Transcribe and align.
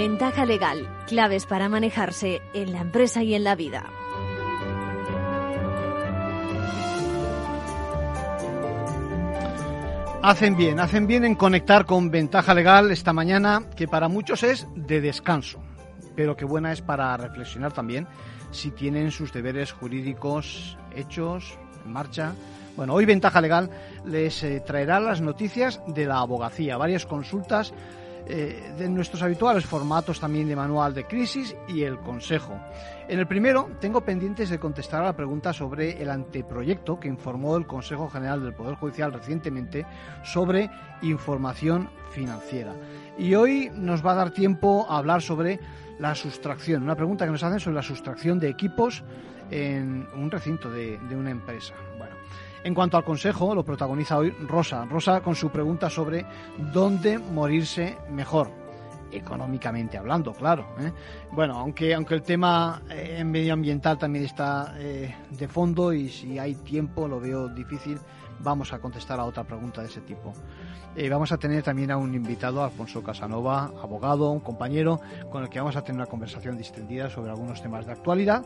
Ventaja 0.00 0.46
legal, 0.46 0.88
claves 1.06 1.44
para 1.44 1.68
manejarse 1.68 2.40
en 2.54 2.72
la 2.72 2.80
empresa 2.80 3.22
y 3.22 3.34
en 3.34 3.44
la 3.44 3.54
vida. 3.54 3.84
Hacen 10.22 10.56
bien, 10.56 10.80
hacen 10.80 11.06
bien 11.06 11.26
en 11.26 11.34
conectar 11.34 11.84
con 11.84 12.10
Ventaja 12.10 12.54
Legal 12.54 12.90
esta 12.90 13.12
mañana, 13.12 13.68
que 13.76 13.88
para 13.88 14.08
muchos 14.08 14.42
es 14.42 14.66
de 14.74 15.02
descanso, 15.02 15.60
pero 16.16 16.34
que 16.34 16.46
buena 16.46 16.72
es 16.72 16.80
para 16.80 17.14
reflexionar 17.18 17.74
también 17.74 18.08
si 18.52 18.70
tienen 18.70 19.10
sus 19.10 19.34
deberes 19.34 19.70
jurídicos 19.72 20.78
hechos, 20.96 21.58
en 21.84 21.92
marcha. 21.92 22.32
Bueno, 22.74 22.94
hoy 22.94 23.04
Ventaja 23.04 23.42
Legal 23.42 23.68
les 24.06 24.42
eh, 24.44 24.62
traerá 24.64 24.98
las 24.98 25.20
noticias 25.20 25.78
de 25.88 26.06
la 26.06 26.20
abogacía, 26.20 26.78
varias 26.78 27.04
consultas 27.04 27.74
eh, 28.26 28.72
de 28.78 28.88
nuestros 28.88 29.22
habituales 29.22 29.64
formatos 29.64 30.20
también 30.20 30.48
de 30.48 30.56
manual 30.56 30.94
de 30.94 31.04
crisis 31.04 31.54
y 31.68 31.82
el 31.82 31.98
consejo. 31.98 32.60
En 33.08 33.18
el 33.18 33.26
primero 33.26 33.70
tengo 33.80 34.02
pendientes 34.02 34.50
de 34.50 34.58
contestar 34.58 35.02
a 35.02 35.06
la 35.06 35.16
pregunta 35.16 35.52
sobre 35.52 36.00
el 36.00 36.10
anteproyecto 36.10 37.00
que 37.00 37.08
informó 37.08 37.56
el 37.56 37.66
Consejo 37.66 38.08
General 38.08 38.42
del 38.42 38.54
Poder 38.54 38.76
Judicial 38.76 39.12
recientemente 39.12 39.84
sobre 40.22 40.70
información 41.02 41.90
financiera. 42.10 42.72
Y 43.18 43.34
hoy 43.34 43.70
nos 43.74 44.04
va 44.04 44.12
a 44.12 44.16
dar 44.16 44.30
tiempo 44.30 44.86
a 44.88 44.98
hablar 44.98 45.22
sobre 45.22 45.58
la 45.98 46.14
sustracción, 46.14 46.82
una 46.82 46.96
pregunta 46.96 47.24
que 47.24 47.32
nos 47.32 47.42
hacen 47.42 47.60
sobre 47.60 47.76
la 47.76 47.82
sustracción 47.82 48.38
de 48.38 48.48
equipos 48.48 49.02
en 49.50 50.06
un 50.14 50.30
recinto 50.30 50.70
de, 50.70 50.98
de 51.08 51.16
una 51.16 51.30
empresa. 51.30 51.74
Bueno, 51.98 52.14
en 52.62 52.74
cuanto 52.74 52.96
al 52.96 53.04
consejo, 53.04 53.54
lo 53.54 53.64
protagoniza 53.64 54.18
hoy 54.18 54.30
Rosa. 54.30 54.84
Rosa 54.84 55.20
con 55.20 55.34
su 55.34 55.50
pregunta 55.50 55.88
sobre 55.88 56.24
dónde 56.72 57.18
morirse 57.18 57.96
mejor 58.10 58.60
económicamente 59.12 59.98
hablando, 59.98 60.32
claro. 60.32 60.66
¿eh? 60.78 60.92
Bueno, 61.32 61.58
aunque, 61.58 61.94
aunque 61.94 62.14
el 62.14 62.22
tema 62.22 62.82
eh, 62.90 63.24
medioambiental 63.24 63.98
también 63.98 64.24
está 64.24 64.74
eh, 64.78 65.14
de 65.30 65.48
fondo 65.48 65.92
y 65.92 66.08
si 66.08 66.38
hay 66.38 66.54
tiempo 66.54 67.08
lo 67.08 67.20
veo 67.20 67.48
difícil, 67.48 67.98
vamos 68.40 68.72
a 68.72 68.78
contestar 68.78 69.18
a 69.20 69.24
otra 69.24 69.44
pregunta 69.44 69.80
de 69.80 69.88
ese 69.88 70.00
tipo. 70.00 70.32
Eh, 70.96 71.08
vamos 71.08 71.30
a 71.30 71.38
tener 71.38 71.62
también 71.62 71.92
a 71.92 71.96
un 71.96 72.12
invitado, 72.14 72.64
Alfonso 72.64 73.00
Casanova, 73.00 73.70
abogado, 73.80 74.32
un 74.32 74.40
compañero, 74.40 75.00
con 75.30 75.44
el 75.44 75.48
que 75.48 75.60
vamos 75.60 75.76
a 75.76 75.82
tener 75.82 76.00
una 76.00 76.10
conversación 76.10 76.58
distendida 76.58 77.08
sobre 77.08 77.30
algunos 77.30 77.62
temas 77.62 77.86
de 77.86 77.92
actualidad. 77.92 78.44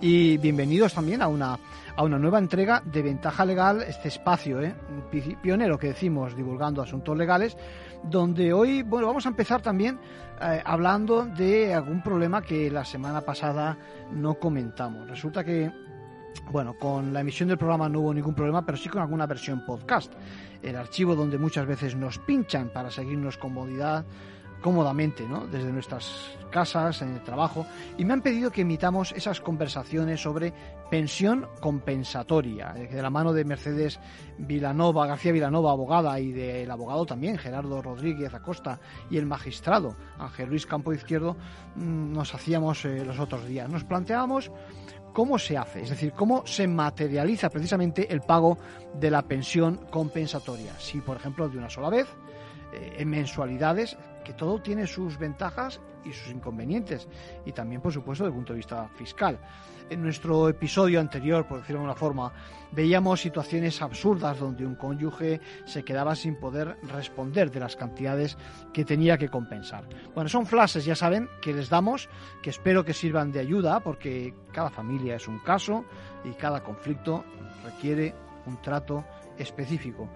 Y 0.00 0.36
bienvenidos 0.38 0.92
también 0.92 1.22
a 1.22 1.28
una, 1.28 1.56
a 1.94 2.02
una 2.02 2.18
nueva 2.18 2.40
entrega 2.40 2.82
de 2.84 3.00
Ventaja 3.00 3.44
Legal, 3.44 3.82
este 3.82 4.08
espacio 4.08 4.60
¿eh? 4.60 4.74
pionero 5.40 5.78
que 5.78 5.86
decimos 5.88 6.34
divulgando 6.34 6.82
asuntos 6.82 7.16
legales, 7.16 7.56
donde 8.02 8.52
hoy 8.52 8.82
bueno, 8.82 9.06
vamos 9.06 9.26
a 9.26 9.28
empezar 9.28 9.62
también 9.62 10.00
eh, 10.42 10.60
hablando 10.64 11.24
de 11.24 11.74
algún 11.74 12.02
problema 12.02 12.42
que 12.42 12.72
la 12.72 12.84
semana 12.84 13.20
pasada 13.20 13.78
no 14.10 14.34
comentamos. 14.34 15.08
Resulta 15.08 15.44
que 15.44 15.70
bueno, 16.50 16.74
con 16.74 17.12
la 17.12 17.20
emisión 17.20 17.48
del 17.48 17.58
programa 17.58 17.88
no 17.88 18.00
hubo 18.00 18.14
ningún 18.14 18.34
problema, 18.34 18.64
pero 18.64 18.76
sí 18.76 18.88
con 18.88 19.02
alguna 19.02 19.26
versión 19.26 19.64
podcast. 19.64 20.12
El 20.64 20.76
archivo 20.76 21.14
donde 21.14 21.38
muchas 21.38 21.66
veces 21.66 21.94
nos 21.94 22.18
pinchan 22.18 22.70
para 22.70 22.90
seguirnos 22.90 23.38
comodidad, 23.38 24.04
cómodamente, 24.64 25.28
¿no? 25.28 25.46
Desde 25.46 25.70
nuestras 25.70 26.38
casas, 26.50 27.02
en 27.02 27.12
el 27.12 27.22
trabajo, 27.22 27.66
y 27.98 28.04
me 28.06 28.14
han 28.14 28.22
pedido 28.22 28.50
que 28.50 28.62
emitamos 28.62 29.12
esas 29.12 29.42
conversaciones 29.42 30.22
sobre 30.22 30.54
pensión 30.90 31.46
compensatoria, 31.60 32.72
eh, 32.74 32.86
de 32.86 33.02
la 33.02 33.10
mano 33.10 33.34
de 33.34 33.44
Mercedes 33.44 34.00
Vilanova, 34.38 35.06
García 35.06 35.32
Vilanova, 35.32 35.72
abogada, 35.72 36.18
y 36.18 36.32
del 36.32 36.70
abogado 36.70 37.04
también, 37.04 37.36
Gerardo 37.36 37.82
Rodríguez 37.82 38.32
Acosta, 38.32 38.80
y 39.10 39.18
el 39.18 39.26
magistrado 39.26 39.96
Ángel 40.18 40.48
Luis 40.48 40.64
Campo 40.64 40.94
Izquierdo, 40.94 41.36
mm, 41.74 42.12
nos 42.14 42.34
hacíamos 42.34 42.86
eh, 42.86 43.04
los 43.04 43.18
otros 43.18 43.46
días. 43.46 43.68
Nos 43.68 43.84
planteábamos 43.84 44.50
cómo 45.14 45.38
se 45.38 45.56
hace, 45.56 45.82
es 45.82 45.90
decir, 45.90 46.12
cómo 46.12 46.44
se 46.44 46.66
materializa 46.66 47.48
precisamente 47.48 48.12
el 48.12 48.20
pago 48.20 48.58
de 48.98 49.10
la 49.10 49.22
pensión 49.22 49.86
compensatoria. 49.90 50.72
Si, 50.78 51.00
por 51.00 51.16
ejemplo, 51.16 51.48
de 51.48 51.56
una 51.56 51.70
sola 51.70 51.88
vez, 51.88 52.08
eh, 52.72 52.96
en 52.98 53.08
mensualidades, 53.08 53.96
que 54.24 54.32
todo 54.32 54.60
tiene 54.60 54.88
sus 54.88 55.16
ventajas 55.16 55.80
y 56.04 56.12
sus 56.12 56.32
inconvenientes, 56.32 57.08
y 57.46 57.52
también, 57.52 57.80
por 57.80 57.92
supuesto, 57.92 58.24
desde 58.24 58.34
el 58.34 58.38
punto 58.38 58.52
de 58.52 58.56
vista 58.58 58.88
fiscal. 58.96 59.38
En 59.90 60.02
nuestro 60.02 60.48
episodio 60.48 60.98
anterior, 60.98 61.46
por 61.46 61.58
decirlo 61.58 61.80
de 61.80 61.86
alguna 61.86 61.98
forma, 61.98 62.32
veíamos 62.72 63.20
situaciones 63.20 63.82
absurdas 63.82 64.38
donde 64.38 64.64
un 64.64 64.76
cónyuge 64.76 65.42
se 65.66 65.84
quedaba 65.84 66.16
sin 66.16 66.36
poder 66.36 66.78
responder 66.84 67.50
de 67.50 67.60
las 67.60 67.76
cantidades 67.76 68.38
que 68.72 68.86
tenía 68.86 69.18
que 69.18 69.28
compensar. 69.28 69.86
Bueno, 70.14 70.30
son 70.30 70.46
flashes, 70.46 70.86
ya 70.86 70.96
saben, 70.96 71.28
que 71.42 71.52
les 71.52 71.68
damos, 71.68 72.08
que 72.42 72.48
espero 72.48 72.84
que 72.84 72.94
sirvan 72.94 73.30
de 73.30 73.40
ayuda, 73.40 73.80
porque 73.80 74.34
cada 74.52 74.70
familia 74.70 75.16
es 75.16 75.28
un 75.28 75.38
caso 75.40 75.84
y 76.24 76.30
cada 76.30 76.62
conflicto 76.62 77.22
requiere 77.62 78.14
un 78.46 78.60
trato 78.62 79.04
específico. 79.36 80.08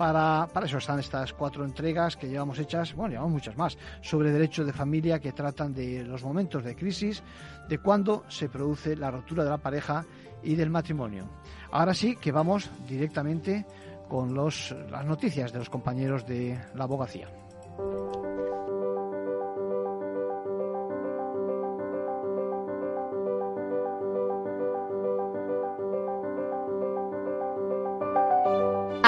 Para, 0.00 0.48
eso 0.64 0.78
están 0.78 0.98
estas 0.98 1.34
cuatro 1.34 1.62
entregas 1.62 2.16
que 2.16 2.26
llevamos 2.26 2.58
hechas, 2.58 2.94
bueno, 2.94 3.10
llevamos 3.10 3.32
muchas 3.32 3.54
más, 3.58 3.76
sobre 4.00 4.32
derecho 4.32 4.64
de 4.64 4.72
familia 4.72 5.18
que 5.18 5.32
tratan 5.32 5.74
de 5.74 6.02
los 6.04 6.24
momentos 6.24 6.64
de 6.64 6.74
crisis, 6.74 7.22
de 7.68 7.76
cuándo 7.76 8.24
se 8.28 8.48
produce 8.48 8.96
la 8.96 9.10
ruptura 9.10 9.44
de 9.44 9.50
la 9.50 9.58
pareja 9.58 10.06
y 10.42 10.54
del 10.54 10.70
matrimonio. 10.70 11.28
Ahora 11.70 11.92
sí 11.92 12.16
que 12.16 12.32
vamos 12.32 12.70
directamente 12.88 13.66
con 14.08 14.32
los, 14.32 14.74
las 14.90 15.04
noticias 15.04 15.52
de 15.52 15.58
los 15.58 15.68
compañeros 15.68 16.24
de 16.26 16.58
la 16.74 16.84
abogacía. 16.84 17.28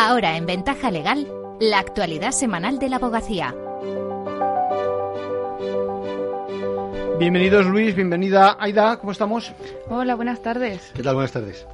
Ahora 0.04 0.36
en 0.36 0.46
Ventaja 0.46 0.90
Legal, 0.90 1.28
la 1.60 1.78
actualidad 1.78 2.32
semanal 2.32 2.80
de 2.80 2.88
la 2.88 2.96
abogacía. 2.96 3.54
Bienvenidos 7.20 7.66
Luis, 7.66 7.94
bienvenida 7.94 8.56
Aida, 8.58 8.98
¿cómo 8.98 9.12
estamos? 9.12 9.52
Hola, 9.88 10.16
buenas 10.16 10.42
tardes. 10.42 10.90
¿Qué 10.92 11.04
tal? 11.04 11.14
Buenas 11.14 11.30
tardes. 11.30 11.68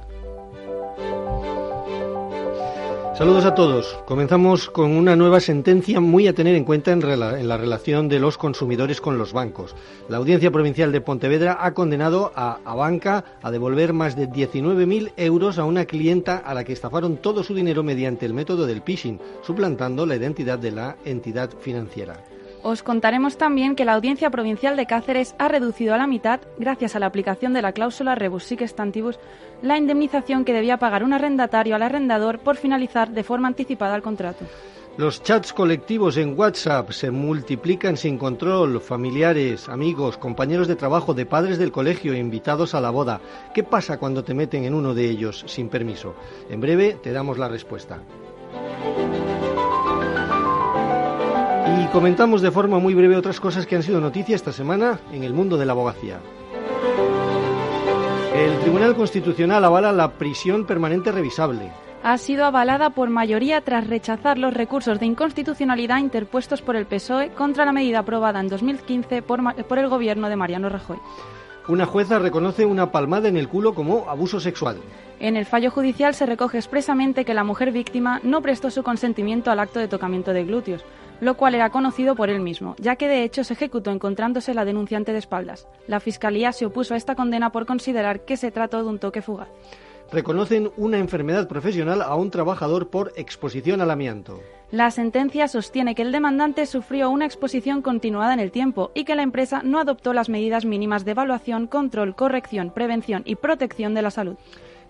Saludos 3.19 3.43
a 3.43 3.53
todos. 3.53 3.99
Comenzamos 4.05 4.69
con 4.69 4.91
una 4.91 5.17
nueva 5.17 5.41
sentencia 5.41 5.99
muy 5.99 6.29
a 6.29 6.33
tener 6.33 6.55
en 6.55 6.63
cuenta 6.63 6.93
en, 6.93 7.01
la 7.49 7.57
relación 7.57 8.07
de 8.07 8.17
los 8.17 8.37
consumidores 8.37 9.01
con 9.01 9.17
los 9.17 9.33
bancos. 9.33 9.75
La 10.07 10.15
Audiencia 10.15 10.51
Provincial 10.51 10.93
de 10.93 11.01
Pontevedra 11.01 11.57
ha 11.59 11.73
condenado 11.73 12.31
a, 12.33 12.59
a 12.63 12.75
Banca 12.75 13.25
a 13.41 13.51
devolver 13.51 13.91
más 13.91 14.15
de 14.15 14.29
19.000 14.29 15.11
euros 15.17 15.59
a 15.59 15.65
una 15.65 15.83
clienta 15.83 16.37
a 16.37 16.53
la 16.53 16.63
que 16.63 16.71
estafaron 16.71 17.17
todo 17.17 17.43
su 17.43 17.53
dinero 17.53 17.83
mediante 17.83 18.25
el 18.25 18.33
método 18.33 18.65
del 18.65 18.83
phishing, 18.83 19.19
suplantando 19.41 20.05
la 20.05 20.15
identidad 20.15 20.57
de 20.57 20.71
la 20.71 20.95
entidad 21.03 21.49
financiera. 21.59 22.23
Os 22.61 22.83
contaremos 22.83 23.37
también 23.37 23.75
que 23.75 23.85
la 23.85 23.93
Audiencia 23.93 24.29
Provincial 24.29 24.75
de 24.75 24.85
Cáceres 24.85 25.33
ha 25.37 25.47
reducido 25.47 25.93
a 25.93 25.97
la 25.97 26.07
mitad, 26.07 26.41
gracias 26.57 26.95
a 26.95 26.99
la 26.99 27.05
aplicación 27.05 27.53
de 27.53 27.61
la 27.61 27.71
cláusula 27.71 28.15
rebus 28.15 28.43
sic 28.43 28.61
stantibus, 28.67 29.17
la 29.61 29.77
indemnización 29.77 30.43
que 30.43 30.53
debía 30.53 30.77
pagar 30.77 31.03
un 31.03 31.13
arrendatario 31.13 31.75
al 31.75 31.83
arrendador 31.83 32.39
por 32.39 32.57
finalizar 32.57 33.11
de 33.11 33.23
forma 33.23 33.47
anticipada 33.47 33.95
el 33.95 34.01
contrato. 34.01 34.45
Los 34.97 35.23
chats 35.23 35.53
colectivos 35.53 36.17
en 36.17 36.37
WhatsApp 36.37 36.91
se 36.91 37.09
multiplican 37.09 37.95
sin 37.95 38.17
control. 38.17 38.81
Familiares, 38.81 39.69
amigos, 39.69 40.17
compañeros 40.17 40.67
de 40.67 40.75
trabajo, 40.75 41.13
de 41.13 41.25
padres 41.25 41.57
del 41.57 41.71
colegio, 41.71 42.13
invitados 42.13 42.75
a 42.75 42.81
la 42.81 42.89
boda. 42.89 43.21
¿Qué 43.53 43.63
pasa 43.63 43.97
cuando 43.97 44.25
te 44.25 44.33
meten 44.33 44.65
en 44.65 44.73
uno 44.73 44.93
de 44.93 45.09
ellos 45.09 45.45
sin 45.47 45.69
permiso? 45.69 46.15
En 46.49 46.59
breve 46.59 46.97
te 47.01 47.13
damos 47.13 47.37
la 47.37 47.47
respuesta. 47.47 48.01
Y 51.77 51.87
comentamos 51.87 52.41
de 52.41 52.51
forma 52.51 52.79
muy 52.79 52.93
breve 52.93 53.15
otras 53.15 53.39
cosas 53.39 53.65
que 53.65 53.75
han 53.75 53.83
sido 53.83 53.99
noticia 53.99 54.35
esta 54.35 54.51
semana 54.51 54.99
en 55.11 55.23
el 55.23 55.33
mundo 55.33 55.57
de 55.57 55.65
la 55.65 55.73
abogacía. 55.73 56.19
El 58.33 58.59
Tribunal 58.59 58.95
Constitucional 58.95 59.63
avala 59.65 59.91
la 59.91 60.11
prisión 60.13 60.65
permanente 60.65 61.11
revisable. 61.11 61.71
Ha 62.01 62.17
sido 62.17 62.45
avalada 62.45 62.91
por 62.91 63.09
mayoría 63.09 63.61
tras 63.61 63.87
rechazar 63.87 64.37
los 64.37 64.53
recursos 64.53 64.99
de 64.99 65.05
inconstitucionalidad 65.05 65.99
interpuestos 65.99 66.61
por 66.61 66.75
el 66.75 66.85
PSOE 66.85 67.29
contra 67.29 67.65
la 67.65 67.73
medida 67.73 67.99
aprobada 67.99 68.39
en 68.39 68.47
2015 68.47 69.21
por, 69.21 69.41
por 69.65 69.79
el 69.79 69.89
gobierno 69.89 70.29
de 70.29 70.35
Mariano 70.37 70.69
Rajoy. 70.69 70.97
Una 71.67 71.85
jueza 71.85 72.17
reconoce 72.17 72.65
una 72.65 72.91
palmada 72.91 73.27
en 73.27 73.37
el 73.37 73.47
culo 73.47 73.75
como 73.75 74.09
abuso 74.09 74.39
sexual. 74.39 74.77
En 75.19 75.35
el 75.35 75.45
fallo 75.45 75.69
judicial 75.69 76.15
se 76.15 76.25
recoge 76.25 76.57
expresamente 76.57 77.25
que 77.25 77.33
la 77.33 77.43
mujer 77.43 77.71
víctima 77.71 78.21
no 78.23 78.41
prestó 78.41 78.71
su 78.71 78.81
consentimiento 78.81 79.51
al 79.51 79.59
acto 79.59 79.79
de 79.79 79.87
tocamiento 79.87 80.31
de 80.31 80.45
glúteos, 80.45 80.83
lo 81.21 81.35
cual 81.37 81.55
era 81.55 81.69
conocido 81.69 82.15
por 82.15 82.29
él 82.29 82.39
mismo, 82.39 82.75
ya 82.79 82.95
que 82.95 83.07
de 83.07 83.23
hecho 83.23 83.43
se 83.43 83.53
ejecutó 83.53 83.91
encontrándose 83.91 84.53
la 84.53 84.65
denunciante 84.65 85.11
de 85.11 85.19
espaldas. 85.19 85.67
La 85.87 85.99
Fiscalía 85.99 86.51
se 86.51 86.65
opuso 86.65 86.93
a 86.93 86.97
esta 86.97 87.15
condena 87.15 87.51
por 87.51 87.65
considerar 87.65 88.21
que 88.21 88.37
se 88.37 88.51
trató 88.51 88.83
de 88.83 88.89
un 88.89 88.99
toque 88.99 89.21
fugaz. 89.21 89.49
reconocen 90.11 90.71
una 90.75 90.97
enfermedad 90.97 91.47
profesional 91.47 92.01
a 92.01 92.15
un 92.15 92.31
trabajador 92.31 92.89
por 92.89 93.13
exposición 93.15 93.79
al 93.81 93.91
amianto. 93.91 94.41
La 94.71 94.91
sentencia 94.91 95.47
sostiene 95.47 95.95
que 95.95 96.01
el 96.03 96.11
demandante 96.11 96.65
sufrió 96.65 97.09
una 97.09 97.25
exposición 97.25 97.81
continuada 97.81 98.33
en 98.33 98.39
el 98.39 98.51
tiempo 98.51 98.91
y 98.93 99.03
que 99.03 99.15
la 99.15 99.23
empresa 99.23 99.61
no 99.63 99.79
adoptó 99.79 100.13
las 100.13 100.29
medidas 100.29 100.65
mínimas 100.65 101.05
de 101.05 101.11
evaluación, 101.11 101.67
control, 101.67 102.15
corrección, 102.15 102.71
prevención 102.71 103.23
y 103.25 103.35
protección 103.35 103.93
de 103.93 104.01
la 104.01 104.11
salud. 104.11 104.35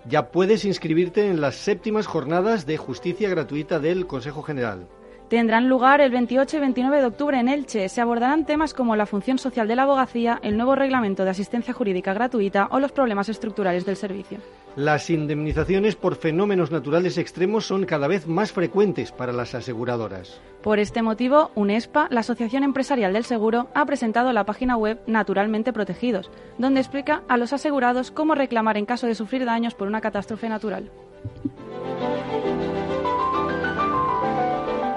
Ya 0.05 0.31
puedes 0.31 0.65
inscribirte 0.65 1.27
en 1.27 1.41
las 1.41 1.55
séptimas 1.55 2.07
jornadas 2.07 2.65
de 2.65 2.77
justicia 2.77 3.29
gratuita 3.29 3.79
del 3.79 4.07
Consejo 4.07 4.41
General. 4.41 4.87
Tendrán 5.29 5.69
lugar 5.69 6.01
el 6.01 6.09
28 6.09 6.57
y 6.57 6.59
29 6.59 7.01
de 7.01 7.05
octubre 7.05 7.39
en 7.39 7.49
Elche. 7.49 7.87
Se 7.87 8.01
abordarán 8.01 8.45
temas 8.45 8.73
como 8.73 8.95
la 8.95 9.05
función 9.05 9.37
social 9.37 9.67
de 9.67 9.75
la 9.75 9.83
abogacía, 9.83 10.39
el 10.41 10.57
nuevo 10.57 10.73
reglamento 10.73 11.23
de 11.23 11.29
asistencia 11.29 11.71
jurídica 11.71 12.15
gratuita 12.15 12.67
o 12.71 12.79
los 12.79 12.91
problemas 12.91 13.29
estructurales 13.29 13.85
del 13.85 13.95
servicio. 13.95 14.39
Las 14.75 15.11
indemnizaciones 15.11 15.95
por 15.95 16.15
fenómenos 16.15 16.71
naturales 16.71 17.19
extremos 17.19 17.67
son 17.67 17.85
cada 17.85 18.07
vez 18.07 18.25
más 18.25 18.51
frecuentes 18.51 19.11
para 19.11 19.31
las 19.31 19.53
aseguradoras. 19.53 20.41
Por 20.63 20.79
este 20.79 21.03
motivo, 21.03 21.51
UNESPA, 21.53 22.07
la 22.09 22.21
Asociación 22.21 22.63
Empresarial 22.63 23.13
del 23.13 23.23
Seguro, 23.23 23.67
ha 23.75 23.85
presentado 23.85 24.33
la 24.33 24.45
página 24.45 24.77
web 24.77 24.99
Naturalmente 25.05 25.73
Protegidos, 25.73 26.31
donde 26.57 26.79
explica 26.79 27.21
a 27.27 27.37
los 27.37 27.53
asegurados 27.53 28.09
cómo 28.09 28.33
reclamar 28.33 28.77
en 28.77 28.87
caso 28.87 29.05
de 29.05 29.13
sufrir 29.13 29.45
daños 29.45 29.75
por 29.75 29.87
una 29.87 30.01
catástrofe 30.01 30.49
natural. 30.49 30.89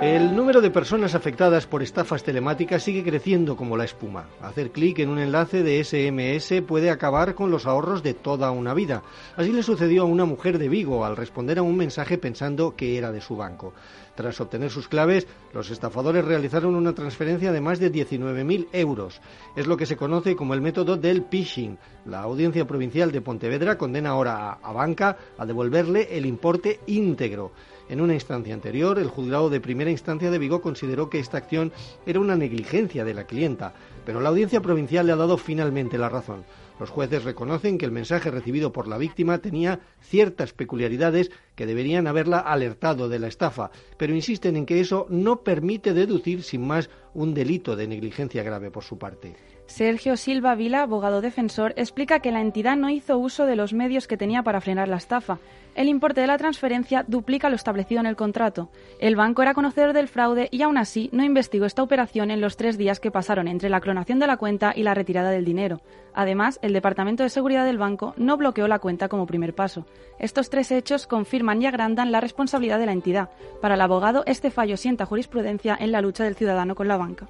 El 0.02 0.34
número 0.34 0.60
de 0.60 0.72
personas 0.72 1.14
afectadas 1.14 1.68
por 1.68 1.80
estafas 1.80 2.24
telemáticas 2.24 2.82
sigue 2.82 3.04
creciendo 3.04 3.54
como 3.54 3.76
la 3.76 3.84
espuma. 3.84 4.26
Hacer 4.40 4.72
clic 4.72 4.98
en 4.98 5.10
un 5.10 5.20
enlace 5.20 5.62
de 5.62 5.84
SMS 5.84 6.60
puede 6.66 6.90
acabar 6.90 7.36
con 7.36 7.52
los 7.52 7.66
ahorros 7.66 8.02
de 8.02 8.12
toda 8.12 8.50
una 8.50 8.74
vida. 8.74 9.04
Así 9.36 9.52
le 9.52 9.62
sucedió 9.62 10.02
a 10.02 10.06
una 10.06 10.24
mujer 10.24 10.58
de 10.58 10.68
Vigo 10.68 11.04
al 11.04 11.16
responder 11.16 11.60
a 11.60 11.62
un 11.62 11.76
mensaje 11.76 12.18
pensando 12.18 12.74
que 12.74 12.98
era 12.98 13.12
de 13.12 13.20
su 13.20 13.36
banco. 13.36 13.74
Tras 14.16 14.40
obtener 14.40 14.72
sus 14.72 14.88
claves, 14.88 15.28
los 15.54 15.70
estafadores 15.70 16.24
realizaron 16.24 16.74
una 16.74 16.96
transferencia 16.96 17.52
de 17.52 17.60
más 17.60 17.78
de 17.78 17.92
19.000 17.92 18.70
euros. 18.72 19.20
Es 19.54 19.68
lo 19.68 19.76
que 19.76 19.86
se 19.86 19.96
conoce 19.96 20.34
como 20.34 20.54
el 20.54 20.62
método 20.62 20.96
del 20.96 21.26
phishing. 21.30 21.78
La 22.06 22.22
Audiencia 22.22 22.66
Provincial 22.66 23.12
de 23.12 23.20
Pontevedra 23.20 23.78
condena 23.78 24.10
ahora 24.10 24.58
a 24.60 24.72
Banca 24.72 25.16
a 25.38 25.46
devolverle 25.46 26.08
el 26.10 26.26
importe 26.26 26.80
íntegro. 26.88 27.52
En 27.88 28.00
una 28.00 28.14
instancia 28.14 28.54
anterior, 28.54 28.98
el 28.98 29.08
juzgado 29.08 29.50
de 29.50 29.60
primera 29.60 29.90
instancia 29.90 30.30
de 30.30 30.38
Vigo 30.38 30.62
consideró 30.62 31.10
que 31.10 31.18
esta 31.18 31.38
acción 31.38 31.72
era 32.06 32.20
una 32.20 32.36
negligencia 32.36 33.04
de 33.04 33.14
la 33.14 33.26
clienta, 33.26 33.74
pero 34.06 34.20
la 34.20 34.30
audiencia 34.30 34.60
provincial 34.60 35.06
le 35.06 35.12
ha 35.12 35.16
dado 35.16 35.36
finalmente 35.36 35.98
la 35.98 36.08
razón. 36.08 36.44
Los 36.80 36.90
jueces 36.90 37.24
reconocen 37.24 37.78
que 37.78 37.84
el 37.84 37.92
mensaje 37.92 38.30
recibido 38.30 38.72
por 38.72 38.88
la 38.88 38.98
víctima 38.98 39.38
tenía 39.38 39.80
ciertas 40.00 40.52
peculiaridades 40.52 41.30
que 41.54 41.66
deberían 41.66 42.06
haberla 42.06 42.38
alertado 42.38 43.08
de 43.08 43.18
la 43.18 43.28
estafa, 43.28 43.70
pero 43.98 44.14
insisten 44.14 44.56
en 44.56 44.66
que 44.66 44.80
eso 44.80 45.06
no 45.08 45.42
permite 45.42 45.92
deducir 45.92 46.42
sin 46.42 46.66
más 46.66 46.90
un 47.14 47.34
delito 47.34 47.76
de 47.76 47.86
negligencia 47.86 48.42
grave 48.42 48.70
por 48.70 48.84
su 48.84 48.98
parte. 48.98 49.36
Sergio 49.72 50.18
Silva 50.18 50.54
Vila, 50.54 50.82
abogado 50.82 51.22
defensor, 51.22 51.72
explica 51.76 52.20
que 52.20 52.30
la 52.30 52.42
entidad 52.42 52.76
no 52.76 52.90
hizo 52.90 53.16
uso 53.16 53.46
de 53.46 53.56
los 53.56 53.72
medios 53.72 54.06
que 54.06 54.18
tenía 54.18 54.42
para 54.42 54.60
frenar 54.60 54.86
la 54.86 54.98
estafa. 54.98 55.38
El 55.74 55.88
importe 55.88 56.20
de 56.20 56.26
la 56.26 56.36
transferencia 56.36 57.06
duplica 57.08 57.48
lo 57.48 57.56
establecido 57.56 57.98
en 57.98 58.06
el 58.06 58.14
contrato. 58.14 58.68
El 59.00 59.16
banco 59.16 59.40
era 59.40 59.54
conocedor 59.54 59.94
del 59.94 60.08
fraude 60.08 60.48
y 60.50 60.60
aún 60.60 60.76
así 60.76 61.08
no 61.10 61.24
investigó 61.24 61.64
esta 61.64 61.82
operación 61.82 62.30
en 62.30 62.42
los 62.42 62.58
tres 62.58 62.76
días 62.76 63.00
que 63.00 63.10
pasaron 63.10 63.48
entre 63.48 63.70
la 63.70 63.80
clonación 63.80 64.18
de 64.18 64.26
la 64.26 64.36
cuenta 64.36 64.74
y 64.76 64.82
la 64.82 64.92
retirada 64.92 65.30
del 65.30 65.46
dinero. 65.46 65.80
Además, 66.12 66.58
el 66.60 66.74
Departamento 66.74 67.22
de 67.22 67.30
Seguridad 67.30 67.64
del 67.64 67.78
banco 67.78 68.12
no 68.18 68.36
bloqueó 68.36 68.68
la 68.68 68.78
cuenta 68.78 69.08
como 69.08 69.24
primer 69.24 69.54
paso. 69.54 69.86
Estos 70.18 70.50
tres 70.50 70.70
hechos 70.70 71.06
confirman 71.06 71.62
y 71.62 71.66
agrandan 71.66 72.12
la 72.12 72.20
responsabilidad 72.20 72.78
de 72.78 72.86
la 72.86 72.92
entidad. 72.92 73.30
Para 73.62 73.76
el 73.76 73.80
abogado, 73.80 74.22
este 74.26 74.50
fallo 74.50 74.76
sienta 74.76 75.06
jurisprudencia 75.06 75.74
en 75.80 75.92
la 75.92 76.02
lucha 76.02 76.24
del 76.24 76.36
ciudadano 76.36 76.74
con 76.74 76.88
la 76.88 76.98
banca 76.98 77.26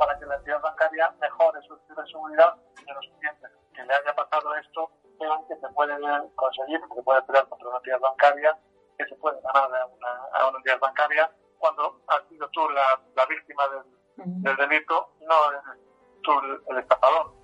para 0.00 0.18
que 0.18 0.24
la 0.24 0.36
entidad 0.36 0.62
bancaria 0.62 1.14
mejore 1.20 1.60
su 1.68 1.78
seguridad 2.06 2.54
de 2.86 2.94
los 2.94 3.06
clientes. 3.18 3.50
Que 3.74 3.82
le 3.84 3.92
haya 3.92 4.14
pasado 4.14 4.54
esto, 4.54 4.90
vean 5.20 5.46
que 5.46 5.56
se 5.56 5.68
puede 5.74 5.94
conseguir, 6.36 6.80
que 6.80 6.94
se 6.94 7.02
puede 7.02 7.20
pelear 7.24 7.46
contra 7.50 7.68
una 7.68 7.76
entidad 7.76 8.00
bancaria, 8.00 8.58
que 8.96 9.04
se 9.04 9.14
puede 9.16 9.38
ganar 9.42 9.70
a 9.74 9.86
una, 9.86 10.10
a 10.32 10.48
una 10.48 10.56
entidad 10.56 10.80
bancaria 10.80 11.30
cuando 11.58 12.00
has 12.06 12.26
sido 12.30 12.48
tú 12.48 12.66
la, 12.70 12.98
la 13.14 13.26
víctima 13.26 13.62
del, 13.68 14.42
del, 14.42 14.56
delito, 14.56 15.12
no 15.20 15.50
eres 15.50 15.60
tú 16.22 16.32
el, 16.32 16.62
el 16.70 16.78
estafador. 16.78 17.34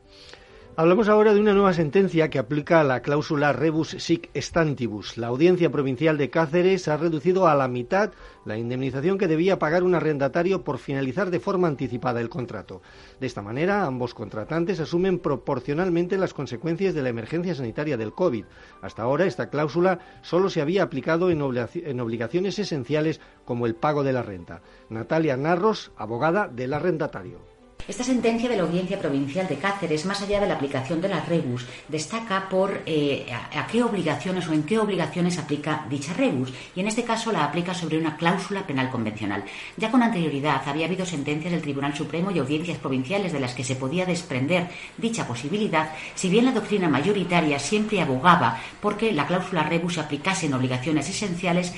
Hablamos 0.79 1.09
ahora 1.09 1.33
de 1.33 1.41
una 1.41 1.55
nueva 1.55 1.73
sentencia 1.73 2.29
que 2.29 2.39
aplica 2.39 2.85
la 2.85 3.01
cláusula 3.01 3.55
rebus 3.55 3.97
sic 3.99 4.29
stantibus. 4.37 5.17
La 5.17 5.29
Audiencia 5.29 5.71
Provincial 5.71 6.19
de 6.19 6.29
Cáceres 6.29 6.87
ha 6.89 6.99
reducido 6.99 7.49
a 7.49 7.55
la 7.55 7.67
mitad 7.67 8.13
la 8.45 8.59
indemnización 8.59 9.17
que 9.17 9.27
debía 9.27 9.59
pagar 9.59 9.85
un 9.85 9.95
arrendatario 9.95 10.65
por 10.65 10.77
finalizar 10.77 11.31
de 11.31 11.41
forma 11.41 11.67
anticipada 11.67 12.21
el 12.21 12.29
contrato. 12.29 12.83
De 13.19 13.27
esta 13.27 13.41
manera, 13.41 13.87
ambos 13.87 14.13
contratantes 14.13 14.79
asumen 14.79 15.19
proporcionalmente 15.19 16.19
las 16.19 16.35
consecuencias 16.35 16.93
de 16.93 17.01
la 17.01 17.09
emergencia 17.09 17.55
sanitaria 17.55 17.97
del 17.97 18.13
COVID. 18.13 18.45
Hasta 18.83 19.01
ahora, 19.01 19.25
esta 19.25 19.49
cláusula 19.49 20.01
solo 20.21 20.51
se 20.51 20.61
había 20.61 20.83
aplicado 20.83 21.31
en, 21.31 21.41
obligaciones 21.41 22.59
esenciales 22.59 23.23
como 23.47 23.65
el 23.65 23.77
pago 23.77 24.05
de 24.05 24.13
la 24.13 24.23
renta. 24.23 24.61
Natalia 24.91 25.39
Narros, 25.39 25.93
abogada 25.97 26.49
del 26.49 26.75
arrendatario. 26.75 27.56
Esta 27.89 28.03
sentencia 28.03 28.49
de 28.49 28.57
la 28.57 28.65
Audiencia 28.65 28.99
Provincial 28.99 29.47
de 29.47 29.59
Cáceres, 29.59 30.07
más 30.07 30.21
allá 30.21 30.41
de 30.41 30.49
la 30.49 30.55
aplicación 30.55 31.01
de 31.01 31.09
las 31.09 31.29
rebus, 31.29 31.65
destaca 31.87 32.49
por 32.49 32.83
eh, 32.85 33.27
a, 33.33 33.61
a, 33.61 33.67
qué 33.69 33.81
obligaciones 33.81 34.49
o 34.49 34.53
en 34.53 34.65
qué 34.65 34.81
obligaciones 34.81 35.39
aplica 35.39 35.87
dicha 35.89 36.13
rebus, 36.13 36.53
y 36.75 36.81
en 36.81 36.89
este 36.89 37.05
caso 37.05 37.31
la 37.31 37.45
aplica 37.45 37.75
sobre 37.75 37.97
una 37.97 38.17
cláusula 38.17 38.67
penal 38.67 38.91
convencional. 38.91 39.45
Ya 39.77 39.93
con 39.93 40.03
anterioridad 40.03 40.63
había 40.67 40.87
habido 40.87 41.07
sentencias 41.07 41.53
del 41.53 41.63
Tribunal 41.63 41.95
Supremo 41.95 42.33
y 42.33 42.41
audiencias 42.41 42.79
provinciales 42.79 43.33
de 43.33 43.39
las 43.39 43.55
que 43.55 43.63
se 43.63 43.77
podía 43.77 44.05
desprender 44.05 44.69
dicha 44.99 45.25
posibilidad, 45.29 45.93
si 46.17 46.29
bien 46.29 46.45
la 46.45 46.53
doctrina 46.53 46.89
mayoritaria 46.89 47.61
siempre 47.61 48.01
abogaba 48.01 48.61
porque 48.81 49.13
la 49.13 49.29
cláusula 49.29 49.63
rebus 49.63 49.95
se 49.95 50.01
aplicase 50.01 50.47
en 50.47 50.55
obligaciones 50.55 51.09
esenciales 51.09 51.73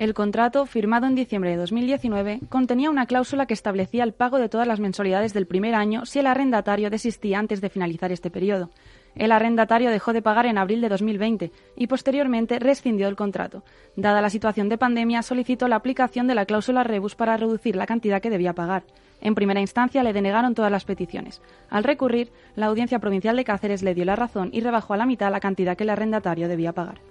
el 0.00 0.14
contrato, 0.14 0.64
firmado 0.64 1.06
en 1.06 1.14
diciembre 1.14 1.50
de 1.50 1.58
2019, 1.58 2.40
contenía 2.48 2.88
una 2.88 3.04
cláusula 3.04 3.44
que 3.44 3.52
establecía 3.52 4.02
el 4.02 4.14
pago 4.14 4.38
de 4.38 4.48
todas 4.48 4.66
las 4.66 4.80
mensualidades 4.80 5.34
del 5.34 5.46
primer 5.46 5.74
año 5.74 6.06
si 6.06 6.20
el 6.20 6.26
arrendatario 6.26 6.88
desistía 6.88 7.38
antes 7.38 7.60
de 7.60 7.68
finalizar 7.68 8.10
este 8.10 8.30
periodo. 8.30 8.70
El 9.14 9.30
arrendatario 9.30 9.90
dejó 9.90 10.14
de 10.14 10.22
pagar 10.22 10.46
en 10.46 10.56
abril 10.56 10.80
de 10.80 10.88
2020 10.88 11.52
y 11.76 11.86
posteriormente 11.86 12.58
rescindió 12.58 13.08
el 13.08 13.14
contrato. 13.14 13.62
Dada 13.94 14.22
la 14.22 14.30
situación 14.30 14.70
de 14.70 14.78
pandemia, 14.78 15.20
solicitó 15.20 15.68
la 15.68 15.76
aplicación 15.76 16.26
de 16.26 16.34
la 16.34 16.46
cláusula 16.46 16.82
rebus 16.82 17.14
para 17.14 17.36
reducir 17.36 17.76
la 17.76 17.84
cantidad 17.84 18.22
que 18.22 18.30
debía 18.30 18.54
pagar. 18.54 18.84
En 19.20 19.34
primera 19.34 19.60
instancia 19.60 20.02
le 20.02 20.14
denegaron 20.14 20.54
todas 20.54 20.72
las 20.72 20.86
peticiones. 20.86 21.42
Al 21.68 21.84
recurrir, 21.84 22.32
la 22.56 22.68
Audiencia 22.68 23.00
Provincial 23.00 23.36
de 23.36 23.44
Cáceres 23.44 23.82
le 23.82 23.94
dio 23.94 24.06
la 24.06 24.16
razón 24.16 24.48
y 24.50 24.62
rebajó 24.62 24.94
a 24.94 24.96
la 24.96 25.04
mitad 25.04 25.30
la 25.30 25.40
cantidad 25.40 25.76
que 25.76 25.84
el 25.84 25.90
arrendatario 25.90 26.48
debía 26.48 26.72
pagar. 26.72 27.02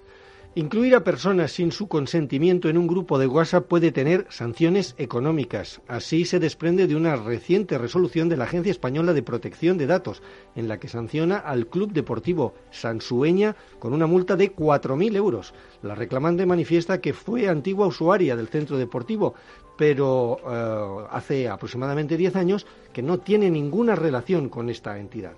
Incluir 0.56 0.96
a 0.96 1.04
personas 1.04 1.52
sin 1.52 1.70
su 1.70 1.86
consentimiento 1.86 2.68
en 2.68 2.76
un 2.76 2.88
grupo 2.88 3.20
de 3.20 3.28
WhatsApp 3.28 3.68
puede 3.68 3.92
tener 3.92 4.26
sanciones 4.30 4.96
económicas. 4.98 5.80
Así 5.86 6.24
se 6.24 6.40
desprende 6.40 6.88
de 6.88 6.96
una 6.96 7.14
reciente 7.14 7.78
resolución 7.78 8.28
de 8.28 8.36
la 8.36 8.44
Agencia 8.44 8.72
Española 8.72 9.12
de 9.12 9.22
Protección 9.22 9.78
de 9.78 9.86
Datos, 9.86 10.24
en 10.56 10.66
la 10.66 10.80
que 10.80 10.88
sanciona 10.88 11.36
al 11.36 11.68
Club 11.68 11.92
Deportivo 11.92 12.54
Sansueña 12.72 13.54
con 13.78 13.92
una 13.92 14.08
multa 14.08 14.34
de 14.34 14.52
4.000 14.52 15.14
euros. 15.14 15.54
La 15.82 15.94
reclamante 15.94 16.44
manifiesta 16.46 17.00
que 17.00 17.12
fue 17.12 17.48
antigua 17.48 17.86
usuaria 17.86 18.34
del 18.34 18.48
centro 18.48 18.76
deportivo, 18.76 19.34
pero 19.78 20.38
eh, 20.50 21.06
hace 21.12 21.48
aproximadamente 21.48 22.16
10 22.16 22.34
años 22.34 22.66
que 22.92 23.02
no 23.02 23.18
tiene 23.20 23.52
ninguna 23.52 23.94
relación 23.94 24.48
con 24.48 24.68
esta 24.68 24.98
entidad. 24.98 25.34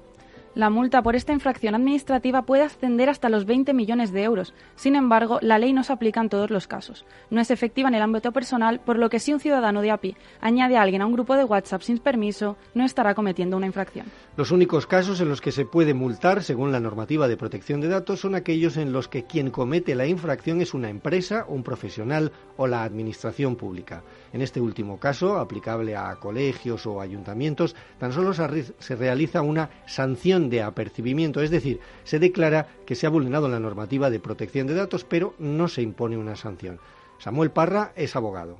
La 0.54 0.68
multa 0.68 1.02
por 1.02 1.16
esta 1.16 1.32
infracción 1.32 1.74
administrativa 1.74 2.42
puede 2.42 2.64
ascender 2.64 3.08
hasta 3.08 3.30
los 3.30 3.46
20 3.46 3.72
millones 3.72 4.12
de 4.12 4.22
euros. 4.22 4.52
Sin 4.74 4.96
embargo, 4.96 5.38
la 5.40 5.58
ley 5.58 5.72
no 5.72 5.82
se 5.82 5.94
aplica 5.94 6.20
en 6.20 6.28
todos 6.28 6.50
los 6.50 6.66
casos. 6.66 7.06
No 7.30 7.40
es 7.40 7.50
efectiva 7.50 7.88
en 7.88 7.94
el 7.94 8.02
ámbito 8.02 8.32
personal, 8.32 8.78
por 8.78 8.98
lo 8.98 9.08
que 9.08 9.18
si 9.18 9.32
un 9.32 9.40
ciudadano 9.40 9.80
de 9.80 9.90
API 9.90 10.14
añade 10.42 10.76
a 10.76 10.82
alguien 10.82 11.00
a 11.00 11.06
un 11.06 11.14
grupo 11.14 11.36
de 11.36 11.44
WhatsApp 11.44 11.80
sin 11.80 11.96
permiso, 11.98 12.58
no 12.74 12.84
estará 12.84 13.14
cometiendo 13.14 13.56
una 13.56 13.64
infracción. 13.64 14.06
Los 14.36 14.50
únicos 14.50 14.86
casos 14.86 15.22
en 15.22 15.30
los 15.30 15.40
que 15.40 15.52
se 15.52 15.64
puede 15.64 15.94
multar, 15.94 16.42
según 16.42 16.70
la 16.70 16.80
normativa 16.80 17.28
de 17.28 17.38
protección 17.38 17.80
de 17.80 17.88
datos, 17.88 18.20
son 18.20 18.34
aquellos 18.34 18.76
en 18.76 18.92
los 18.92 19.08
que 19.08 19.24
quien 19.24 19.50
comete 19.50 19.94
la 19.94 20.06
infracción 20.06 20.60
es 20.60 20.74
una 20.74 20.90
empresa, 20.90 21.46
un 21.48 21.62
profesional 21.62 22.30
o 22.58 22.66
la 22.66 22.82
administración 22.82 23.56
pública. 23.56 24.02
En 24.34 24.42
este 24.42 24.60
último 24.60 25.00
caso, 25.00 25.38
aplicable 25.38 25.96
a 25.96 26.14
colegios 26.16 26.86
o 26.86 27.00
ayuntamientos, 27.00 27.74
tan 27.98 28.12
solo 28.12 28.34
se 28.34 28.96
realiza 28.96 29.40
una 29.40 29.70
sanción 29.86 30.41
de 30.50 30.62
apercibimiento, 30.62 31.40
es 31.40 31.50
decir, 31.50 31.80
se 32.04 32.18
declara 32.18 32.68
que 32.86 32.94
se 32.94 33.06
ha 33.06 33.10
vulnerado 33.10 33.48
la 33.48 33.60
normativa 33.60 34.10
de 34.10 34.20
protección 34.20 34.66
de 34.66 34.74
datos, 34.74 35.04
pero 35.04 35.34
no 35.38 35.68
se 35.68 35.82
impone 35.82 36.16
una 36.16 36.36
sanción. 36.36 36.78
Samuel 37.18 37.50
Parra 37.50 37.92
es 37.94 38.16
abogado. 38.16 38.58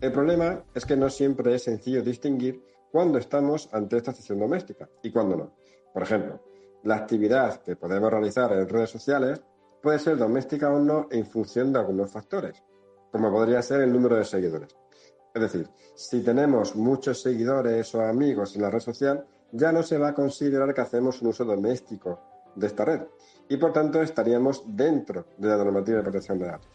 El 0.00 0.12
problema 0.12 0.62
es 0.74 0.86
que 0.86 0.96
no 0.96 1.10
siempre 1.10 1.54
es 1.54 1.64
sencillo 1.64 2.02
distinguir 2.02 2.62
cuándo 2.90 3.18
estamos 3.18 3.68
ante 3.72 3.96
esta 3.96 4.12
excepción 4.12 4.38
doméstica 4.38 4.88
y 5.02 5.10
cuándo 5.10 5.36
no. 5.36 5.52
Por 5.92 6.02
ejemplo, 6.02 6.40
la 6.84 6.96
actividad 6.96 7.62
que 7.62 7.76
podemos 7.76 8.10
realizar 8.10 8.52
en 8.52 8.68
redes 8.68 8.90
sociales 8.90 9.42
puede 9.82 9.98
ser 9.98 10.16
doméstica 10.16 10.72
o 10.72 10.78
no 10.78 11.08
en 11.10 11.26
función 11.26 11.72
de 11.72 11.80
algunos 11.80 12.10
factores, 12.10 12.62
como 13.10 13.30
podría 13.30 13.62
ser 13.62 13.82
el 13.82 13.92
número 13.92 14.16
de 14.16 14.24
seguidores. 14.24 14.76
Es 15.34 15.42
decir, 15.42 15.68
si 15.94 16.22
tenemos 16.22 16.74
muchos 16.74 17.22
seguidores 17.22 17.94
o 17.94 18.02
amigos 18.02 18.56
en 18.56 18.62
la 18.62 18.70
red 18.70 18.80
social, 18.80 19.26
ya 19.52 19.72
no 19.72 19.82
se 19.82 19.98
va 19.98 20.08
a 20.08 20.14
considerar 20.14 20.74
que 20.74 20.80
hacemos 20.80 21.20
un 21.22 21.28
uso 21.28 21.44
doméstico 21.44 22.20
de 22.54 22.66
esta 22.66 22.84
red 22.84 23.02
y 23.48 23.56
por 23.56 23.72
tanto 23.72 24.00
estaríamos 24.02 24.62
dentro 24.66 25.26
de 25.36 25.48
la 25.48 25.56
normativa 25.56 25.98
de 25.98 26.02
protección 26.02 26.38
de 26.38 26.46
datos. 26.46 26.68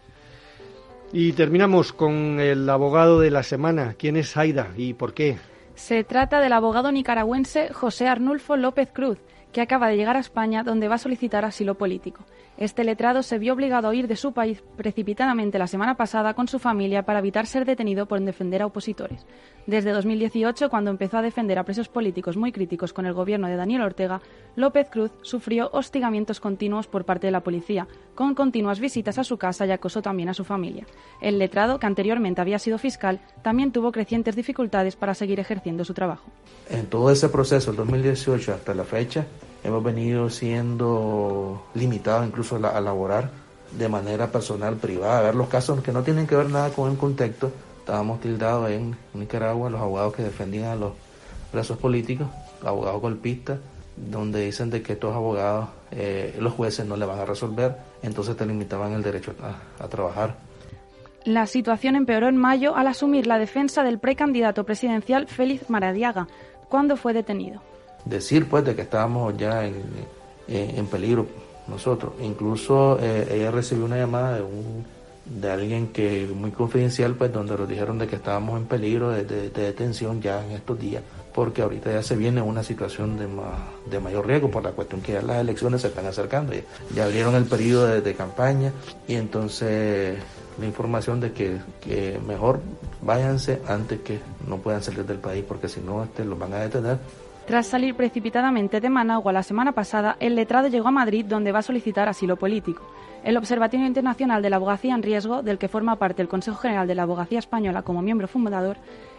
Y 1.12 1.34
terminamos 1.34 1.94
con 1.94 2.40
el 2.40 2.70
abogado 2.70 3.20
de 3.20 3.32
la 3.32 3.44
semana. 3.44 3.96
¿Quién 3.98 4.18
es 4.18 4.36
Aida 4.36 4.70
y 4.76 4.94
por 4.94 5.14
qué? 5.14 5.38
Se 5.76 6.04
trata 6.04 6.40
del 6.40 6.54
abogado 6.54 6.92
nicaragüense 6.92 7.72
José 7.72 8.08
Arnulfo 8.08 8.58
López 8.58 8.90
Cruz, 8.92 9.20
que 9.56 9.62
acaba 9.62 9.88
de 9.88 9.96
llegar 9.96 10.18
a 10.18 10.20
España 10.20 10.64
donde 10.64 10.90
va 10.90 10.96
a 10.96 10.98
solicitar 10.98 11.46
asilo 11.46 11.76
político. 11.76 12.26
Este 12.58 12.84
letrado 12.84 13.24
se 13.24 13.40
vio 13.40 13.54
obligado 13.54 13.88
a 13.88 13.92
huir 13.92 14.06
de 14.06 14.18
su 14.18 14.34
país 14.34 14.62
precipitadamente 14.76 15.58
la 15.58 15.68
semana 15.68 15.96
pasada 15.96 16.34
con 16.34 16.50
su 16.50 16.60
familia 16.60 17.04
para 17.04 17.20
evitar 17.20 17.48
ser 17.48 17.64
detenido 17.64 18.06
por 18.06 18.20
defender 18.20 18.62
a 18.62 18.66
opositores. 18.66 19.26
Desde 19.66 19.92
2018, 19.92 20.70
cuando 20.70 20.92
empezó 20.92 21.18
a 21.18 21.22
defender 21.22 21.58
a 21.58 21.64
presos 21.64 21.88
políticos 21.88 22.36
muy 22.36 22.52
críticos 22.52 22.92
con 22.92 23.06
el 23.06 23.14
gobierno 23.14 23.48
de 23.48 23.56
Daniel 23.56 23.84
Ortega, 23.84 24.22
López 24.58 24.90
Cruz 24.90 25.12
sufrió 25.22 25.70
hostigamientos 25.72 26.42
continuos 26.42 26.88
por 26.88 27.06
parte 27.06 27.28
de 27.28 27.32
la 27.32 27.40
policía, 27.40 27.88
con 28.14 28.36
continuas 28.36 28.82
visitas 28.82 29.18
a 29.20 29.24
su 29.24 29.38
casa 29.38 29.66
y 29.66 29.72
acoso 29.72 30.02
también 30.02 30.28
a 30.28 30.34
su 30.34 30.44
familia. 30.44 30.86
El 31.22 31.40
letrado, 31.40 31.80
que 31.80 31.88
anteriormente 31.88 32.42
había 32.42 32.60
sido 32.60 32.78
fiscal, 32.78 33.22
también 33.42 33.72
tuvo 33.72 33.94
crecientes 33.94 34.36
dificultades 34.36 34.98
para 34.98 35.14
seguir 35.14 35.40
ejerciendo 35.40 35.86
su 35.86 35.94
trabajo. 35.94 36.30
En 36.70 36.88
todo 36.88 37.10
ese 37.10 37.30
proceso, 37.30 37.72
del 37.72 37.78
2018 37.78 38.54
hasta 38.54 38.74
la 38.74 38.84
fecha, 38.84 39.26
hemos 39.66 39.84
venido 39.84 40.30
siendo 40.30 41.66
limitados 41.74 42.28
incluso 42.28 42.58
a, 42.58 42.80
laborar 42.80 43.32
de 43.72 43.90
manera 43.90 44.32
personal, 44.32 44.76
privada, 44.76 45.20
a 45.20 45.22
ver 45.24 45.36
los 45.36 45.50
casos 45.50 45.82
que 45.82 45.92
no 45.92 46.04
tienen 46.04 46.28
que 46.28 46.36
ver 46.36 46.50
nada 46.50 46.70
con 46.70 46.92
el 46.92 46.98
contexto. 46.98 47.52
Estábamos 47.80 48.22
tildados 48.22 48.70
en 48.70 48.96
Nicaragua, 49.14 49.70
los 49.70 49.82
abogados 49.82 50.16
que 50.16 50.24
defendían 50.24 50.66
a 50.66 50.76
los 50.76 50.94
presos 51.52 51.78
políticos, 51.78 52.28
abogados 52.64 53.02
golpistas, 53.02 53.60
donde 53.96 54.46
dicen 54.46 54.70
de 54.70 54.82
que 54.82 54.94
estos 54.94 55.16
abogados, 55.16 55.70
eh, 55.92 56.36
los 56.40 56.54
jueces 56.54 56.86
no 56.86 56.96
le 56.96 57.06
van 57.06 57.20
a 57.20 57.26
resolver, 57.26 57.76
entonces 58.04 58.38
te 58.38 58.46
limitaban 58.46 58.94
el 58.94 59.02
derecho 59.02 59.34
a, 59.42 59.84
a 59.84 59.88
trabajar. 59.88 60.36
La 61.24 61.48
situación 61.48 61.96
empeoró 61.96 62.28
en 62.30 62.38
mayo 62.38 62.76
al 62.76 62.88
asumir 62.88 63.26
la 63.26 63.40
defensa 63.40 63.84
del 63.84 63.98
precandidato 63.98 64.64
presidencial 64.64 65.28
Félix 65.28 65.70
Maradiaga, 65.72 66.28
cuando 66.70 66.98
fue 66.98 67.14
detenido 67.14 67.62
decir 68.06 68.48
pues 68.48 68.64
de 68.64 68.76
que 68.76 68.84
estábamos 68.84 69.36
ya 69.38 69.66
en, 69.66 69.84
en, 70.48 70.88
peligro 70.88 71.26
nosotros. 71.68 72.14
Incluso 72.22 72.98
eh, 73.02 73.28
ella 73.32 73.52
recibió 73.52 73.86
una 73.86 73.98
llamada 73.98 74.36
de 74.36 74.44
un 74.44 74.86
de 75.26 75.52
alguien 75.52 75.88
que 75.88 76.28
muy 76.28 76.52
confidencial 76.52 77.16
pues 77.16 77.34
donde 77.34 77.58
nos 77.58 77.68
dijeron 77.68 77.98
de 77.98 78.08
que 78.08 78.16
estábamos 78.16 78.60
en 78.60 78.68
peligro 78.68 79.10
de, 79.10 79.24
detención 79.24 80.22
ya 80.22 80.46
en 80.46 80.52
estos 80.52 80.80
días 80.80 81.02
porque 81.34 81.64
ahorita 81.64 81.92
ya 81.92 82.04
se 82.04 82.16
viene 82.16 82.42
una 82.42 82.64
situación 82.64 83.18
de, 83.18 83.28
de 83.90 84.00
mayor 84.00 84.28
riesgo 84.28 84.52
por 84.52 84.64
la 84.64 84.72
cuestión 84.72 85.02
que 85.02 85.14
ya 85.14 85.22
las 85.22 85.38
elecciones 85.38 85.82
se 85.82 85.88
están 85.88 86.06
acercando 86.06 86.54
ya, 86.94 87.06
abrieron 87.06 87.34
el 87.36 87.46
periodo 87.46 87.88
de, 87.88 88.14
campaña 88.14 88.72
y 89.08 89.16
entonces 89.16 90.20
la 90.60 90.66
información 90.66 91.20
de 91.20 91.32
que, 91.32 91.58
que, 91.82 92.20
mejor 92.26 92.60
váyanse 93.02 93.62
antes 93.68 94.02
que 94.02 94.20
no 94.48 94.58
puedan 94.58 94.84
salir 94.84 95.06
del 95.06 95.18
país 95.18 95.44
porque 95.46 95.68
si 95.68 95.82
no 95.82 96.04
este, 96.04 96.24
los 96.24 96.38
van 96.38 96.54
a 96.54 96.60
detener 96.60 97.00
tras 97.46 97.68
salir 97.68 97.96
precipitadamente 97.96 98.82
de 98.82 98.90
Managua 98.90 99.32
la 99.32 99.44
semana 99.44 99.72
pasada, 99.72 100.18
el 100.20 100.36
letrado 100.36 100.68
llegó 100.68 100.88
a 100.88 100.92
Madrid 100.92 101.26
donde 101.26 101.52
va 101.52 101.60
a 101.60 101.64
solicitar 101.64 102.10
asilo 102.10 102.38
político. 102.38 102.82
El 103.24 103.38
Observatorio 103.38 103.86
Internacional 103.86 104.42
de 104.42 104.50
la 104.50 104.56
Abogacía 104.56 104.96
en 104.96 105.04
Riesgo, 105.04 105.44
del 105.44 105.60
que 105.60 105.68
forma 105.68 105.98
parte 105.98 106.24
el 106.24 106.28
Consejo 106.28 106.58
General 106.58 106.88
de 106.88 106.96
la 106.96 107.04
Abogacía 107.04 107.38
Española 107.38 107.84
como 107.84 108.02
miembro 108.02 108.28
fundador, 108.28 108.78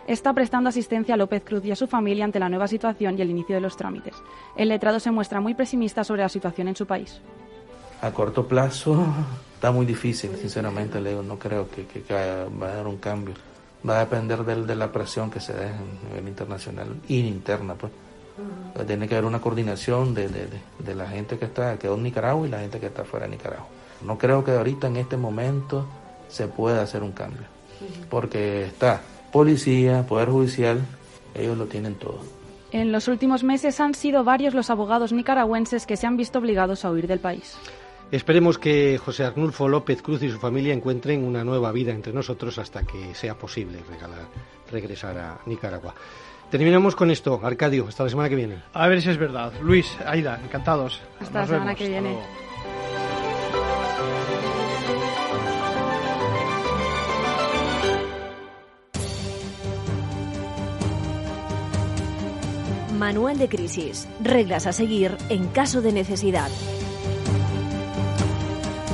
está 0.09 0.33
prestando 0.33 0.68
asistencia 0.68 1.14
a 1.14 1.16
López 1.18 1.45
Cruz 1.45 1.64
y 1.64 1.71
a 1.71 1.76
su 1.76 1.87
familia 1.87 2.25
ante 2.25 2.40
la 2.40 2.49
nueva 2.49 2.66
situación 2.66 3.16
y 3.16 3.23
el 3.23 3.30
inicio 3.30 3.54
de 3.54 3.61
los 3.61 3.76
trámites. 3.76 4.14
El 4.56 4.71
letrado 4.71 4.99
se 4.99 5.12
muestra 5.12 5.40
muy 5.40 5.54
pesimista 5.54 6.02
sobre 6.02 6.23
la 6.23 6.28
situación 6.28 6.66
en 6.66 6.76
su 6.76 6.87
país. 6.87 7.21
A 8.02 8.11
corto 8.11 8.47
plazo 8.47 9.06
está 9.54 9.71
muy 9.71 9.87
difícil, 9.87 10.35
sinceramente, 10.37 11.00
Leo. 11.00 11.23
No 11.23 11.38
creo 11.38 11.68
que, 11.71 11.87
va 12.11 12.66
a 12.66 12.75
dar 12.75 12.87
un 12.87 12.99
cambio. 12.99 13.35
Va 13.88 13.99
a 13.99 14.00
depender 14.00 14.45
de, 14.45 14.75
la 14.75 14.90
presión 14.90 15.30
que 15.30 15.38
se 15.40 15.52
dé 15.52 15.66
a 15.66 16.09
nivel 16.09 16.28
internacional 16.28 16.88
y 17.09 17.21
interna, 17.21 17.75
pues. 17.75 17.92
Tiene 18.86 19.08
que 19.08 19.14
haber 19.14 19.24
una 19.24 19.40
coordinación 19.40 20.14
de, 20.14 20.28
de, 20.28 20.94
la 20.94 21.08
gente 21.08 21.38
que 21.38 21.46
está 21.46 21.78
quedó 21.78 21.94
en 21.94 22.02
Nicaragua 22.02 22.46
y 22.46 22.50
la 22.50 22.60
gente 22.60 22.78
que 22.78 22.86
está 22.86 23.04
fuera 23.04 23.26
de 23.26 23.32
Nicaragua. 23.32 23.66
No 24.02 24.18
creo 24.18 24.44
que 24.44 24.52
ahorita 24.52 24.86
en 24.88 24.96
este 24.96 25.16
momento 25.16 25.86
se 26.28 26.46
pueda 26.46 26.82
hacer 26.82 27.02
un 27.02 27.12
cambio, 27.12 27.46
porque 28.10 28.64
está 28.64 29.00
policía, 29.32 30.06
poder 30.06 30.28
judicial, 30.28 30.80
ellos 31.34 31.56
lo 31.56 31.66
tienen 31.66 31.94
todo. 31.94 32.20
En 32.72 32.92
los 32.92 33.08
últimos 33.08 33.42
meses 33.44 33.80
han 33.80 33.94
sido 33.94 34.24
varios 34.24 34.52
los 34.54 34.70
abogados 34.70 35.12
nicaragüenses 35.12 35.86
que 35.86 35.96
se 35.96 36.06
han 36.06 36.16
visto 36.16 36.38
obligados 36.38 36.84
a 36.84 36.90
huir 36.90 37.06
del 37.06 37.20
país. 37.20 37.56
Esperemos 38.10 38.58
que 38.58 38.98
José 38.98 39.24
Arnulfo 39.24 39.68
López 39.68 40.00
Cruz 40.00 40.22
y 40.22 40.30
su 40.30 40.38
familia 40.38 40.72
encuentren 40.72 41.24
una 41.24 41.42
nueva 41.42 41.72
vida 41.72 41.92
entre 41.92 42.12
nosotros 42.12 42.58
hasta 42.58 42.84
que 42.84 43.14
sea 43.14 43.34
posible 43.34 43.78
regresar 44.70 45.18
a 45.18 45.38
Nicaragua. 45.46 45.94
Terminamos 46.50 46.94
con 46.94 47.10
esto, 47.10 47.40
Arcadio, 47.42 47.88
hasta 47.88 48.04
la 48.04 48.10
semana 48.10 48.28
que 48.28 48.36
viene. 48.36 48.62
A 48.72 48.86
ver 48.86 49.02
si 49.02 49.10
es 49.10 49.18
verdad. 49.18 49.52
Luis, 49.62 49.96
Aida, 50.06 50.40
encantados. 50.44 51.00
Hasta 51.20 51.40
la 51.40 51.46
semana 51.46 51.74
que 51.74 51.88
viene. 51.88 52.16
Manual 62.96 63.38
de 63.38 63.48
crisis. 63.48 64.08
Reglas 64.22 64.66
a 64.66 64.72
seguir 64.72 65.16
en 65.28 65.48
caso 65.48 65.82
de 65.82 65.92
necesidad. 65.92 66.48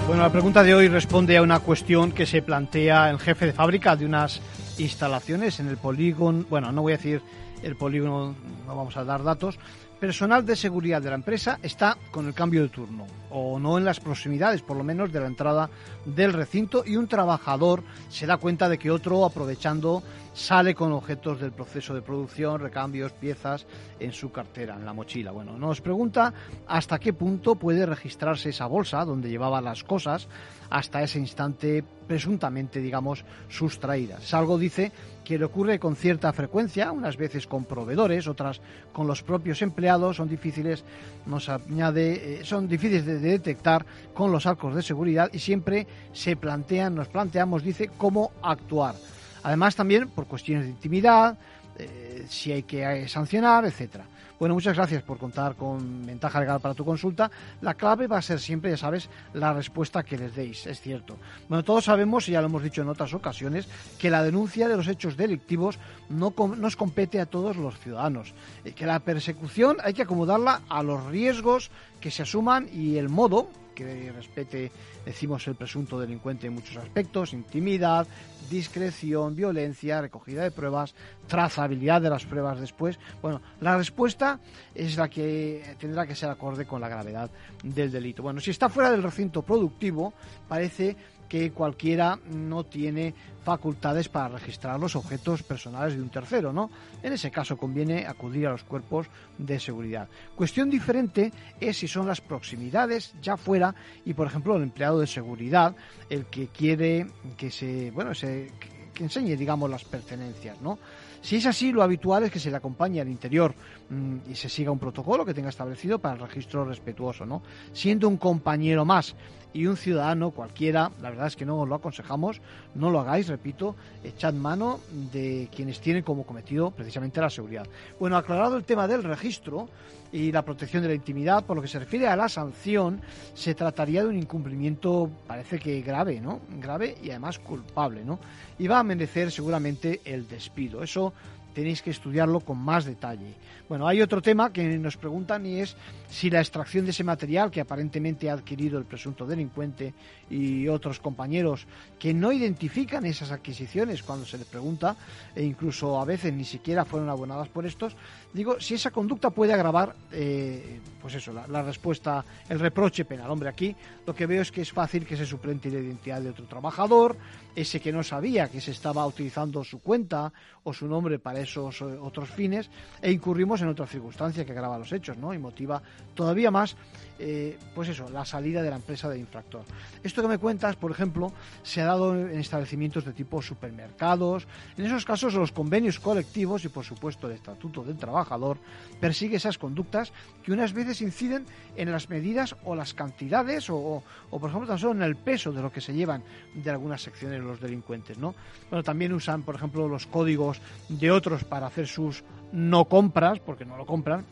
Bueno, 0.06 0.23
la 0.23 0.32
pregunta 0.32 0.62
de 0.62 0.75
hoy 0.75 0.88
responde 0.88 1.37
a 1.37 1.42
una 1.42 1.61
cuestión 1.61 2.12
que 2.12 2.26
se 2.26 2.42
plantea 2.42 3.11
el 3.11 3.18
jefe 3.18 3.47
de 3.47 3.52
fábrica 3.52 3.94
de 3.94 4.04
unas 4.04 4.42
instalaciones 4.79 5.61
en 5.61 5.69
el 5.69 5.76
polígono, 5.76 6.45
bueno, 6.49 6.73
no 6.73 6.83
voy 6.83 6.93
a 6.93 6.97
decir 6.97 7.23
el 7.62 7.76
polígono, 7.76 8.35
no 8.67 8.76
vamos 8.76 8.97
a 8.97 9.05
dar 9.05 9.23
datos, 9.23 9.59
personal 10.00 10.45
de 10.45 10.57
seguridad 10.57 11.00
de 11.00 11.11
la 11.11 11.14
empresa 11.14 11.61
está 11.62 11.97
con 12.11 12.26
el 12.26 12.35
cambio 12.35 12.62
de 12.62 12.69
turno, 12.71 13.07
o 13.31 13.61
no 13.61 13.79
en 13.79 13.85
las 13.85 14.00
proximidades, 14.00 14.61
por 14.61 14.76
lo 14.76 14.83
menos, 14.83 15.12
de 15.12 15.21
la 15.21 15.29
entrada 15.29 15.71
del 16.05 16.33
recinto, 16.33 16.83
y 16.85 16.97
un 16.97 17.07
trabajador 17.07 17.85
se 18.09 18.26
da 18.26 18.37
cuenta 18.37 18.69
de 18.69 18.79
que 18.79 18.91
otro, 18.91 19.25
aprovechando, 19.25 20.02
sale 20.33 20.75
con 20.75 20.93
objetos 20.93 21.41
del 21.41 21.53
proceso 21.53 21.95
de 21.95 22.03
producción, 22.03 22.61
recambios, 22.61 23.12
piezas 23.12 23.67
en 24.01 24.12
su 24.12 24.31
cartera, 24.31 24.77
en 24.77 24.85
la 24.85 24.93
mochila. 24.93 25.31
Bueno, 25.31 25.59
nos 25.59 25.81
pregunta 25.81 26.33
hasta 26.67 26.99
qué 26.99 27.12
punto 27.12 27.55
puede 27.57 27.87
registrarse 27.87 28.51
esa 28.51 28.67
bolsa 28.67 29.05
donde 29.05 29.29
llevaba 29.29 29.61
las 29.61 29.85
cosas 29.85 30.29
hasta 30.71 31.03
ese 31.03 31.19
instante 31.19 31.85
presuntamente, 32.07 32.81
digamos, 32.81 33.25
sustraídas. 33.49 34.25
Salgo 34.25 34.57
dice 34.57 34.91
que 35.23 35.39
le 35.39 35.45
ocurre 35.45 35.79
con 35.79 35.97
cierta 35.97 36.33
frecuencia, 36.33 36.93
unas 36.93 37.17
veces 37.17 37.47
con 37.47 37.65
proveedores, 37.65 38.27
otras 38.27 38.61
con 38.93 39.07
los 39.07 39.23
propios 39.23 39.61
empleados, 39.62 40.17
son 40.17 40.29
difíciles, 40.29 40.83
nos 41.27 41.49
añade, 41.49 42.41
eh, 42.41 42.45
son 42.45 42.69
difíciles 42.69 43.05
de 43.05 43.19
detectar 43.19 43.85
con 44.15 44.33
los 44.33 44.47
arcos 44.47 44.75
de 44.75 44.83
seguridad 44.83 45.31
y 45.33 45.39
siempre 45.39 45.87
se 46.12 46.37
plantean, 46.37 46.95
nos 46.95 47.09
planteamos, 47.09 47.62
dice, 47.62 47.91
cómo 47.99 48.33
actuar. 48.43 48.95
Además 49.42 49.76
también 49.76 50.08
por 50.08 50.26
cuestiones 50.26 50.64
de 50.64 50.70
intimidad, 50.70 51.38
eh, 51.78 52.26
si 52.28 52.52
hay 52.52 52.62
que 52.62 52.82
eh, 52.82 53.08
sancionar, 53.08 53.64
etcétera. 53.64 54.04
Bueno, 54.38 54.56
muchas 54.56 54.76
gracias 54.76 55.04
por 55.04 55.18
contar 55.18 55.54
con 55.54 56.04
ventaja 56.04 56.40
legal 56.40 56.61
para 56.61 56.75
tu 56.75 56.84
consulta. 56.84 57.30
La 57.61 57.75
clave 57.75 58.08
va 58.08 58.18
a 58.18 58.22
ser 58.22 58.40
siempre, 58.40 58.72
ya 58.72 58.76
sabes, 58.76 59.08
la 59.34 59.52
respuesta 59.52 60.02
que 60.02 60.18
les 60.18 60.34
deis, 60.34 60.66
es 60.66 60.80
cierto. 60.80 61.16
Bueno, 61.49 61.62
todos 61.62 61.84
sabemos, 61.84 62.28
y 62.28 62.32
ya 62.32 62.40
lo 62.40 62.49
hemos 62.49 62.64
dicho 62.64 62.82
en 62.82 62.88
otras 62.88 63.14
ocasiones, 63.14 63.68
que 64.00 64.11
la 64.11 64.25
denuncia 64.25 64.66
de 64.66 64.76
los 64.76 64.88
hechos 64.88 65.16
delictivos 65.16 65.78
no 66.08 66.34
nos 66.56 66.75
compete 66.75 67.20
a 67.20 67.26
todos 67.26 67.56
los 67.56 67.78
ciudadanos. 67.78 68.34
Que 68.75 68.84
la 68.84 68.99
persecución 68.99 69.76
hay 69.84 69.94
que 69.94 70.02
acomodarla 70.02 70.62
a 70.68 70.82
los 70.82 71.06
riesgos 71.06 71.70
que 72.00 72.11
se 72.11 72.22
asuman 72.22 72.68
y 72.72 72.96
el 72.96 73.08
modo 73.08 73.49
que 73.73 74.12
respete, 74.12 74.71
decimos, 75.05 75.47
el 75.49 75.55
presunto 75.55 75.99
delincuente 75.99 76.47
en 76.47 76.55
muchos 76.55 76.76
aspectos, 76.76 77.33
intimidad, 77.33 78.07
discreción, 78.50 79.35
violencia, 79.35 80.00
recogida 80.00 80.43
de 80.43 80.50
pruebas, 80.50 80.95
trazabilidad 81.26 82.00
de 82.00 82.11
las 82.11 82.25
pruebas 82.25 82.61
después. 82.61 82.99
Bueno, 83.21 83.41
la 83.61 83.76
respuesta 83.76 84.38
es 84.75 84.97
la 84.97 85.09
que 85.09 85.76
tendrá 85.79 86.07
que 86.07 86.14
ser 86.14 86.31
acorde 86.31 86.67
con 86.67 86.81
la 86.81 86.88
gravedad 86.88 87.31
del 87.62 87.91
delito. 87.91 88.23
Bueno, 88.23 88.41
si 88.41 88.50
está 88.50 88.69
fuera 88.69 88.91
del 88.91 89.02
recinto 89.02 89.43
productivo, 89.43 90.12
parece 90.49 90.97
que 91.33 91.51
cualquiera 91.51 92.19
no 92.31 92.65
tiene 92.65 93.15
facultades 93.43 94.11
para 94.11 94.29
registrar 94.29 94.79
los 94.79 94.95
objetos 94.97 95.43
personales 95.43 95.97
de 95.97 96.03
un 96.03 96.11
tercero, 96.11 96.53
¿no? 96.53 96.71
En 97.03 97.15
ese 97.15 97.31
caso 97.31 97.57
conviene 97.57 98.07
acudir 98.07 98.47
a 98.47 98.51
los 98.51 98.65
cuerpos 98.65 99.07
de 99.39 99.59
seguridad. 99.59 100.11
Cuestión 100.37 100.69
diferente 100.69 101.33
es 101.59 101.79
si 101.79 101.89
son 101.89 102.07
las 102.07 102.21
proximidades 102.21 103.15
ya 103.23 103.39
fuera 103.39 103.75
y, 104.05 104.12
por 104.12 104.27
ejemplo, 104.27 104.55
el 104.57 104.62
empleado 104.62 105.01
de 105.01 105.07
seguridad, 105.07 105.75
el 106.11 106.27
que 106.27 106.49
quiere 106.49 107.07
que 107.39 107.51
se, 107.51 107.91
bueno, 107.93 108.15
se, 108.15 108.53
que 108.93 109.05
enseñe, 109.05 109.35
digamos, 109.35 109.71
las 109.71 109.85
pertenencias, 109.85 110.61
¿no? 110.61 110.79
Si 111.23 111.37
es 111.37 111.47
así, 111.47 111.71
lo 111.73 111.85
habitual 111.85 112.25
es 112.25 112.33
que 112.33 112.41
se 112.41 112.51
le 112.51 112.57
acompañe 112.57 113.01
al 113.01 113.09
interior 113.09 113.55
mm, 113.89 114.31
y 114.31 114.35
se 114.35 114.49
siga 114.49 114.73
un 114.73 114.81
protocolo 114.81 115.25
que 115.25 115.33
tenga 115.33 115.49
establecido 115.51 116.01
para 116.01 116.17
el 116.17 116.21
registro 116.21 116.65
respetuoso, 116.65 117.25
¿no? 117.25 117.43
Siendo 117.73 118.09
un 118.09 118.17
compañero 118.17 118.85
más 118.85 119.15
y 119.52 119.66
un 119.66 119.76
ciudadano 119.76 120.30
cualquiera, 120.30 120.90
la 121.00 121.11
verdad 121.11 121.26
es 121.26 121.37
que 121.37 121.44
no 121.44 121.61
os 121.61 121.68
lo 121.68 121.75
aconsejamos, 121.75 122.40
no 122.75 122.90
lo 122.90 123.00
hagáis, 123.00 123.28
repito, 123.28 123.76
echad 124.02 124.35
mano 124.35 124.80
de 125.12 125.49
quienes 125.54 125.80
tienen 125.80 126.02
como 126.02 126.25
cometido 126.25 126.71
precisamente 126.71 127.21
la 127.21 127.30
seguridad. 127.30 127.66
Bueno, 127.99 128.16
aclarado 128.16 128.56
el 128.56 128.64
tema 128.64 128.88
del 128.88 129.02
registro 129.02 129.68
y 130.12 130.30
la 130.30 130.42
protección 130.42 130.82
de 130.82 130.88
la 130.88 130.94
intimidad, 130.94 131.44
por 131.44 131.56
lo 131.56 131.62
que 131.62 131.68
se 131.68 131.78
refiere 131.78 132.06
a 132.06 132.16
la 132.16 132.28
sanción, 132.28 133.00
se 133.35 133.54
trataría 133.54 134.02
de 134.02 134.09
un 134.09 134.18
incumplimiento, 134.18 135.11
parece 135.26 135.59
que 135.59 135.80
grave, 135.80 136.21
¿no? 136.21 136.40
Grave 136.61 136.97
y 137.02 137.11
además 137.11 137.38
culpable, 137.38 138.04
¿no? 138.04 138.18
Y 138.59 138.68
va 138.68 138.78
a 138.78 138.82
merecer 138.82 139.30
seguramente 139.30 140.00
el 140.04 140.28
despido. 140.28 140.82
Eso 140.82 141.14
tenéis 141.54 141.82
que 141.82 141.90
estudiarlo 141.90 142.40
con 142.40 142.59
más 142.59 142.85
detalle. 142.85 143.35
Bueno, 143.68 143.87
hay 143.87 144.02
otro 144.02 144.21
tema 144.21 144.52
que 144.52 144.78
nos 144.78 144.97
preguntan 144.97 145.47
y 145.47 145.61
es 145.61 145.76
si 146.09 146.30
la 146.30 146.40
extracción 146.40 146.85
de 146.85 146.90
ese 146.90 147.04
material 147.04 147.50
que 147.50 147.61
aparentemente 147.61 148.28
ha 148.28 148.35
adquirido 148.35 148.78
el 148.78 148.85
presunto 148.85 149.26
delincuente 149.26 149.94
y 150.28 150.68
otros 150.68 151.00
compañeros 151.00 151.66
que 151.99 152.12
no 152.14 152.32
identifican 152.32 153.06
esas 153.06 153.30
adquisiciones 153.30 154.02
cuando 154.02 154.26
se 154.26 154.38
les 154.38 154.47
pregunta 154.47 154.97
e 155.35 155.42
incluso 155.42 156.00
a 156.00 156.04
veces 156.04 156.32
ni 156.32 156.44
siquiera 156.44 156.85
fueron 156.85 157.09
abonadas 157.09 157.49
por 157.49 157.66
estos, 157.66 157.97
digo, 158.33 158.61
si 158.61 158.75
esa 158.75 158.91
conducta 158.91 159.31
puede 159.31 159.53
agravar, 159.53 159.95
eh, 160.11 160.81
pues 161.01 161.15
eso, 161.15 161.33
la, 161.33 161.47
la, 161.47 161.62
respuesta, 161.62 162.25
el 162.49 162.59
reproche 162.59 163.05
penal. 163.05 163.31
Hombre, 163.31 163.49
aquí 163.49 163.75
lo 164.07 164.15
que 164.15 164.27
veo 164.27 164.43
es 164.43 164.51
que 164.51 164.62
es 164.62 164.73
fácil 164.73 165.07
que 165.07 165.17
se 165.17 165.27
suplente 165.27 165.71
la 165.71 165.81
identidad 165.81 166.21
de 166.21 166.31
otro 166.31 166.47
trabajador, 166.47 167.17
ese 167.55 167.81
que 167.81 167.93
no 167.93 168.03
sabía 168.03 168.49
que 168.49 168.61
se 168.61 168.71
estaba 168.71 169.07
utilizando 169.07 169.62
su 169.65 169.81
cuenta 169.81 170.33
o 170.65 170.73
su 170.73 170.87
nombre 170.87 171.19
para 171.19 171.41
esos 171.41 171.81
eh, 171.81 171.85
otros 171.85 172.31
fines 172.31 172.71
e 173.01 173.11
incurrimos 173.11 173.61
en 173.62 173.69
otra 173.69 173.87
circunstancia 173.87 174.45
que 174.45 174.53
agrava 174.53 174.79
los 174.79 174.93
hechos, 174.93 175.17
¿no? 175.17 175.35
Y 175.35 175.39
motiva 175.39 175.83
todavía 176.15 176.51
más, 176.51 176.77
eh, 177.19 177.59
pues 177.75 177.88
eso, 177.88 178.09
la 178.11 178.25
salida 178.25 178.62
de 178.62 178.71
la 178.71 178.76
empresa 178.76 179.09
del 179.09 179.21
infractor. 179.21 179.64
Esto 180.02 180.23
que 180.23 180.28
me 180.28 180.38
cuentas, 180.38 180.76
por 180.76 180.90
ejemplo, 180.90 181.33
se 181.62 181.81
ha 181.81 181.87
dado 181.87 182.14
en 182.14 182.38
establecimientos 182.38 183.04
de 183.04 183.12
tipo 183.12 183.40
supermercados. 183.42 184.47
En 184.76 184.87
esos 184.87 185.04
casos, 185.04 185.35
los 185.35 185.52
convenios 185.52 186.00
colectivos 186.00 186.64
y, 186.64 186.69
por 186.69 186.85
supuesto, 186.85 187.28
el 187.28 187.35
estatuto 187.35 187.83
del 187.83 187.97
trabajador 187.97 188.59
persigue 189.00 189.37
esas 189.37 189.59
conductas 189.59 190.12
que 190.42 190.52
unas 190.52 190.73
veces 190.73 191.00
inciden 191.02 191.47
en 191.76 191.92
las 191.92 192.09
medidas 192.09 192.57
o 192.64 192.75
las 192.75 192.95
cantidades 192.95 193.69
o, 193.71 194.02
por 194.31 194.49
ejemplo, 194.49 194.69
tan 194.69 194.78
solo 194.78 194.92
en 194.92 195.02
el 195.02 195.16
peso 195.16 195.52
de 195.52 195.62
lo 195.62 195.73
que 195.73 195.81
se 195.81 195.95
llevan 195.95 196.23
de 196.54 196.71
algunas 196.71 197.02
secciones 197.02 197.40
los 197.40 197.61
delincuentes, 197.61 198.19
¿no? 198.19 198.35
Bueno, 198.71 198.83
también 198.83 199.12
usan, 199.12 199.42
por 199.42 199.54
ejemplo, 199.54 199.88
los 199.88 200.07
códigos 200.07 200.61
de 200.88 201.11
otros 201.11 201.45
para 201.45 201.66
hacer 201.66 201.87
sus 201.87 202.25
no 202.52 202.87
compras, 202.87 203.40
porque 203.40 203.64
no 203.64 203.76
lo 203.76 203.87
compran, 203.87 204.25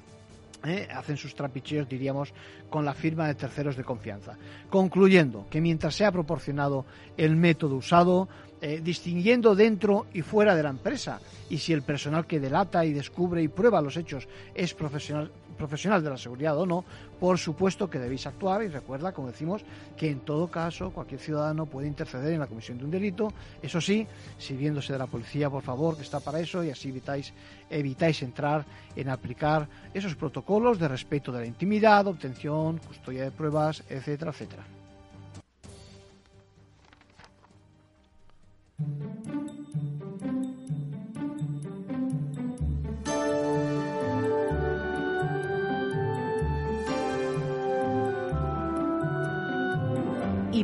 ¿eh? 0.65 0.89
hacen 0.95 1.17
sus 1.17 1.35
trapicheos, 1.35 1.89
diríamos, 1.89 2.33
con 2.69 2.85
la 2.85 2.95
firma 2.95 3.27
de 3.27 3.35
terceros 3.35 3.77
de 3.77 3.85
confianza. 3.85 4.37
Concluyendo 4.69 5.47
que 5.51 5.61
mientras 5.61 5.95
sea 5.95 6.13
proporcionado 6.13 6.85
el 7.17 7.37
método 7.37 7.77
usado, 7.77 8.29
eh, 8.61 8.81
distinguiendo 8.83 9.55
dentro 9.55 10.07
y 10.13 10.23
fuera 10.23 10.55
de 10.55 10.63
la 10.63 10.71
empresa, 10.71 11.21
y 11.49 11.59
si 11.59 11.73
el 11.73 11.83
personal 11.83 12.27
que 12.27 12.41
delata 12.41 12.85
y 12.85 12.93
descubre 12.93 13.43
y 13.43 13.49
prueba 13.49 13.81
los 13.81 13.97
hechos 13.97 14.29
es 14.55 14.75
profesional, 14.75 15.31
profesional 15.61 16.03
de 16.03 16.09
la 16.09 16.17
seguridad 16.17 16.57
o 16.57 16.65
no, 16.65 16.85
por 17.21 17.37
supuesto 17.37 17.91
que 17.91 17.99
debéis 17.99 18.27
actuar 18.27 18.63
y 18.63 18.69
recuerda, 18.69 19.13
como 19.13 19.29
decimos, 19.29 19.63
que 19.95 20.11
en 20.11 20.21
todo 20.21 20.49
caso 20.49 20.91
cualquier 20.91 21.21
ciudadano 21.21 21.67
puede 21.67 21.87
interceder 21.87 22.33
en 22.33 22.41
la 22.41 22.47
comisión 22.47 22.79
de 22.79 22.85
un 22.85 22.91
delito, 22.91 23.29
eso 23.61 23.79
sí, 23.81 24.07
sirviéndose 24.39 24.95
de 24.95 24.99
la 24.99 25.07
policía, 25.07 25.51
por 25.51 25.63
favor, 25.63 25.97
que 25.97 26.03
está 26.03 26.19
para 26.21 26.41
eso 26.41 26.65
y 26.65 26.71
así 26.71 26.89
evitáis, 26.89 28.23
entrar 28.23 28.65
en 28.97 29.11
aplicar 29.11 29.69
esos 29.93 30.15
protocolos 30.15 30.79
de 30.79 30.89
respeto 30.89 31.31
de 31.31 31.41
la 31.41 31.47
intimidad, 31.47 32.07
obtención, 32.07 32.79
custodia 32.79 33.25
de 33.25 33.31
pruebas, 33.31 33.85
etcétera, 33.91 34.31
etcétera. 34.31 34.80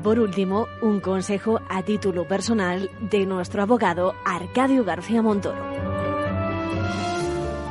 Por 0.07 0.21
último, 0.21 0.69
un 0.83 1.01
consejo 1.01 1.61
a 1.69 1.83
título 1.83 2.29
personal 2.29 2.89
de 3.11 3.27
nuestro 3.27 3.63
abogado 3.63 4.15
Arcadio 4.25 4.85
García 4.85 5.21
Montoro. 5.21 5.61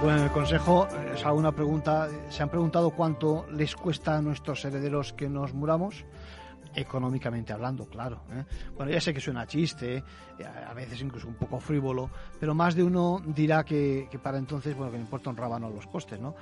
Bueno, 0.03 0.25
el 0.25 0.31
consejo 0.31 0.85
es 1.13 1.25
alguna 1.25 1.53
pregunta. 1.53 2.09
¿Se 2.27 2.43
han 2.43 2.49
preguntado 2.49 2.89
cuánto 2.89 3.45
les 3.53 3.73
cuesta 3.73 4.17
a 4.17 4.21
nuestros 4.21 4.65
herederos 4.65 5.13
que 5.13 5.29
nos 5.29 5.53
muramos? 5.53 6.03
económicamente 6.77 7.53
hablando, 7.53 7.85
claro. 7.85 8.19
¿eh? 8.33 8.43
Bueno, 8.75 8.91
ya 8.91 8.99
sé 8.99 9.13
que 9.13 9.21
suena 9.21 9.47
chiste, 9.47 10.03
a 10.67 10.73
veces 10.73 11.01
incluso 11.01 11.25
un 11.25 11.35
poco 11.35 11.57
frívolo, 11.59 12.09
pero 12.37 12.53
más 12.53 12.75
de 12.75 12.83
uno 12.83 13.21
dirá 13.25 13.63
que, 13.63 14.09
que 14.11 14.19
para 14.19 14.37
entonces, 14.37 14.75
bueno, 14.75 14.91
que 14.91 14.97
le 14.97 15.03
importa 15.03 15.29
un 15.29 15.37
rábano 15.37 15.69
los 15.69 15.87
costes, 15.87 16.19
¿no? 16.19 16.35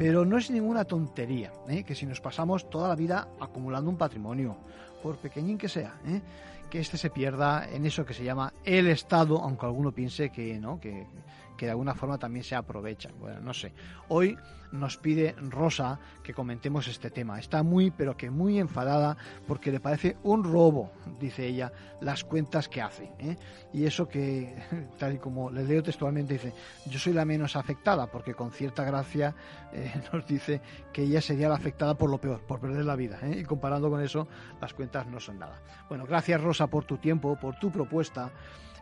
Pero 0.00 0.24
no 0.24 0.38
es 0.38 0.50
ninguna 0.50 0.86
tontería, 0.86 1.52
¿eh? 1.68 1.84
que 1.84 1.94
si 1.94 2.06
nos 2.06 2.22
pasamos 2.22 2.70
toda 2.70 2.88
la 2.88 2.94
vida 2.94 3.28
acumulando 3.38 3.90
un 3.90 3.98
patrimonio, 3.98 4.56
por 5.02 5.18
pequeñín 5.18 5.58
que 5.58 5.68
sea, 5.68 6.00
¿eh? 6.06 6.22
que 6.70 6.80
este 6.80 6.96
se 6.96 7.10
pierda 7.10 7.68
en 7.70 7.84
eso 7.84 8.06
que 8.06 8.14
se 8.14 8.24
llama 8.24 8.50
el 8.64 8.86
Estado, 8.86 9.38
aunque 9.42 9.66
alguno 9.66 9.92
piense 9.92 10.30
que 10.30 10.58
no, 10.58 10.80
que, 10.80 11.06
que 11.60 11.66
de 11.66 11.72
alguna 11.72 11.94
forma 11.94 12.16
también 12.16 12.42
se 12.42 12.54
aprovecha. 12.54 13.10
Bueno, 13.18 13.38
no 13.40 13.52
sé. 13.52 13.74
Hoy 14.08 14.34
nos 14.72 14.96
pide 14.96 15.34
Rosa 15.50 16.00
que 16.22 16.32
comentemos 16.32 16.88
este 16.88 17.10
tema. 17.10 17.38
Está 17.38 17.62
muy, 17.62 17.90
pero 17.90 18.16
que 18.16 18.30
muy 18.30 18.58
enfadada 18.58 19.18
porque 19.46 19.70
le 19.70 19.78
parece 19.78 20.16
un 20.22 20.42
robo, 20.42 20.90
dice 21.20 21.46
ella, 21.46 21.70
las 22.00 22.24
cuentas 22.24 22.66
que 22.66 22.80
hace. 22.80 23.12
¿eh? 23.18 23.36
Y 23.74 23.84
eso 23.84 24.08
que, 24.08 24.56
tal 24.98 25.16
y 25.16 25.18
como 25.18 25.50
le 25.50 25.64
leo 25.64 25.82
textualmente, 25.82 26.32
dice, 26.32 26.54
yo 26.86 26.98
soy 26.98 27.12
la 27.12 27.26
menos 27.26 27.56
afectada 27.56 28.06
porque 28.06 28.32
con 28.32 28.52
cierta 28.52 28.82
gracia 28.82 29.34
eh, 29.74 29.92
nos 30.14 30.26
dice 30.26 30.62
que 30.94 31.02
ella 31.02 31.20
sería 31.20 31.50
la 31.50 31.56
afectada 31.56 31.92
por 31.92 32.08
lo 32.08 32.16
peor, 32.18 32.40
por 32.40 32.58
perder 32.58 32.86
la 32.86 32.96
vida. 32.96 33.18
¿eh? 33.20 33.40
Y 33.40 33.44
comparando 33.44 33.90
con 33.90 34.00
eso, 34.00 34.26
las 34.62 34.72
cuentas 34.72 35.06
no 35.08 35.20
son 35.20 35.38
nada. 35.38 35.60
Bueno, 35.90 36.06
gracias 36.06 36.40
Rosa 36.40 36.68
por 36.68 36.86
tu 36.86 36.96
tiempo, 36.96 37.36
por 37.38 37.58
tu 37.58 37.70
propuesta 37.70 38.30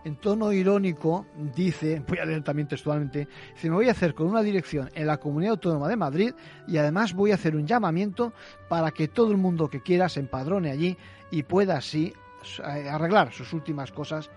en 0.04 0.16
tono 0.16 0.52
irónico, 0.52 1.26
dice, 1.54 2.02
voy 2.06 2.18
a 2.18 2.24
leer 2.24 2.42
también 2.42 2.68
textualmente, 2.68 3.28
dice, 3.54 3.68
me 3.68 3.76
voy 3.76 3.88
a 3.88 3.92
hacer 3.92 4.14
con 4.14 4.26
una 4.26 4.42
dirección 4.42 4.90
en 4.94 5.06
la 5.06 5.18
Comunidad 5.18 5.52
Autónoma 5.52 5.88
de 5.88 5.96
Madrid 5.96 6.34
y 6.66 6.76
además 6.76 7.12
voy 7.12 7.32
a 7.32 7.34
hacer 7.34 7.56
un 7.56 7.66
llamamiento 7.66 8.32
para 8.68 8.90
que 8.90 9.08
todo 9.08 9.30
el 9.30 9.36
mundo 9.36 9.68
que 9.68 9.82
quiera 9.82 10.08
se 10.08 10.20
empadrone 10.20 10.70
allí 10.70 10.96
y 11.30 11.42
pueda 11.42 11.76
así 11.76 12.12
eh, 12.58 12.88
arreglar 12.88 13.32
sus 13.32 13.52
últimas 13.52 13.92
cosas 13.92 14.30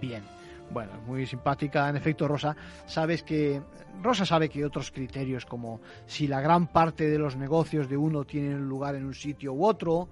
bien. 0.00 0.22
Bueno, 0.70 0.92
muy 1.06 1.26
simpática, 1.26 1.88
en 1.88 1.96
efecto, 1.96 2.26
Rosa. 2.26 2.56
Sabes 2.86 3.22
que 3.22 3.62
Rosa 4.02 4.26
sabe 4.26 4.48
que 4.48 4.64
otros 4.64 4.90
criterios 4.90 5.46
como 5.46 5.80
si 6.06 6.26
la 6.26 6.40
gran 6.40 6.66
parte 6.66 7.08
de 7.08 7.18
los 7.18 7.36
negocios 7.36 7.88
de 7.88 7.96
uno 7.96 8.24
tienen 8.24 8.68
lugar 8.68 8.96
en 8.96 9.04
un 9.04 9.14
sitio 9.14 9.52
u 9.52 9.64
otro, 9.64 10.08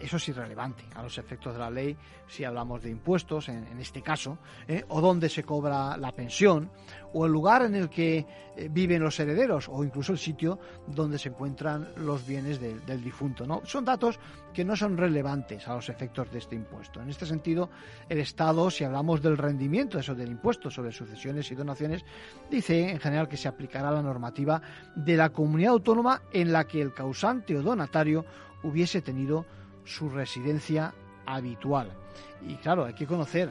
eso 0.00 0.16
es 0.16 0.28
irrelevante 0.28 0.84
a 0.94 1.02
los 1.02 1.16
efectos 1.18 1.52
de 1.52 1.58
la 1.60 1.70
ley 1.70 1.96
si 2.26 2.44
hablamos 2.44 2.82
de 2.82 2.90
impuestos, 2.90 3.48
en, 3.48 3.78
este 3.78 4.00
caso, 4.00 4.38
¿eh? 4.66 4.84
o 4.88 5.00
dónde 5.00 5.28
se 5.28 5.44
cobra 5.44 5.96
la 5.98 6.12
pensión, 6.12 6.70
o 7.12 7.26
el 7.26 7.32
lugar 7.32 7.62
en 7.62 7.74
el 7.74 7.90
que 7.90 8.26
eh, 8.56 8.68
viven 8.70 9.02
los 9.02 9.20
herederos, 9.20 9.68
o 9.68 9.84
incluso 9.84 10.12
el 10.12 10.18
sitio 10.18 10.58
donde 10.86 11.18
se 11.18 11.28
encuentran 11.28 11.88
los 11.96 12.26
bienes 12.26 12.58
de, 12.58 12.80
del 12.80 13.04
difunto. 13.04 13.46
¿no? 13.46 13.60
Son 13.64 13.84
datos 13.84 14.18
que 14.54 14.64
no 14.64 14.76
son 14.76 14.96
relevantes 14.96 15.68
a 15.68 15.74
los 15.74 15.90
efectos 15.90 16.30
de 16.32 16.38
este 16.38 16.56
impuesto. 16.56 17.02
En 17.02 17.10
este 17.10 17.26
sentido, 17.26 17.68
el 18.08 18.18
Estado, 18.18 18.70
si 18.70 18.84
hablamos 18.84 19.20
del 19.20 19.36
rendimiento 19.36 19.98
eso, 19.98 20.14
del 20.14 20.30
impuesto 20.30 20.70
sobre 20.70 20.90
sucesiones 20.90 21.50
y 21.50 21.54
donaciones, 21.54 22.02
dice 22.50 22.90
en 22.90 22.98
general 22.98 23.28
que 23.28 23.36
se 23.36 23.48
aplicará 23.48 23.90
la 23.90 24.02
normativa 24.02 24.62
de 24.94 25.16
la 25.16 25.30
comunidad 25.30 25.72
autónoma 25.72 26.22
en 26.32 26.50
la 26.52 26.64
que 26.64 26.80
el 26.80 26.94
causante 26.94 27.56
o 27.56 27.62
donatario 27.62 28.24
hubiese 28.62 29.02
tenido 29.02 29.44
su 29.84 30.08
residencia 30.08 30.94
habitual. 31.26 31.92
Y 32.46 32.56
claro, 32.56 32.84
hay 32.84 32.94
que 32.94 33.06
conocer 33.06 33.50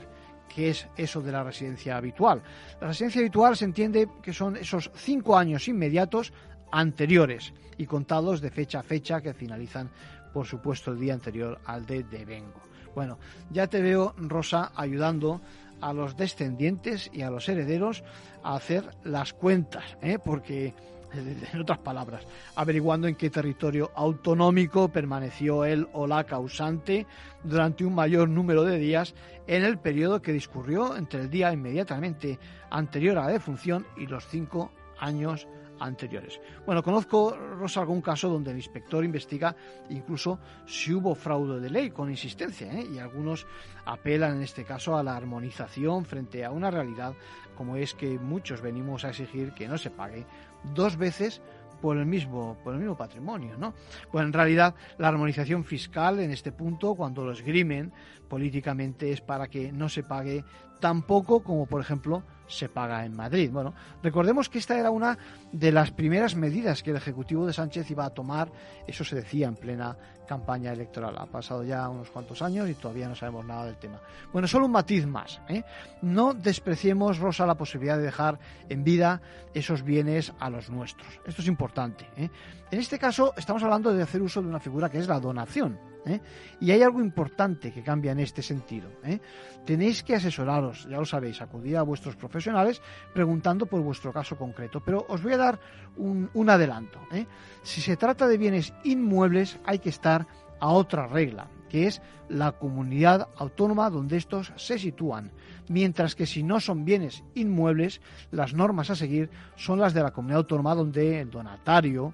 qué 0.54 0.69
es 0.69 0.88
eso 0.97 1.21
de 1.21 1.32
la 1.32 1.43
residencia 1.43 1.97
habitual. 1.97 2.41
La 2.80 2.88
residencia 2.88 3.21
habitual 3.21 3.56
se 3.56 3.65
entiende 3.65 4.10
que 4.21 4.34
son 4.34 4.58
esos 4.58 4.91
cinco 4.95 5.38
años 5.38 5.67
inmediatos 5.67 6.34
anteriores 6.71 7.54
y 7.78 7.86
contados 7.86 8.41
de 8.41 8.52
fecha 8.52 8.80
a 8.80 8.84
fecha 8.84 9.21
que 9.21 9.34
finalizan, 9.34 9.89
por 10.34 10.45
supuesto, 10.45 10.91
el 10.91 11.00
día 11.00 11.13
anterior 11.13 11.60
al 11.65 11.86
de 11.86 12.04
devengo. 12.04 12.62
Bueno, 12.93 13.17
ya 13.50 13.67
te 13.67 13.82
veo, 13.82 14.13
Rosa, 14.17 14.71
ayudando 14.76 15.41
a 15.80 15.93
los 15.93 16.15
descendientes 16.15 17.10
y 17.13 17.21
a 17.21 17.32
los 17.32 17.47
herederos 17.50 18.04
a 18.43 18.56
hacer 18.56 18.84
las 19.04 19.34
cuentas, 19.34 19.97
¿eh? 20.02 20.19
porque 20.24 20.74
en 21.54 21.60
otras 21.60 21.80
palabras, 21.80 22.26
averiguando 22.56 23.08
en 23.08 23.15
qué 23.15 23.30
territorio 23.30 23.91
autonómico 23.95 24.89
permaneció 24.89 25.65
él 25.65 25.88
o 25.93 26.08
la 26.08 26.24
causante 26.24 27.06
durante 27.43 27.86
un 27.86 27.95
mayor 27.95 28.30
número 28.30 28.63
de 28.63 28.78
días 28.78 29.13
en 29.47 29.63
el 29.63 29.80
periodo 29.80 30.21
que 30.21 30.34
discurrió 30.34 30.95
entre 30.95 31.21
el 31.21 31.30
día 31.30 31.52
inmediatamente 31.52 32.39
anterior 32.69 33.17
a 33.17 33.26
la 33.26 33.32
defunción 33.34 33.86
y 33.97 34.08
los 34.08 34.28
cinco 34.28 34.71
años 35.00 35.47
anteriores. 35.82 36.39
Bueno, 36.65 36.84
conozco, 36.84 37.36
Rosa, 37.36 37.82
algún 37.82 38.02
caso 38.02 38.30
donde 38.30 38.52
el 38.52 38.58
inspector 38.58 39.04
investiga 39.04 39.56
incluso 39.89 40.39
si 40.65 40.93
hubo 40.93 41.15
fraude 41.15 41.60
de 41.60 41.69
ley 41.69 41.89
con 41.89 42.10
insistencia, 42.10 42.71
¿eh? 42.71 42.88
y 42.93 43.00
algunos 43.00 43.47
apelan 43.86 44.38
en 44.38 44.43
este 44.43 44.63
caso 44.63 44.95
a 44.95 45.04
la 45.04 45.15
armonización 45.15 46.06
frente 46.06 46.45
a 46.45 46.52
una 46.52 46.69
realidad 46.69 47.15
como 47.56 47.76
es 47.76 47.93
que 47.93 48.17
muchos 48.17 48.62
venimos 48.62 49.06
a 49.06 49.10
exigir 49.10 49.54
que 49.54 49.67
no 49.67 49.78
se 49.78 49.89
pague 49.89 50.26
dos 50.63 50.97
veces 50.97 51.41
por 51.82 51.97
el 51.97 52.06
mismo 52.06 52.58
por 52.63 52.74
el 52.74 52.80
mismo 52.80 52.95
patrimonio, 52.95 53.58
¿no? 53.58 53.74
Bueno, 54.12 54.28
en 54.28 54.34
realidad 54.34 54.76
la 54.97 55.08
armonización 55.08 55.63
fiscal 55.63 56.19
en 56.19 56.32
este 56.32 56.52
punto 56.52 56.95
cuando 56.95 57.26
lo 57.26 57.32
esgrimen 57.32 57.91
políticamente 58.30 59.12
es 59.12 59.21
para 59.21 59.47
que 59.47 59.71
no 59.71 59.89
se 59.89 60.04
pague 60.04 60.45
tan 60.80 61.02
poco 61.02 61.43
como 61.43 61.65
por 61.65 61.82
ejemplo 61.82 62.24
se 62.52 62.70
paga 62.70 63.06
en 63.06 63.16
Madrid. 63.16 63.50
Bueno, 63.52 63.74
recordemos 64.04 64.50
que 64.50 64.60
esta 64.60 64.78
era 64.78 64.92
una 64.92 65.18
de 65.52 65.72
las 65.72 65.92
primeras 65.92 66.36
medidas 66.36 66.84
que 66.84 66.92
el 66.92 66.98
Ejecutivo 66.98 67.48
de 67.48 67.54
Sánchez 67.54 67.90
iba 67.90 68.06
a 68.06 68.10
tomar, 68.12 68.52
eso 68.88 69.04
se 69.04 69.16
decía 69.16 69.48
en 69.48 69.56
plena 69.56 69.98
campaña 70.28 70.72
electoral. 70.72 71.18
Ha 71.18 71.26
pasado 71.26 71.64
ya 71.64 71.90
unos 71.90 72.10
cuantos 72.10 72.42
años 72.42 72.70
y 72.70 72.74
todavía 72.74 73.10
no 73.10 73.16
sabemos 73.16 73.46
nada 73.46 73.66
del 73.66 73.76
tema. 73.76 74.00
Bueno, 74.32 74.48
solo 74.48 74.66
un 74.66 74.72
matiz 74.72 75.06
más. 75.06 75.42
¿eh? 75.50 75.64
No 76.02 76.34
despreciemos, 76.34 77.20
Rosa, 77.20 77.46
la 77.46 77.56
posibilidad 77.56 77.98
de 77.98 78.04
dejar 78.04 78.40
en 78.70 78.84
vida 78.84 79.22
esos 79.54 79.84
bienes 79.84 80.32
a 80.40 80.50
los 80.50 80.70
nuestros. 80.70 81.20
Esto 81.26 81.42
es 81.42 81.48
importante. 81.48 82.08
¿eh? 82.16 82.30
En 82.72 82.80
este 82.80 82.98
caso 82.98 83.34
estamos 83.36 83.62
hablando 83.64 83.94
de 83.94 84.04
hacer 84.04 84.22
uso 84.22 84.42
de 84.42 84.48
una 84.48 84.62
figura 84.62 84.90
que 84.90 85.00
es 85.00 85.08
la 85.08 85.20
donación. 85.20 85.91
¿Eh? 86.06 86.20
Y 86.60 86.72
hay 86.72 86.82
algo 86.82 87.02
importante 87.02 87.72
que 87.72 87.84
cambia 87.84 88.12
en 88.12 88.20
este 88.20 88.42
sentido. 88.42 88.90
¿eh? 89.04 89.20
Tenéis 89.66 90.04
que 90.04 90.16
asesoraros, 90.16 90.88
ya 90.90 90.98
lo 90.98 91.06
sabéis, 91.06 91.42
acudir 91.42 91.78
a 91.78 91.84
vuestros 91.84 92.16
profesionales 92.16 92.82
preguntando 93.14 93.66
por 93.66 93.82
vuestro 93.82 94.12
caso 94.12 94.38
concreto. 94.38 94.82
Pero 94.82 95.06
os 95.10 95.22
voy 95.22 95.34
a 95.34 95.38
dar 95.38 95.60
un, 95.98 96.50
adelanto. 96.50 97.00
¿eh? 97.12 97.26
Si 97.64 97.82
se 97.82 97.98
trata 97.98 98.28
de 98.28 98.38
bienes 98.38 98.74
inmuebles, 98.84 99.60
hay 99.66 99.80
que 99.80 99.90
estar 99.90 100.28
a 100.60 100.70
otra 100.70 101.08
regla, 101.08 101.48
que 101.70 101.88
es 101.88 102.02
la 102.30 102.52
comunidad 102.52 103.30
autónoma 103.38 103.90
donde 103.90 104.18
estos 104.18 104.54
se 104.56 104.78
sitúan, 104.78 105.32
mientras 105.70 106.16
que 106.16 106.28
si 106.28 106.44
no 106.44 106.60
son 106.60 106.86
bienes 106.86 107.24
inmuebles, 107.34 108.00
las 108.30 108.54
normas 108.54 108.92
a 108.92 108.96
seguir 108.96 109.30
son 109.56 109.80
las 109.80 109.94
de 109.94 110.04
la 110.04 110.12
comunidad 110.12 110.40
autónoma 110.40 110.76
donde 110.76 111.22
el 111.22 111.32
donatario 111.32 112.14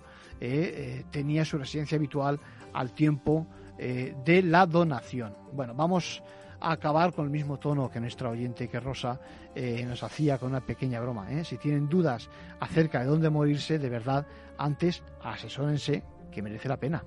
tenía 1.12 1.44
su 1.44 1.58
residencia 1.58 1.98
habitual 1.98 2.40
al 2.74 2.94
tiempo 2.94 3.48
eh, 3.78 4.16
de 4.24 4.44
la 4.44 4.66
donación. 4.66 5.36
Bueno, 5.54 5.74
vamos 5.74 6.24
a 6.60 6.72
acabar 6.72 7.14
con 7.14 7.26
el 7.26 7.32
mismo 7.32 7.58
tono 7.58 7.90
que 7.90 8.00
nuestra 8.00 8.30
oyente 8.30 8.68
que 8.68 8.80
Rosa 8.80 9.20
eh, 9.54 9.86
nos 9.86 10.04
hacía 10.04 10.38
con 10.38 10.50
una 10.50 10.66
pequeña 10.66 11.00
broma. 11.00 11.32
¿eh? 11.32 11.44
Si 11.44 11.58
tienen 11.58 11.88
dudas 11.88 12.30
acerca 12.60 13.00
de 13.00 13.06
dónde 13.06 13.30
morirse, 13.30 13.80
de 13.80 13.90
verdad, 13.90 14.26
antes 14.58 15.04
asesórense 15.22 16.04
que 16.32 16.42
merece 16.42 16.70
la 16.70 16.78
pena. 16.78 17.04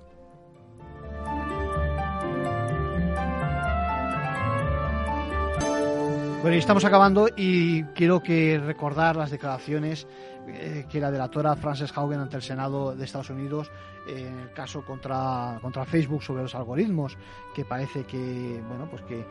Bueno, 6.41 6.57
estamos 6.57 6.83
acabando 6.85 7.27
y 7.35 7.83
quiero 7.93 8.23
que 8.23 8.57
recordar 8.57 9.15
las 9.15 9.29
declaraciones 9.29 10.07
eh, 10.47 10.87
que 10.89 10.99
la 10.99 11.11
delatora 11.11 11.55
Frances 11.55 11.95
Haugen 11.95 12.19
ante 12.19 12.37
el 12.37 12.41
Senado 12.41 12.95
de 12.95 13.05
Estados 13.05 13.29
Unidos 13.29 13.71
eh, 14.07 14.27
en 14.27 14.39
el 14.39 14.51
caso 14.51 14.83
contra, 14.83 15.59
contra 15.61 15.85
Facebook 15.85 16.23
sobre 16.23 16.41
los 16.41 16.55
algoritmos, 16.55 17.15
que 17.53 17.63
parece 17.63 18.05
que, 18.05 18.59
bueno, 18.67 18.87
pues 18.89 19.03
que 19.03 19.23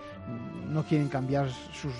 no 0.68 0.84
quieren 0.84 1.08
cambiar 1.08 1.50
sus, 1.50 1.92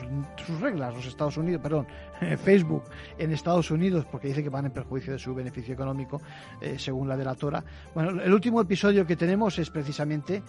sus 0.46 0.60
reglas, 0.60 0.94
los 0.94 1.06
Estados 1.06 1.36
Unidos, 1.36 1.60
perdón, 1.60 1.88
Facebook 2.44 2.84
en 3.18 3.32
Estados 3.32 3.72
Unidos, 3.72 4.06
porque 4.08 4.28
dice 4.28 4.44
que 4.44 4.48
van 4.48 4.66
en 4.66 4.70
perjuicio 4.70 5.12
de 5.12 5.18
su 5.18 5.34
beneficio 5.34 5.74
económico, 5.74 6.22
eh, 6.60 6.78
según 6.78 7.08
la 7.08 7.16
delatora. 7.16 7.64
Bueno, 7.92 8.22
el 8.22 8.32
último 8.32 8.60
episodio 8.60 9.04
que 9.04 9.16
tenemos 9.16 9.58
es 9.58 9.70
precisamente 9.70 10.40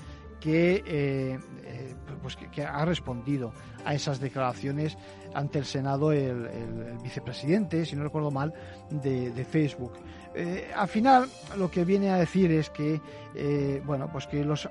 que, 0.41 0.83
eh, 0.85 1.39
eh, 1.63 1.95
pues 2.21 2.35
que, 2.35 2.65
ha 2.65 2.83
respondido 2.83 3.53
a 3.85 3.93
esas 3.93 4.19
declaraciones 4.19 4.97
ante 5.33 5.59
el 5.59 5.65
Senado 5.65 6.11
el, 6.11 6.49
vicepresidente, 7.01 7.85
si 7.85 7.95
no 7.95 8.03
recuerdo 8.03 8.31
mal, 8.31 8.53
de, 8.89 9.45
Facebook. 9.49 9.93
Eh, 10.35 10.71
al 10.75 10.87
final 10.87 11.29
lo 11.57 11.69
que 11.69 11.85
viene 11.85 12.09
a 12.09 12.17
decir 12.17 12.51
es 12.51 12.69
que 12.69 13.01
bueno 13.85 14.09
pues 14.11 14.27
que 14.27 14.43
los, 14.43 14.69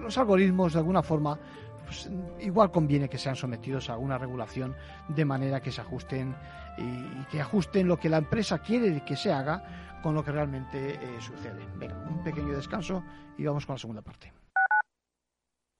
los 0.00 0.18
algoritmos 0.18 0.72
de 0.72 0.78
alguna 0.80 1.02
forma 1.02 1.38
pues, 1.86 2.10
igual 2.40 2.70
conviene 2.72 3.08
que 3.08 3.16
sean 3.16 3.36
sometidos 3.36 3.90
a 3.90 3.92
alguna 3.94 4.18
regulación 4.18 4.74
de 5.08 5.24
manera 5.24 5.60
que 5.60 5.70
se 5.70 5.80
ajusten 5.80 6.34
y, 6.78 7.24
que 7.30 7.40
ajusten 7.40 7.86
lo 7.86 7.96
que 7.96 8.08
la 8.08 8.18
empresa 8.18 8.58
quiere 8.58 9.04
que 9.04 9.16
se 9.16 9.32
haga 9.32 10.00
con 10.02 10.14
lo 10.14 10.24
que 10.24 10.30
realmente 10.30 10.98
sucede. 11.20 11.66
Venga, 11.76 11.96
un 12.08 12.22
pequeño 12.22 12.54
descanso 12.54 13.02
y 13.36 13.44
vamos 13.44 13.66
con 13.66 13.74
la 13.74 13.78
segunda 13.78 14.02
parte. 14.02 14.37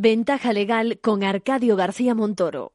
Ventaja 0.00 0.52
legal 0.52 1.00
con 1.02 1.24
Arcadio 1.24 1.74
García 1.74 2.14
Montoro. 2.14 2.70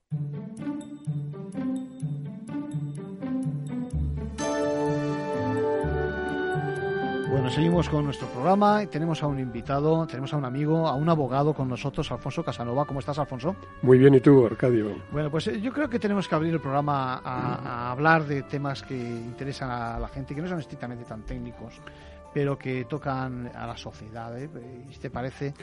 Bueno, 7.29 7.49
seguimos 7.49 7.87
con 7.87 8.03
nuestro 8.03 8.27
programa 8.27 8.83
y 8.83 8.87
tenemos 8.87 9.23
a 9.23 9.27
un 9.27 9.39
invitado, 9.39 10.05
tenemos 10.05 10.33
a 10.33 10.37
un 10.37 10.43
amigo, 10.43 10.85
a 10.85 10.95
un 10.95 11.07
abogado 11.07 11.53
con 11.53 11.69
nosotros, 11.69 12.11
Alfonso 12.11 12.43
Casanova. 12.43 12.83
¿Cómo 12.83 12.99
estás, 12.99 13.17
Alfonso? 13.17 13.55
Muy 13.83 13.97
bien, 13.97 14.13
¿y 14.15 14.19
tú, 14.19 14.45
Arcadio? 14.45 14.93
Bueno, 15.09 15.31
pues 15.31 15.47
eh, 15.47 15.61
yo 15.61 15.71
creo 15.71 15.89
que 15.89 15.99
tenemos 15.99 16.27
que 16.27 16.35
abrir 16.35 16.53
el 16.53 16.59
programa 16.59 17.21
a, 17.23 17.87
a 17.87 17.91
hablar 17.91 18.25
de 18.25 18.43
temas 18.43 18.83
que 18.83 18.97
interesan 18.97 19.71
a 19.71 19.97
la 19.97 20.09
gente, 20.09 20.35
que 20.35 20.41
no 20.41 20.49
son 20.49 20.59
estrictamente 20.59 21.05
tan 21.05 21.21
técnicos, 21.21 21.79
pero 22.33 22.57
que 22.57 22.83
tocan 22.83 23.49
a 23.55 23.65
la 23.65 23.77
sociedad. 23.77 24.37
¿eh? 24.37 24.49
¿Y 24.93 24.97
te 24.97 25.09
parece? 25.09 25.53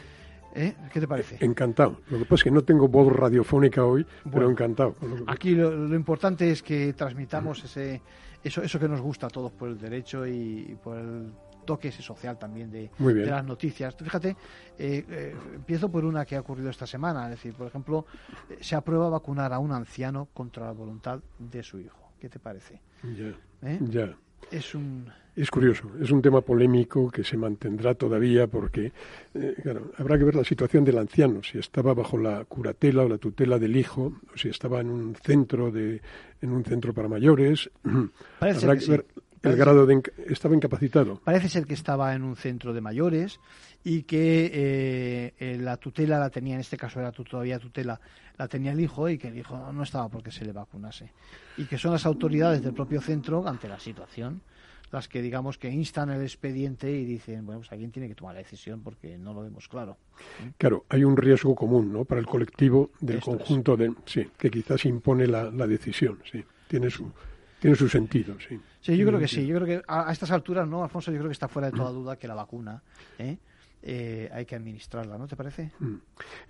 ¿Eh? 0.55 0.75
¿Qué 0.93 1.01
te 1.01 1.07
parece? 1.07 1.37
Encantado. 1.41 2.01
Lo 2.11 2.19
que 2.19 2.25
pasa 2.25 2.37
es 2.37 2.45
que 2.45 2.51
no 2.51 2.63
tengo 2.63 2.89
voz 2.89 3.13
radiofónica 3.13 3.85
hoy, 3.85 4.05
pero 4.31 4.51
encantado. 4.51 4.97
Aquí 5.27 5.55
lo, 5.55 5.71
lo, 5.71 5.95
importante 5.95 6.51
es 6.51 6.63
que 6.63 6.93
transmitamos 6.93 7.63
ese, 7.65 8.03
eso, 8.43 8.63
eso 8.63 8.79
que 8.79 8.89
nos 8.89 9.01
gusta 9.01 9.27
a 9.27 9.31
todos 9.31 9.53
por 9.53 9.69
el 9.69 9.79
derecho 9.79 10.27
y, 10.27 10.67
y 10.71 10.79
por 10.83 10.99
el 10.99 11.31
toque 11.65 11.89
ese 11.89 12.03
social 12.03 12.39
también 12.39 12.71
de, 12.71 12.91
de 12.99 13.27
las 13.27 13.45
noticias. 13.45 13.95
Fíjate, 13.95 14.31
eh, 14.79 15.05
eh, 15.09 15.37
empiezo 15.55 15.89
por 15.89 16.05
una 16.05 16.25
que 16.25 16.37
ha 16.37 16.41
ocurrido 16.41 16.71
esta 16.71 16.87
semana. 16.87 17.25
Es 17.25 17.31
decir, 17.31 17.55
por 17.55 17.67
ejemplo, 17.67 18.07
eh, 18.49 18.59
se 18.61 18.75
aprueba 18.75 19.09
vacunar 19.09 19.53
a 19.53 19.59
un 19.59 19.73
anciano 19.73 20.29
contra 20.33 20.67
la 20.67 20.73
voluntad 20.73 21.21
de 21.39 21.63
su 21.63 21.79
hijo. 21.79 22.13
¿Qué 22.19 22.29
te 22.29 22.39
parece? 22.39 22.81
Ya. 23.05 23.35
Ya. 23.81 24.17
Es 24.51 24.75
un. 24.75 25.07
Es 25.37 25.49
curioso, 25.51 25.89
es 26.03 26.11
un 26.11 26.21
tema 26.21 26.41
polémico 26.41 27.09
que 27.09 27.23
se 27.23 27.37
mantendrá 27.37 27.95
todavía 27.95 28.49
porque, 28.49 28.93
eh, 29.33 29.55
claro, 29.63 29.93
habrá 29.97 30.19
que 30.19 30.25
ver 30.25 30.35
la 30.35 30.45
situación 30.45 30.85
del 30.85 30.99
anciano, 30.99 31.43
si 31.43 31.57
estaba 31.57 31.95
bajo 31.95 32.19
la 32.19 32.45
curatela 32.45 33.05
o 33.05 33.09
la 33.09 33.17
tutela 33.17 33.59
del 33.59 33.77
hijo, 33.77 34.13
o 34.35 34.37
si 34.37 34.49
estaba 34.49 34.81
en 34.81 34.91
un 34.91 35.15
centro 35.15 35.71
de, 35.71 36.03
en 36.43 36.51
un 36.51 36.65
centro 36.65 36.93
para 36.93 37.09
mayores. 37.09 37.71
Parece 38.41 38.67
habrá 38.67 38.77
que 38.77 38.85
que 38.85 38.91
ver 38.91 39.07
sí. 39.15 39.21
El 39.43 39.57
grado 39.57 39.87
de 39.87 40.03
estaba 40.29 40.55
incapacitado. 40.55 41.21
Parece 41.25 41.49
ser 41.49 41.67
que 41.67 41.75
estaba 41.75 42.15
en 42.15 42.23
un 42.23 42.37
centro 42.37 42.73
de 42.73 42.81
mayores 42.81 43.41
y 43.83 44.03
que 44.03 44.51
eh, 44.53 45.35
eh, 45.39 45.59
la 45.59 45.77
tutela 45.77 46.19
la 46.19 46.31
tenía, 46.31 46.55
en 46.55 46.61
este 46.61 46.77
caso 46.77 47.01
era 47.01 47.13
todavía 47.13 47.59
tutela, 47.59 48.01
la 48.37 48.49
tenía 48.49 48.73
el 48.73 48.81
hijo 48.81 49.09
y 49.09 49.17
que 49.17 49.29
el 49.29 49.39
hijo 49.39 49.73
no 49.73 49.83
estaba 49.83 50.09
porque 50.09 50.31
se 50.31 50.45
le 50.45 50.53
vacunase. 50.53 51.13
Y 51.57 51.65
que 51.65 51.79
son 51.79 51.93
las 51.93 52.05
autoridades 52.05 52.63
del 52.63 52.75
propio 52.75 53.01
centro, 53.01 53.47
ante 53.47 53.69
la 53.69 53.81
situación, 53.81 54.43
las 54.93 55.09
que 55.09 55.23
digamos 55.23 55.57
que 55.57 55.71
instan 55.71 56.11
el 56.11 56.23
expediente 56.23 56.91
y 56.91 57.05
dicen, 57.05 57.47
bueno, 57.47 57.61
pues 57.61 57.73
alguien 57.73 57.93
tiene 57.93 58.09
que 58.09 58.15
tomar 58.15 58.35
la 58.35 58.41
decisión 58.41 58.83
porque 58.83 59.17
no 59.17 59.33
lo 59.33 59.43
vemos 59.43 59.69
claro. 59.69 59.97
Claro, 60.59 60.85
hay 60.89 61.05
un 61.05 61.17
riesgo 61.17 61.55
común, 61.55 61.93
¿no? 61.93 62.05
Para 62.05 62.21
el 62.21 62.27
colectivo 62.27 62.91
del 63.01 63.19
Esto 63.19 63.31
conjunto 63.31 63.77
de, 63.77 63.95
sí, 64.05 64.29
que 64.37 64.51
quizás 64.51 64.85
impone 64.85 65.27
la, 65.27 65.51
la 65.51 65.67
decisión, 65.67 66.19
sí, 66.31 66.45
tiene 66.69 66.91
su 66.91 67.11
tiene 67.61 67.77
su 67.77 67.89
sentido, 67.89 68.37
sí. 68.41 68.59
Sí, 68.81 68.97
yo 68.97 69.07
creo 69.07 69.19
que 69.19 69.29
sí. 69.29 69.47
Yo 69.47 69.57
creo 69.57 69.67
que 69.67 69.83
a, 69.87 70.09
a 70.09 70.13
estas 70.13 70.31
alturas, 70.31 70.67
¿no, 70.67 70.83
Alfonso? 70.83 71.11
Yo 71.13 71.19
creo 71.19 71.29
que 71.29 71.35
está 71.35 71.49
fuera 71.49 71.71
de 71.71 71.77
toda 71.77 71.91
duda 71.91 72.17
que 72.17 72.27
la 72.27 72.35
vacuna 72.35 72.83
¿eh? 73.19 73.37
Eh, 73.83 74.29
hay 74.33 74.45
que 74.45 74.55
administrarla, 74.57 75.17
¿no 75.17 75.27
te 75.27 75.37
parece? 75.37 75.71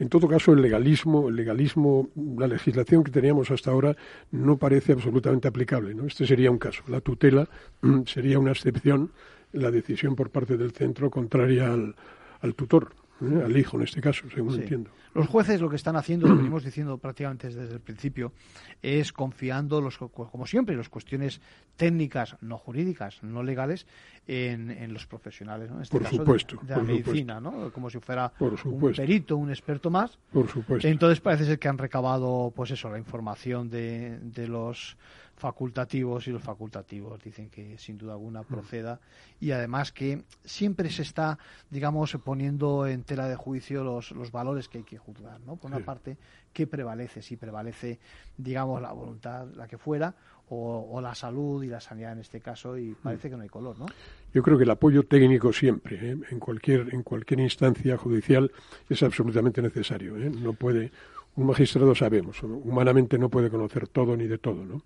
En 0.01 0.09
todo 0.09 0.27
caso, 0.27 0.53
el 0.53 0.61
legalismo, 0.63 1.29
el 1.29 1.37
legalismo, 1.37 2.09
la 2.37 2.49
legislación 2.49 3.05
que 3.05 3.13
teníamos 3.13 3.53
hasta 3.53 3.71
ahora 3.71 3.97
no 4.33 4.57
parece 4.57 4.93
absolutamente 4.93 5.47
aplicable, 5.47 5.95
¿no? 5.95 6.07
Este 6.07 6.27
sería 6.27 6.51
un 6.51 6.59
caso. 6.59 6.83
La 6.89 7.01
tutela 7.01 7.49
mm, 7.83 8.03
sería 8.07 8.41
una 8.41 8.51
excepción, 8.51 9.13
la 9.53 9.71
decisión 9.71 10.17
por 10.17 10.31
parte 10.31 10.57
del 10.57 10.73
centro 10.73 11.09
contraria 11.09 11.73
al, 11.73 11.95
al 12.41 12.55
tutor, 12.57 12.95
¿eh? 13.23 13.43
al 13.45 13.57
hijo 13.57 13.77
en 13.77 13.85
este 13.85 14.01
caso, 14.01 14.29
según 14.33 14.55
Sí. 14.55 14.63
entiendo. 14.63 14.91
Los 15.15 15.27
jueces 15.27 15.61
lo 15.61 15.69
que 15.69 15.75
están 15.77 15.97
haciendo, 15.97 16.29
lo 16.29 16.37
venimos 16.37 16.63
diciendo 16.65 16.97
prácticamente 16.99 17.49
desde 17.49 17.75
el 17.75 17.81
principio, 17.81 18.33
es 18.81 19.13
confiando, 19.13 19.81
los, 19.81 19.99
como 19.99 20.47
siempre, 20.47 20.77
las 20.77 20.89
cuestiones 20.89 21.41
técnicas, 21.77 22.37
no 22.41 22.57
jurídicas, 22.59 23.21
no 23.25 23.43
legales, 23.43 23.87
en, 24.29 24.71
en 24.71 24.93
los 24.93 25.07
profesionales, 25.09 25.69
¿no? 25.69 25.77
En 25.77 25.83
este 25.83 25.97
Por 25.97 26.03
caso, 26.05 26.17
supuesto, 26.17 26.61
de, 26.63 26.69
la 26.69 26.75
por 26.77 26.85
medicina, 26.85 27.41
¿no? 27.41 27.73
Como 27.73 27.91
si 27.91 27.99
fuera 27.99 28.33
un 28.39 28.93
perito, 28.95 29.37
un 29.37 29.51
experto 29.51 29.91
más. 29.91 30.17
Por 30.33 30.47
supuesto. 30.49 30.87
Entonces 30.87 31.21
parece 31.21 31.45
ser 31.45 31.59
que 31.59 31.67
han 31.69 31.79
recabado, 31.79 32.53
pues 32.55 32.71
eso, 32.71 32.89
la 32.89 32.99
información 32.99 33.69
de, 33.69 34.21
de 34.21 34.47
los 34.47 34.97
facultativos 35.41 36.29
y 36.29 36.31
los 36.31 36.43
facultativos 36.43 37.21
dicen 37.23 37.51
que 37.51 37.77
sin 37.79 37.99
duda 37.99 38.13
alguna 38.13 38.43
proceda 38.45 39.01
y 39.41 39.51
además 39.51 39.91
que 39.91 40.23
siempre 40.45 40.91
se 40.91 41.03
está, 41.03 41.39
digamos, 41.71 42.17
poniendo 42.25 42.87
en 42.87 43.03
tela 43.03 43.27
de 43.27 43.35
juicio 43.37 43.83
los, 43.83 44.13
los 44.13 44.31
valores 44.31 44.69
que 44.69 44.79
hay 44.79 44.85
que 44.85 44.99
juzgar, 44.99 45.41
¿no? 45.41 45.57
Por 45.57 45.71
una 45.71 45.79
Sí. 45.79 45.85
parte, 45.85 46.17
¿qué 46.53 46.67
prevalece? 46.67 47.23
Si 47.23 47.37
prevalece, 47.37 47.99
digamos, 48.37 48.81
la 48.83 48.93
voluntad, 48.93 49.49
la 49.57 49.67
que 49.67 49.79
fuera, 49.79 50.15
o, 50.51 50.89
o 50.91 51.01
la 51.01 51.15
salud 51.15 51.63
y 51.63 51.69
la 51.69 51.81
sanidad 51.81 52.13
en 52.13 52.19
este 52.19 52.41
caso, 52.41 52.77
y 52.77 52.95
parece 52.95 53.31
que 53.31 53.37
no 53.37 53.43
hay 53.43 53.49
color, 53.49 53.79
¿no? 53.79 53.87
Yo 54.35 54.43
creo 54.43 54.59
que 54.59 54.65
el 54.65 54.71
apoyo 54.71 55.05
técnico 55.05 55.53
siempre, 55.53 55.97
¿eh? 56.11 56.17
en 56.31 56.39
cualquier 56.39 56.93
en 56.95 57.03
cualquier 57.03 57.41
instancia 57.41 57.97
judicial, 57.97 58.51
es 58.89 59.03
absolutamente 59.03 59.63
necesario. 59.63 60.17
¿eh? 60.17 60.29
No 60.31 60.53
puede 60.53 60.91
un 61.37 61.47
magistrado 61.47 61.95
sabemos, 61.95 62.43
humanamente 62.43 63.17
no 63.19 63.29
puede 63.31 63.49
conocer 63.49 63.89
todo 63.89 64.17
ni 64.17 64.27
de 64.27 64.39
todo, 64.39 64.65
¿no? 64.65 64.83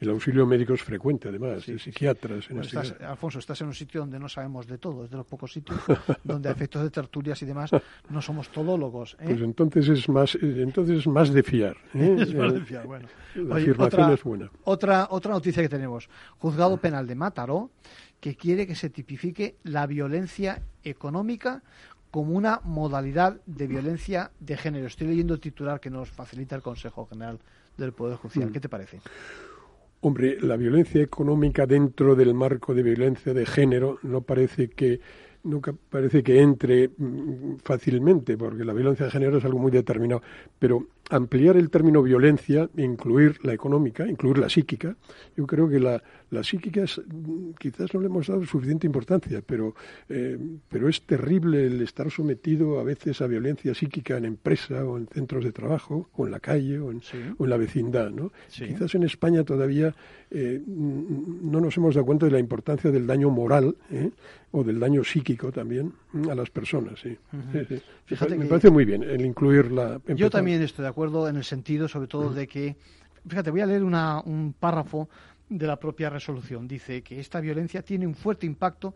El 0.00 0.10
auxilio 0.10 0.46
médico 0.46 0.72
es 0.74 0.82
frecuente, 0.82 1.28
además, 1.28 1.66
de 1.66 1.78
psiquiatras. 1.78 2.48
En 2.48 2.56
Bueno, 2.56 2.62
este 2.62 2.78
estás-. 2.78 3.00
Alfonso, 3.10 3.38
estás 3.40 3.60
en 3.60 3.66
un 3.66 3.74
sitio 3.74 4.00
donde 4.00 4.18
no 4.18 4.28
sabemos 4.28 4.66
de 4.66 4.78
todo, 4.78 5.04
es 5.04 5.10
de 5.10 5.16
los 5.16 5.26
pocos 5.26 5.52
sitios 5.52 5.78
donde 6.24 6.48
a 6.48 6.52
efectos 6.52 6.82
de 6.82 6.90
tertulias 6.90 7.42
y 7.42 7.46
demás 7.46 7.70
no 8.08 8.22
somos 8.22 8.48
todólogos. 8.48 9.14
¿eh? 9.20 9.24
Pues 9.26 9.42
entonces 9.42 9.88
es 9.88 10.08
más, 10.08 10.34
eh, 10.36 10.38
entonces 10.62 11.00
es 11.00 11.06
más 11.06 11.32
de 11.32 11.42
fiar. 11.42 11.76
¿eh? 11.94 12.16
Es 12.20 12.34
más 12.34 12.52
Eh, 12.52 12.58
de 12.60 12.64
fiar, 12.64 12.86
bueno. 12.86 13.08
La 13.34 13.54
Oye, 13.56 13.62
afirmación 13.64 14.02
otra, 14.02 14.14
es 14.14 14.22
buena. 14.22 14.50
Otra, 14.64 15.06
otra 15.10 15.32
noticia 15.32 15.62
que 15.62 15.68
tenemos. 15.68 16.08
Juzgado 16.38 16.76
Penal 16.78 17.06
de 17.06 17.14
Mataró 17.16 17.70
que 18.20 18.36
quiere 18.36 18.68
que 18.68 18.76
se 18.76 18.88
tipifique 18.88 19.56
la 19.64 19.84
violencia 19.88 20.62
económica 20.84 21.62
como 22.12 22.36
una 22.36 22.60
modalidad 22.62 23.40
de 23.46 23.66
violencia 23.66 24.30
de 24.38 24.58
género. 24.58 24.86
Estoy 24.86 25.08
leyendo 25.08 25.32
el 25.32 25.40
titular 25.40 25.80
que 25.80 25.88
nos 25.88 26.10
facilita 26.10 26.54
el 26.54 26.60
Consejo 26.62 27.06
General 27.06 27.38
del 27.78 27.92
Poder 27.92 28.18
Judicial. 28.18 28.50
Mm. 28.50 28.52
¿Qué 28.52 28.60
te 28.60 28.68
parece? 28.68 29.00
Hombre, 30.02 30.36
la 30.42 30.56
violencia 30.56 31.02
económica 31.02 31.64
dentro 31.64 32.14
del 32.14 32.34
marco 32.34 32.74
de 32.74 32.82
violencia 32.82 33.32
de 33.32 33.46
género 33.46 33.98
no 34.02 34.20
parece 34.20 34.68
que 34.68 35.00
nunca 35.44 35.72
parece 35.72 36.22
que 36.22 36.42
entre 36.42 36.88
mm, 36.88 37.56
fácilmente, 37.64 38.36
porque 38.36 38.64
la 38.64 38.74
violencia 38.74 39.06
de 39.06 39.10
género 39.10 39.38
es 39.38 39.44
algo 39.46 39.58
muy 39.58 39.70
determinado. 39.70 40.22
Pero 40.58 40.88
ampliar 41.10 41.56
el 41.56 41.70
término 41.70 42.02
violencia, 42.02 42.68
incluir 42.76 43.38
la 43.44 43.52
económica, 43.52 44.06
incluir 44.06 44.38
la 44.38 44.48
psíquica, 44.48 44.96
yo 45.36 45.46
creo 45.46 45.68
que 45.68 45.78
la, 45.78 46.02
la 46.30 46.42
psíquica 46.42 46.84
es, 46.84 46.98
mm, 46.98 47.50
quizás 47.58 47.92
no 47.92 48.00
le 48.00 48.06
hemos 48.06 48.28
dado 48.28 48.44
suficiente 48.46 48.86
importancia, 48.86 49.42
pero, 49.44 49.74
eh, 50.08 50.38
pero 50.68 50.88
es 50.88 51.02
terrible 51.02 51.66
el 51.66 51.82
estar 51.82 52.10
sometido 52.10 52.80
a 52.80 52.82
veces 52.84 53.20
a 53.20 53.26
violencia 53.26 53.74
psíquica 53.74 54.16
en 54.16 54.24
empresa 54.24 54.84
o 54.84 54.96
en 54.96 55.06
centros 55.06 55.44
de 55.44 55.52
trabajo, 55.52 56.08
o 56.14 56.26
en 56.26 56.32
la 56.32 56.40
calle, 56.40 56.78
o 56.78 56.90
en, 56.90 57.02
o 57.36 57.44
en 57.44 57.50
la 57.50 57.56
vecindad. 57.56 58.10
¿no? 58.10 58.32
Sí. 58.48 58.66
Quizás 58.66 58.94
en 58.94 59.02
España 59.02 59.44
todavía 59.44 59.94
eh, 60.30 60.62
no 60.66 61.60
nos 61.60 61.76
hemos 61.76 61.94
dado 61.94 62.06
cuenta 62.06 62.26
de 62.26 62.32
la 62.32 62.38
importancia 62.38 62.90
del 62.90 63.06
daño 63.06 63.28
moral 63.28 63.76
¿eh? 63.90 64.10
o 64.52 64.64
del 64.64 64.80
daño 64.80 65.04
psíquico 65.04 65.52
también 65.52 65.92
a 66.30 66.34
las 66.34 66.50
personas. 66.50 67.00
Sí. 67.00 67.16
Ujú. 67.32 67.52
Sí, 67.52 67.64
sí. 67.76 67.82
Fíjate 68.06 68.36
me 68.36 68.44
que- 68.44 68.48
parece 68.48 68.70
muy 68.70 68.84
bien 68.84 69.02
el 69.02 69.24
incluir 69.24 69.70
la. 69.72 70.00
Yo 70.08 70.30
también 70.30 70.62
estoy 70.62 70.82
de 70.82 70.88
acuerdo 70.88 71.28
en 71.28 71.36
el 71.36 71.44
sentido, 71.44 71.88
sobre 71.88 72.06
todo, 72.08 72.32
de 72.32 72.46
que, 72.46 72.76
fíjate, 73.26 73.50
voy 73.50 73.60
a 73.60 73.66
leer 73.66 73.82
una- 73.84 74.20
un 74.20 74.52
párrafo 74.58 75.08
de 75.48 75.66
la 75.66 75.78
propia 75.78 76.10
resolución. 76.10 76.66
Dice 76.68 77.02
que 77.02 77.20
esta 77.20 77.40
violencia 77.40 77.82
tiene 77.82 78.06
un 78.06 78.14
fuerte 78.14 78.46
impacto, 78.46 78.94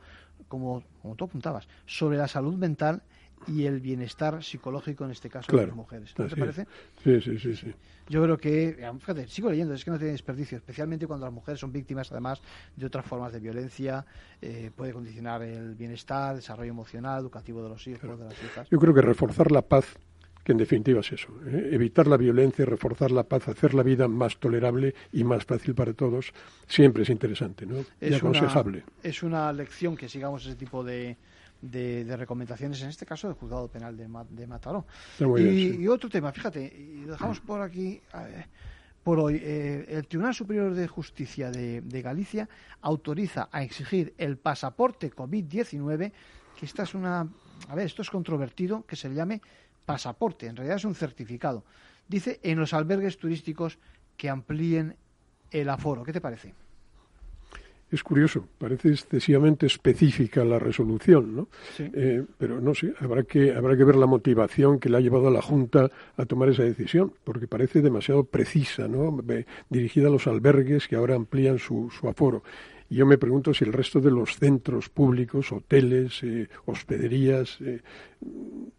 como, 0.48 0.83
como 1.02 1.16
tú 1.16 1.24
apuntabas, 1.24 1.66
sobre 1.87 2.16
la 2.18 2.29
salud 2.29 2.55
mental 2.55 3.02
y 3.46 3.64
el 3.64 3.81
bienestar 3.81 4.42
psicológico, 4.42 5.05
en 5.05 5.12
este 5.12 5.29
caso, 5.29 5.46
de 5.46 5.53
Claro. 5.53 5.68
las 5.68 5.77
mujeres. 5.77 6.14
¿No 6.18 6.27
te 6.27 6.37
parece? 6.37 6.66
Sí, 7.03 7.20
sí, 7.20 7.38
sí, 7.38 7.55
sí. 7.57 7.75
Yo 8.09 8.22
creo 8.22 8.38
que, 8.38 8.68
eh, 8.79 8.92
fíjate, 8.99 9.29
sigo 9.29 9.51
leyendo, 9.51 9.75
es 9.75 9.85
que 9.85 9.90
no 9.90 9.99
tiene 9.99 10.12
desperdicio, 10.12 10.59
especialmente 10.59 11.07
cuando 11.07 11.27
las 11.27 11.33
mujeres 11.33 11.61
son 11.61 11.72
víctimas, 11.72 12.11
además, 12.12 12.40
de 12.77 12.87
otras 12.87 13.05
formas 13.05 13.33
de 13.33 13.40
violencia, 13.40 14.05
eh, 14.40 14.70
puede 14.75 14.92
condicionar 14.92 15.42
el 15.42 15.75
bienestar, 15.75 16.35
desarrollo 16.37 16.70
emocional, 16.70 17.20
educativo 17.20 17.62
de 17.62 17.68
los 17.68 17.87
hijos, 17.87 18.18
de 18.18 18.25
las 18.25 18.42
hijas. 18.42 18.68
Yo 18.70 18.79
creo 18.79 18.94
que 18.94 19.03
reforzar 19.03 19.51
la 19.51 19.62
paz, 19.62 19.96
que 20.44 20.53
en 20.53 20.59
definitiva 20.59 21.01
es 21.01 21.12
eso, 21.12 21.29
¿eh? 21.46 21.70
evitar 21.72 22.07
la 22.07 22.16
violencia, 22.16 22.64
reforzar 22.64 23.11
la 23.11 23.25
paz, 23.25 23.49
hacer 23.49 23.75
la 23.75 23.83
vida 23.83 24.07
más 24.07 24.38
tolerable 24.38 24.94
y 25.12 25.25
más 25.25 25.44
fácil 25.44 25.75
para 25.75 25.92
todos, 25.92 26.33
siempre 26.68 27.03
es 27.03 27.11
interesante, 27.11 27.66
¿no? 27.66 27.79
y 27.79 27.85
es 28.01 28.22
una, 28.22 28.38
aconsejable. 28.38 28.85
es 29.03 29.22
una 29.25 29.53
lección 29.53 29.96
que 29.96 30.09
sigamos 30.09 30.46
ese 30.46 30.55
tipo 30.55 30.85
de, 30.85 31.16
de, 31.60 32.04
de 32.04 32.16
recomendaciones, 32.16 32.82
en 32.82 32.88
este 32.88 33.06
caso 33.06 33.28
del 33.28 33.36
juzgado 33.36 33.68
penal 33.68 33.96
de, 33.96 34.08
de 34.30 34.46
Mataró. 34.46 34.86
Y, 35.18 35.24
bien, 35.24 35.50
sí. 35.50 35.76
y 35.80 35.88
otro 35.88 36.08
tema, 36.08 36.32
fíjate, 36.32 36.64
y 36.64 37.04
dejamos 37.04 37.40
por 37.40 37.60
aquí, 37.60 38.00
por 39.02 39.18
hoy, 39.18 39.40
eh, 39.42 39.86
el 39.88 40.06
Tribunal 40.06 40.34
Superior 40.34 40.74
de 40.74 40.88
Justicia 40.88 41.50
de, 41.50 41.80
de 41.80 42.02
Galicia 42.02 42.48
autoriza 42.80 43.48
a 43.52 43.62
exigir 43.62 44.14
el 44.18 44.36
pasaporte 44.36 45.10
COVID-19, 45.12 46.12
que 46.58 46.66
esta 46.66 46.82
es 46.82 46.94
una, 46.94 47.28
a 47.68 47.74
ver, 47.74 47.86
esto 47.86 48.02
es 48.02 48.10
controvertido, 48.10 48.84
que 48.86 48.96
se 48.96 49.08
le 49.08 49.14
llame 49.14 49.40
pasaporte, 49.84 50.46
en 50.46 50.56
realidad 50.56 50.76
es 50.76 50.84
un 50.84 50.94
certificado. 50.94 51.64
Dice 52.08 52.40
en 52.42 52.58
los 52.58 52.72
albergues 52.74 53.16
turísticos 53.16 53.78
que 54.16 54.28
amplíen 54.28 54.96
el 55.50 55.68
aforo. 55.68 56.02
¿Qué 56.02 56.12
te 56.12 56.20
parece? 56.20 56.54
Es 57.96 58.02
curioso, 58.02 58.46
parece 58.59 58.90
excesivamente 58.90 59.64
específica 59.64 60.44
la 60.44 60.59
resolución, 60.59 61.35
¿no? 61.35 61.48
Eh, 61.78 62.22
pero 62.37 62.61
no 62.61 62.74
sé, 62.74 62.92
habrá 63.00 63.22
que, 63.22 63.54
habrá 63.54 63.74
que 63.74 63.85
ver 63.85 63.96
la 63.96 64.04
motivación 64.04 64.78
que 64.78 64.90
le 64.90 64.98
ha 64.98 65.00
llevado 65.00 65.28
a 65.28 65.30
la 65.30 65.40
Junta 65.40 65.90
a 66.18 66.26
tomar 66.26 66.50
esa 66.50 66.62
decisión, 66.62 67.14
porque 67.24 67.48
parece 67.48 67.80
demasiado 67.80 68.24
precisa, 68.24 68.87
¿no? 68.87 69.18
dirigida 69.70 70.09
a 70.09 70.11
los 70.11 70.26
albergues 70.26 70.88
que 70.88 70.96
ahora 70.96 71.14
amplían 71.14 71.59
su, 71.59 71.90
su 71.90 72.06
aforo. 72.06 72.42
Y 72.88 72.96
yo 72.96 73.07
me 73.07 73.18
pregunto 73.18 73.53
si 73.53 73.64
el 73.64 73.72
resto 73.72 74.01
de 74.01 74.11
los 74.11 74.37
centros 74.37 74.88
públicos, 74.88 75.53
hoteles, 75.53 76.22
eh, 76.22 76.49
hospederías, 76.66 77.59
eh, 77.61 77.81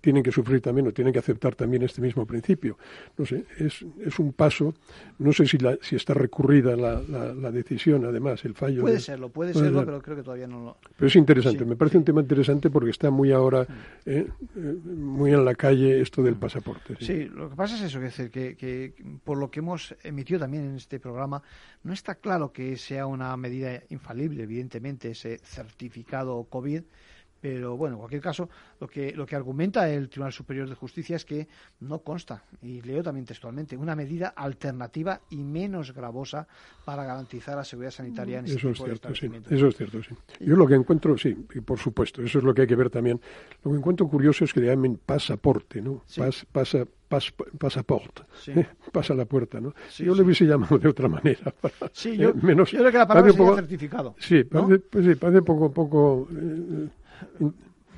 tienen 0.02 0.24
que 0.24 0.32
sufrir 0.32 0.62
también 0.62 0.88
o 0.88 0.92
tienen 0.94 1.14
que 1.14 1.20
aceptar 1.20 1.56
también 1.56 1.84
este 1.84 2.02
mismo 2.02 2.26
principio. 2.26 2.78
No 3.18 3.26
sé, 3.26 3.46
es, 3.58 3.86
es 4.04 4.20
un 4.20 4.34
paso. 4.34 4.74
No 5.20 5.34
sé 5.34 5.46
si, 5.46 5.58
la, 5.58 5.78
si 5.82 5.96
está 5.96 6.14
recurrida 6.14 6.76
la, 6.76 7.02
la, 7.02 7.52
decisión, 7.52 8.06
además, 8.06 8.44
el 8.46 8.54
fallo. 8.54 8.82
Puede 8.82 9.00
serlo, 9.00 9.30
puede, 9.30 9.54
serlo, 9.54 9.86
pero 9.86 10.02
creo 10.02 10.18
que 10.18 10.24
todavía 10.24 10.48
no 10.48 10.64
lo. 10.64 10.78
Pero 10.96 11.08
es 11.08 11.16
interesante, 11.16 11.66
me 11.66 11.76
parece 11.76 11.98
un 11.98 12.04
tema 12.04 12.22
interesante 12.22 12.70
porque 12.70 12.92
está 12.92 13.10
muy 13.10 13.32
ahora, 13.32 13.66
eh, 14.06 14.28
muy 14.56 15.34
en 15.34 15.44
la 15.44 15.56
calle 15.56 16.02
esto 16.02 16.24
del 16.24 16.36
pasaporte. 16.36 16.96
Sí, 17.00 17.26
lo 17.26 17.50
que 17.50 17.56
pasa 17.56 17.76
es 17.76 17.94
eso, 17.94 18.00
que, 18.00 18.30
que, 18.30 18.56
que 18.56 18.94
por 19.24 19.38
lo 19.38 19.52
que 19.52 19.60
hemos 19.60 19.96
emitido 20.04 20.40
también 20.40 20.66
en 20.66 20.76
este 20.76 21.00
programa, 21.00 21.42
no 21.84 21.94
está 21.94 22.16
claro 22.16 22.52
que 22.52 22.78
sea 22.78 23.06
una 23.08 23.36
medida 23.38 23.82
infalible, 23.98 24.44
evidentemente, 24.44 25.12
ese 25.12 25.40
certificado 25.40 26.44
COVID, 26.50 26.84
pero 27.42 27.78
bueno, 27.78 27.96
en 27.96 28.00
cualquier 28.00 28.22
caso, 28.22 28.50
lo 28.80 28.88
que, 28.88 29.12
lo 29.14 29.26
que 29.26 29.36
argumenta 29.36 29.90
el 29.90 30.10
Tribunal 30.10 30.34
Superior 30.34 30.68
de 30.68 30.76
Justicia 30.76 31.16
es 31.16 31.26
que 31.26 31.48
no 31.80 32.00
consta, 32.00 32.44
y 32.62 32.82
leo 32.82 33.04
también 33.04 33.26
textualmente, 33.26 33.78
una 33.78 33.96
medida 33.96 34.30
alternativa 34.30 35.22
y 35.30 35.44
menos 35.44 35.94
gravosa 35.94 36.48
para 36.86 37.04
garantizar 37.04 37.56
la 37.56 37.64
seguridad 37.64 37.92
sanitaria 37.92 38.40
en 38.40 38.46
este 38.46 38.58
eso 38.58 38.70
es 38.70 38.78
cierto, 38.78 39.16
sí. 39.16 39.30
Eso 39.50 39.68
es 39.68 39.78
cierto, 39.78 40.02
sí. 40.04 40.16
Yo 40.40 40.56
lo 40.56 40.68
que 40.68 40.76
encuentro, 40.76 41.18
sí, 41.18 41.36
y 41.54 41.60
por 41.62 41.80
supuesto, 41.80 42.22
eso 42.22 42.40
es 42.40 42.44
lo 42.44 42.54
que 42.54 42.62
hay 42.62 42.68
que 42.68 42.76
ver 42.76 42.90
también. 42.90 43.20
Lo 43.64 43.72
que 43.72 43.78
encuentro 43.78 44.08
curioso 44.08 44.44
es 44.46 44.54
que 44.54 44.62
le 44.62 44.68
llamen 44.68 45.00
pasaporte, 45.06 45.82
¿no? 45.82 46.04
pasa, 46.52 46.86
pasaporte, 47.58 48.24
pasa 48.92 49.14
la 49.14 49.26
puerta, 49.26 49.62
¿no? 49.62 49.74
yo 49.98 50.14
le 50.14 50.24
hubiese 50.24 50.46
llamado 50.46 50.78
de 50.78 50.90
otra 50.90 51.08
manera. 51.08 51.54
sí, 51.94 52.18
yo, 52.18 52.34
menos, 52.36 52.72
yo 52.72 52.80
creo 52.80 52.92
que 52.92 52.98
la 52.98 53.08
palabra 53.08 53.32
sería 53.32 53.56
certificado. 53.56 54.16
Sí, 54.20 54.44
parece, 54.44 54.80
pues 54.80 55.06
sí, 55.06 55.16
parece 55.16 55.42
poco, 55.42 55.72
poco 55.72 56.28
eh, 56.32 56.88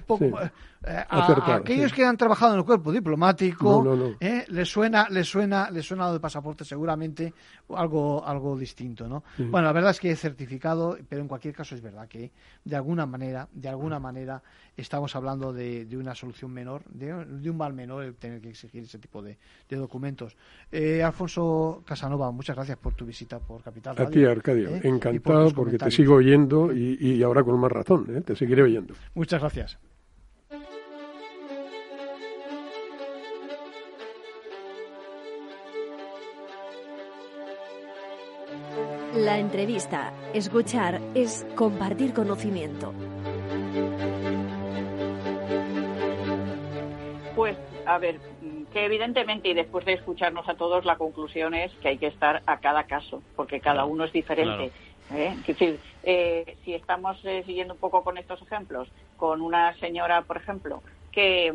poco, 0.08 0.40
eh, 0.86 1.04
a, 1.10 1.56
aquellos 1.56 1.92
que 1.92 2.06
han 2.06 2.16
trabajado 2.16 2.54
en 2.54 2.60
el 2.60 2.66
cuerpo 2.66 2.94
diplomático 2.94 4.16
eh, 4.20 4.46
les 4.48 4.70
suena 4.70 5.10
les 5.10 5.28
suena 5.28 5.70
les 5.70 5.86
suena 5.86 6.08
lo 6.08 6.14
de 6.14 6.22
pasaporte 6.22 6.64
seguramente 6.64 7.34
algo 7.76 8.26
algo 8.26 8.58
distinto 8.58 9.06
no 9.06 9.26
bueno 9.38 9.68
la 9.68 9.74
verdad 9.74 9.92
es 9.92 10.00
que 10.00 10.12
he 10.12 10.16
certificado 10.16 10.98
pero 11.10 11.22
en 11.22 11.28
cualquier 11.28 11.54
caso 11.54 11.76
es 11.76 11.82
verdad 11.82 12.08
que 12.08 12.32
de 12.64 12.76
alguna 12.78 13.06
manera 13.06 13.50
de 13.52 13.68
alguna 13.68 14.00
manera 14.00 14.42
estamos 14.78 15.14
hablando 15.18 15.52
de, 15.52 15.86
una 15.98 16.16
solución 16.16 16.52
menor 16.52 16.84
de, 16.86 17.14
un 17.14 17.58
mal 17.58 17.74
menor 17.74 18.06
el 18.06 18.16
tener 18.16 18.40
que 18.40 18.50
exigir 18.50 18.84
ese 18.84 19.00
tipo 19.00 19.22
de, 19.22 19.38
documentos. 19.70 20.38
Eh, 20.72 21.04
Alfonso 21.04 21.84
Casanova 21.86 22.32
muchas 22.32 22.56
gracias 22.56 22.78
por 22.78 22.94
tu 22.94 23.06
visita 23.06 23.40
por 23.40 23.62
Capital 23.62 23.96
a 24.00 24.10
ti 24.10 24.24
Arcadio 24.24 24.70
¿eh? 24.70 24.82
encantado 24.84 25.52
porque 25.52 25.78
te 25.78 25.92
sigo 25.92 26.16
oyendo 26.16 26.72
y, 26.72 26.98
y 27.02 27.22
ahora 27.22 27.44
con 27.44 27.60
más 27.60 27.72
razón 27.72 28.24
te 28.24 28.34
seguiré 28.38 28.64
oyendo. 28.64 28.94
Muchas 29.14 29.42
gracias 29.42 29.78
La 39.20 39.38
entrevista, 39.38 40.14
escuchar, 40.34 41.02
es 41.14 41.46
compartir 41.56 42.14
conocimiento. 42.14 42.94
Pues, 47.36 47.58
a 47.86 47.98
ver, 47.98 48.22
que 48.72 48.86
evidentemente 48.86 49.50
y 49.50 49.54
después 49.54 49.84
de 49.84 49.96
escucharnos 49.96 50.48
a 50.48 50.54
todos, 50.54 50.86
la 50.86 50.96
conclusión 50.96 51.54
es 51.54 51.70
que 51.82 51.90
hay 51.90 51.98
que 51.98 52.08
estar 52.08 52.42
a 52.46 52.60
cada 52.62 52.86
caso, 52.86 53.22
porque 53.36 53.60
cada 53.60 53.84
uno 53.84 54.06
es 54.06 54.14
diferente. 54.14 54.72
¿eh? 55.12 55.36
Es 55.42 55.48
decir, 55.48 55.80
eh, 56.04 56.56
si 56.64 56.74
estamos 56.74 57.18
eh, 57.26 57.44
siguiendo 57.46 57.74
un 57.74 57.80
poco 57.82 58.06
con 58.06 58.18
estos 58.18 58.42
ejemplos, 58.42 58.88
con 59.18 59.42
una 59.42 59.78
señora, 59.80 60.22
por 60.22 60.38
ejemplo, 60.38 60.82
que 61.12 61.54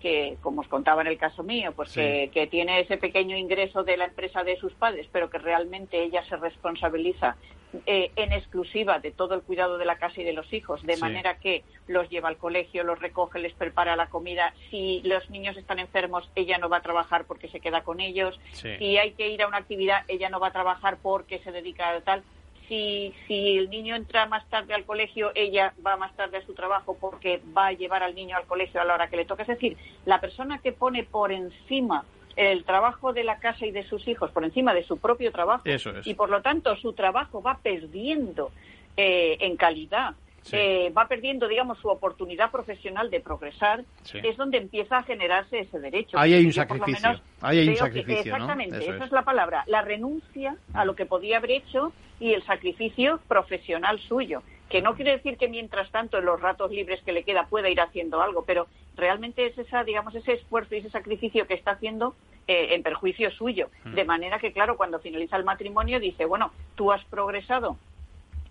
que, 0.00 0.36
como 0.40 0.60
os 0.60 0.68
contaba 0.68 1.02
en 1.02 1.08
el 1.08 1.18
caso 1.18 1.42
mío, 1.42 1.72
pues 1.74 1.92
que, 1.92 2.48
tiene 2.50 2.80
ese 2.80 2.96
pequeño 2.96 3.36
ingreso 3.36 3.84
de 3.84 3.96
la 3.96 4.06
empresa 4.06 4.44
de 4.44 4.56
sus 4.56 4.72
padres, 4.74 5.08
pero 5.12 5.28
que 5.28 5.38
realmente 5.38 6.02
ella 6.02 6.24
se 6.24 6.36
responsabiliza 6.36 7.36
eh, 7.84 8.10
en 8.16 8.32
exclusiva 8.32 8.98
de 8.98 9.10
todo 9.10 9.34
el 9.34 9.42
cuidado 9.42 9.76
de 9.76 9.84
la 9.84 9.98
casa 9.98 10.20
y 10.20 10.24
de 10.24 10.32
los 10.32 10.50
hijos, 10.52 10.82
de 10.84 10.96
manera 10.96 11.38
que 11.38 11.64
los 11.86 12.08
lleva 12.08 12.28
al 12.28 12.38
colegio, 12.38 12.84
los 12.84 12.98
recoge, 12.98 13.38
les 13.40 13.52
prepara 13.52 13.96
la 13.96 14.06
comida. 14.06 14.54
Si 14.70 15.02
los 15.04 15.28
niños 15.30 15.56
están 15.56 15.78
enfermos, 15.78 16.30
ella 16.34 16.58
no 16.58 16.68
va 16.68 16.78
a 16.78 16.82
trabajar 16.82 17.24
porque 17.26 17.48
se 17.48 17.60
queda 17.60 17.82
con 17.82 18.00
ellos. 18.00 18.40
Si 18.52 18.96
hay 18.96 19.12
que 19.12 19.28
ir 19.28 19.42
a 19.42 19.48
una 19.48 19.58
actividad, 19.58 20.04
ella 20.08 20.30
no 20.30 20.40
va 20.40 20.48
a 20.48 20.52
trabajar 20.52 20.98
porque 21.02 21.40
se 21.40 21.52
dedica 21.52 21.90
a 21.90 22.00
tal 22.00 22.22
si, 22.68 23.14
si 23.26 23.56
el 23.56 23.70
niño 23.70 23.96
entra 23.96 24.26
más 24.26 24.48
tarde 24.48 24.74
al 24.74 24.84
colegio, 24.84 25.32
ella 25.34 25.74
va 25.84 25.96
más 25.96 26.14
tarde 26.14 26.36
a 26.36 26.46
su 26.46 26.54
trabajo 26.54 26.96
porque 27.00 27.40
va 27.56 27.68
a 27.68 27.72
llevar 27.72 28.02
al 28.02 28.14
niño 28.14 28.36
al 28.36 28.46
colegio 28.46 28.80
a 28.80 28.84
la 28.84 28.94
hora 28.94 29.08
que 29.08 29.16
le 29.16 29.24
toca. 29.24 29.42
Es 29.42 29.48
decir, 29.48 29.76
la 30.04 30.20
persona 30.20 30.58
que 30.58 30.72
pone 30.72 31.04
por 31.04 31.32
encima 31.32 32.04
el 32.36 32.64
trabajo 32.64 33.12
de 33.12 33.24
la 33.24 33.40
casa 33.40 33.66
y 33.66 33.72
de 33.72 33.82
sus 33.82 34.06
hijos, 34.06 34.30
por 34.30 34.44
encima 34.44 34.72
de 34.72 34.84
su 34.84 34.98
propio 34.98 35.32
trabajo, 35.32 35.64
y 36.04 36.14
por 36.14 36.30
lo 36.30 36.40
tanto 36.40 36.76
su 36.76 36.92
trabajo 36.92 37.42
va 37.42 37.58
perdiendo 37.60 38.52
eh, 38.96 39.38
en 39.40 39.56
calidad 39.56 40.14
eh, 40.52 40.92
va 40.96 41.06
perdiendo, 41.08 41.48
digamos, 41.48 41.78
su 41.78 41.88
oportunidad 41.88 42.50
profesional 42.50 43.10
de 43.10 43.20
progresar, 43.20 43.84
es 44.12 44.36
donde 44.36 44.58
empieza 44.58 44.98
a 44.98 45.02
generarse 45.02 45.60
ese 45.60 45.78
derecho. 45.78 46.18
Ahí 46.18 46.34
hay 46.34 46.46
un 46.46 46.52
sacrificio. 46.52 47.20
Ahí 47.40 47.58
hay 47.58 47.68
un 47.68 47.76
sacrificio. 47.76 48.34
exactamente, 48.34 48.78
esa 48.78 49.04
es. 49.04 49.12
la 49.12 49.22
palabra. 49.22 49.64
La 49.66 49.82
renuncia 49.82 50.56
a 50.74 50.84
lo 50.84 50.94
que 50.94 51.06
podía 51.06 51.38
haber 51.38 51.52
hecho 51.52 51.92
y 52.20 52.32
el 52.32 52.42
sacrificio 52.44 53.20
profesional 53.28 53.98
suyo. 54.00 54.42
Que 54.68 54.82
no 54.82 54.94
quiere 54.94 55.12
decir 55.12 55.38
que 55.38 55.48
mientras 55.48 55.90
tanto 55.90 56.18
en 56.18 56.26
los 56.26 56.40
ratos 56.40 56.70
libres 56.70 57.00
que 57.02 57.12
le 57.12 57.22
queda 57.22 57.46
pueda 57.46 57.70
ir 57.70 57.80
haciendo 57.80 58.20
algo, 58.20 58.44
pero 58.44 58.66
realmente 58.96 59.46
es 59.46 59.56
esa, 59.56 59.82
digamos, 59.82 60.14
ese 60.14 60.34
esfuerzo 60.34 60.74
y 60.74 60.78
ese 60.78 60.90
sacrificio 60.90 61.46
que 61.46 61.54
está 61.54 61.70
haciendo 61.70 62.14
eh, 62.46 62.74
en 62.74 62.82
perjuicio 62.82 63.30
suyo. 63.30 63.70
Mm. 63.84 63.94
De 63.94 64.04
manera 64.04 64.38
que, 64.38 64.52
claro, 64.52 64.76
cuando 64.76 64.98
finaliza 64.98 65.36
el 65.36 65.44
matrimonio 65.44 66.00
dice, 66.00 66.26
bueno, 66.26 66.52
tú 66.74 66.92
has 66.92 67.04
progresado 67.06 67.78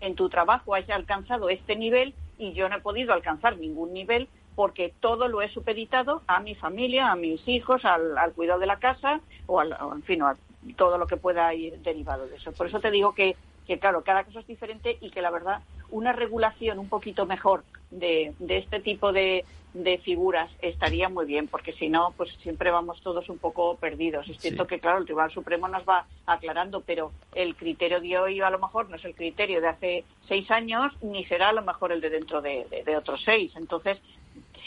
en 0.00 0.14
tu 0.14 0.28
trabajo 0.28 0.74
has 0.74 0.88
alcanzado 0.90 1.48
este 1.48 1.76
nivel 1.76 2.14
y 2.38 2.52
yo 2.52 2.68
no 2.68 2.76
he 2.76 2.80
podido 2.80 3.12
alcanzar 3.12 3.58
ningún 3.58 3.92
nivel 3.92 4.28
porque 4.54 4.92
todo 5.00 5.28
lo 5.28 5.40
he 5.40 5.48
supeditado 5.50 6.22
a 6.26 6.40
mi 6.40 6.54
familia, 6.54 7.12
a 7.12 7.16
mis 7.16 7.46
hijos, 7.46 7.84
al, 7.84 8.32
cuidado 8.34 8.58
de 8.58 8.66
la 8.66 8.78
casa 8.78 9.20
o, 9.46 9.60
al, 9.60 9.76
en 9.94 10.02
fin, 10.02 10.22
a 10.22 10.36
todo 10.76 10.98
lo 10.98 11.06
que 11.06 11.16
pueda 11.16 11.54
ir 11.54 11.78
derivado 11.78 12.26
de 12.26 12.36
eso. 12.36 12.50
Por 12.52 12.66
eso 12.66 12.80
te 12.80 12.90
digo 12.90 13.14
que, 13.14 13.36
que, 13.68 13.78
claro, 13.78 14.02
cada 14.02 14.24
caso 14.24 14.40
es 14.40 14.46
diferente 14.48 14.98
y 15.00 15.10
que 15.10 15.22
la 15.22 15.30
verdad 15.30 15.60
una 15.90 16.12
regulación 16.12 16.78
un 16.78 16.88
poquito 16.88 17.26
mejor 17.26 17.62
de, 17.90 18.34
de 18.40 18.58
este 18.58 18.80
tipo 18.80 19.12
de, 19.12 19.44
de 19.74 19.98
figuras 19.98 20.50
estaría 20.60 21.08
muy 21.08 21.26
bien, 21.26 21.48
porque 21.48 21.72
si 21.72 21.88
no, 21.88 22.12
pues 22.16 22.30
siempre 22.42 22.70
vamos 22.70 23.00
todos 23.02 23.28
un 23.28 23.38
poco 23.38 23.76
perdidos. 23.76 24.28
Es 24.28 24.38
cierto 24.38 24.66
que, 24.66 24.80
claro, 24.80 24.98
el 24.98 25.04
Tribunal 25.04 25.30
Supremo 25.30 25.68
nos 25.68 25.86
va 25.86 26.06
aclarando, 26.26 26.80
pero 26.80 27.12
el 27.34 27.54
criterio 27.54 28.00
de 28.00 28.18
hoy 28.18 28.40
a 28.40 28.50
lo 28.50 28.58
mejor 28.58 28.88
no 28.88 28.96
es 28.96 29.04
el 29.04 29.14
criterio 29.14 29.60
de 29.60 29.68
hace 29.68 30.04
seis 30.26 30.50
años, 30.50 30.92
ni 31.02 31.24
será 31.26 31.50
a 31.50 31.52
lo 31.52 31.62
mejor 31.62 31.92
el 31.92 32.00
de 32.00 32.10
dentro 32.10 32.40
de, 32.40 32.66
otros 32.96 33.22
seis. 33.24 33.52
Entonces, 33.56 33.98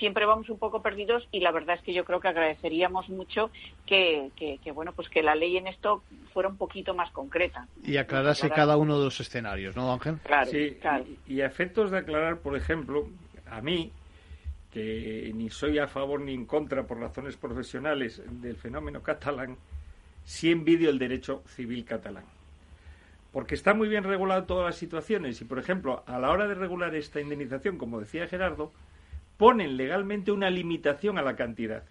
siempre 0.02 0.26
vamos 0.26 0.50
un 0.50 0.58
poco 0.58 0.82
perdidos 0.82 1.28
y 1.32 1.42
la 1.42 1.52
verdad 1.52 1.76
es 1.76 1.84
que 1.84 1.94
yo 1.94 2.06
creo 2.06 2.20
que 2.20 2.28
agradeceríamos 2.28 3.08
mucho 3.10 3.52
que, 3.86 4.32
que, 4.36 4.72
bueno 4.72 4.94
pues 4.94 5.08
que 5.10 5.22
la 5.22 5.36
ley 5.36 5.58
en 5.58 5.68
esto 5.68 6.02
fuera 6.34 6.50
un 6.50 6.58
poquito 6.58 6.96
más 6.96 7.12
concreta. 7.12 7.68
Y 7.84 7.98
aclarase 7.98 8.50
cada 8.50 8.78
uno 8.78 8.98
de 8.98 9.06
los 9.06 9.20
escenarios 9.20 9.76
no 9.76 9.94
Ángel 9.94 10.18
claro, 10.24 10.50
sí, 10.50 10.76
y 11.28 11.42
a 11.42 11.46
efectos 11.46 11.92
de 11.92 12.00
aclarar 12.00 12.40
por 12.40 12.58
ejemplo 12.58 13.08
a 13.46 13.62
mí 13.62 13.92
que 14.72 15.32
ni 15.36 15.52
soy 15.52 15.78
a 15.78 15.88
favor 15.88 16.20
ni 16.20 16.34
en 16.34 16.46
contra 16.46 16.88
por 16.88 17.00
razones 17.00 17.38
profesionales 17.38 18.24
del 18.42 18.56
fenómeno 18.56 19.04
catalán, 19.04 19.58
sí 20.24 20.50
envidio 20.50 20.90
el 20.90 20.98
derecho 20.98 21.44
civil 21.46 21.86
catalán. 21.86 22.24
Porque 23.32 23.54
está 23.54 23.74
muy 23.74 23.88
bien 23.88 24.04
regulado 24.04 24.46
todas 24.46 24.66
las 24.66 24.76
situaciones 24.78 25.42
y, 25.42 25.46
por 25.46 25.60
ejemplo, 25.60 26.04
a 26.08 26.20
la 26.20 26.32
hora 26.32 26.48
de 26.48 26.56
regular 26.56 26.96
esta 26.96 27.20
indemnización, 27.20 27.78
como 27.78 28.00
decía 28.00 28.28
Gerardo, 28.28 28.72
ponen 29.42 29.76
legalmente 29.76 30.32
una 30.32 30.52
limitación 30.52 31.18
a 31.18 31.24
la 31.24 31.36
cantidad. 31.36 31.84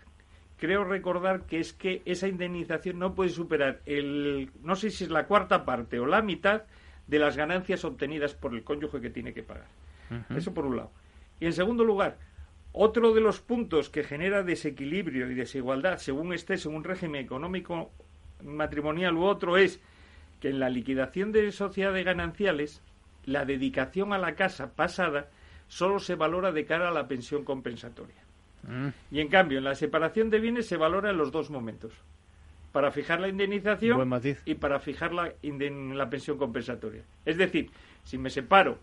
Creo 0.57 0.85
recordar 0.85 1.47
que 1.47 1.59
es 1.59 1.73
que 1.73 2.01
esa 2.05 2.29
indemnización 2.29 3.01
no 3.01 3.17
puede 3.17 3.31
superar 3.31 3.81
el, 3.87 4.53
no 4.63 4.77
sé 4.77 4.91
si 4.91 5.03
es 5.03 5.11
la 5.11 5.27
cuarta 5.27 5.65
parte 5.65 5.99
o 5.99 6.07
la 6.07 6.23
mitad 6.23 6.63
de 7.09 7.19
las 7.19 7.37
ganancias 7.37 7.85
obtenidas 7.85 8.35
por 8.35 8.55
el 8.55 8.63
cónyuge 8.63 9.01
que 9.01 9.11
tiene 9.11 9.35
que 9.35 9.43
pagar. 9.43 9.67
Eso 10.37 10.55
por 10.55 10.65
un 10.65 10.77
lado. 10.77 10.93
Y 11.41 11.47
en 11.47 11.53
segundo 11.53 11.83
lugar, 11.83 12.19
Otro 12.73 13.13
de 13.13 13.21
los 13.21 13.41
puntos 13.41 13.91
que 13.91 14.05
genera 14.05 14.45
desequilibrio 14.45 15.29
y 15.29 15.35
desigualdad 15.35 15.99
según 15.99 16.33
estés 16.33 16.67
en 16.67 16.75
un 16.77 16.85
régimen 16.85 17.25
económico 17.25 17.91
matrimonial 18.45 19.17
u 19.17 19.25
otro 19.25 19.57
es 19.57 19.81
que 20.41 20.51
en 20.51 20.61
la 20.61 20.71
liquidación 20.71 21.33
de 21.33 21.51
sociedades 21.51 22.05
gananciales 22.05 22.81
la 23.25 23.45
dedicación 23.45 24.13
a 24.13 24.19
la 24.19 24.37
casa 24.37 24.77
pasada 24.77 25.31
solo 25.71 26.01
se 26.01 26.17
valora 26.17 26.51
de 26.51 26.67
cara 26.67 26.89
a 26.89 26.93
la 26.93 27.07
pensión 27.07 27.45
compensatoria. 27.45 28.17
Mm. 28.65 28.89
Y 29.13 29.21
en 29.21 29.29
cambio, 29.29 29.59
en 29.59 29.65
la 29.65 29.75
separación 29.75 30.29
de 30.29 30.41
bienes 30.41 30.67
se 30.67 30.77
valora 30.77 31.11
en 31.11 31.17
los 31.17 31.31
dos 31.31 31.49
momentos. 31.49 31.93
Para 32.73 32.91
fijar 32.91 33.21
la 33.21 33.29
indemnización 33.29 33.99
y 34.45 34.55
para 34.55 34.79
fijar 34.81 35.15
la, 35.15 35.33
la 35.43 36.11
pensión 36.11 36.39
compensatoria. 36.39 37.03
Es 37.25 37.37
decir, 37.37 37.71
si 38.05 38.19
me 38.19 38.31
separo 38.31 38.79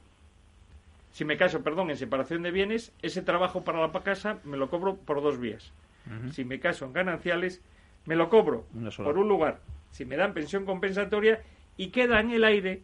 si 1.18 1.26
me 1.26 1.36
caso, 1.36 1.64
perdón, 1.64 1.90
en 1.90 1.98
separación 1.98 2.44
de 2.44 2.52
bienes, 2.52 2.94
ese 3.02 3.24
trabajo 3.24 3.64
para 3.64 3.82
la 3.82 3.92
casa 4.04 4.38
me 4.44 4.56
lo 4.56 4.70
cobro 4.70 4.98
por 4.98 5.24
dos 5.24 5.40
vías. 5.40 5.74
Si 6.32 6.46
me 6.46 6.60
caso 6.60 6.86
en 6.86 6.94
gananciales, 6.94 7.60
me 8.06 8.16
lo 8.16 8.30
cobro 8.30 8.68
por 8.98 9.18
un 9.18 9.28
lugar. 9.28 9.60
Si 9.90 10.06
me 10.06 10.16
dan 10.16 10.36
pensión 10.36 10.64
compensatoria 10.64 11.42
y 11.76 11.90
queda 11.90 12.20
en 12.20 12.30
el 12.30 12.44
aire 12.44 12.84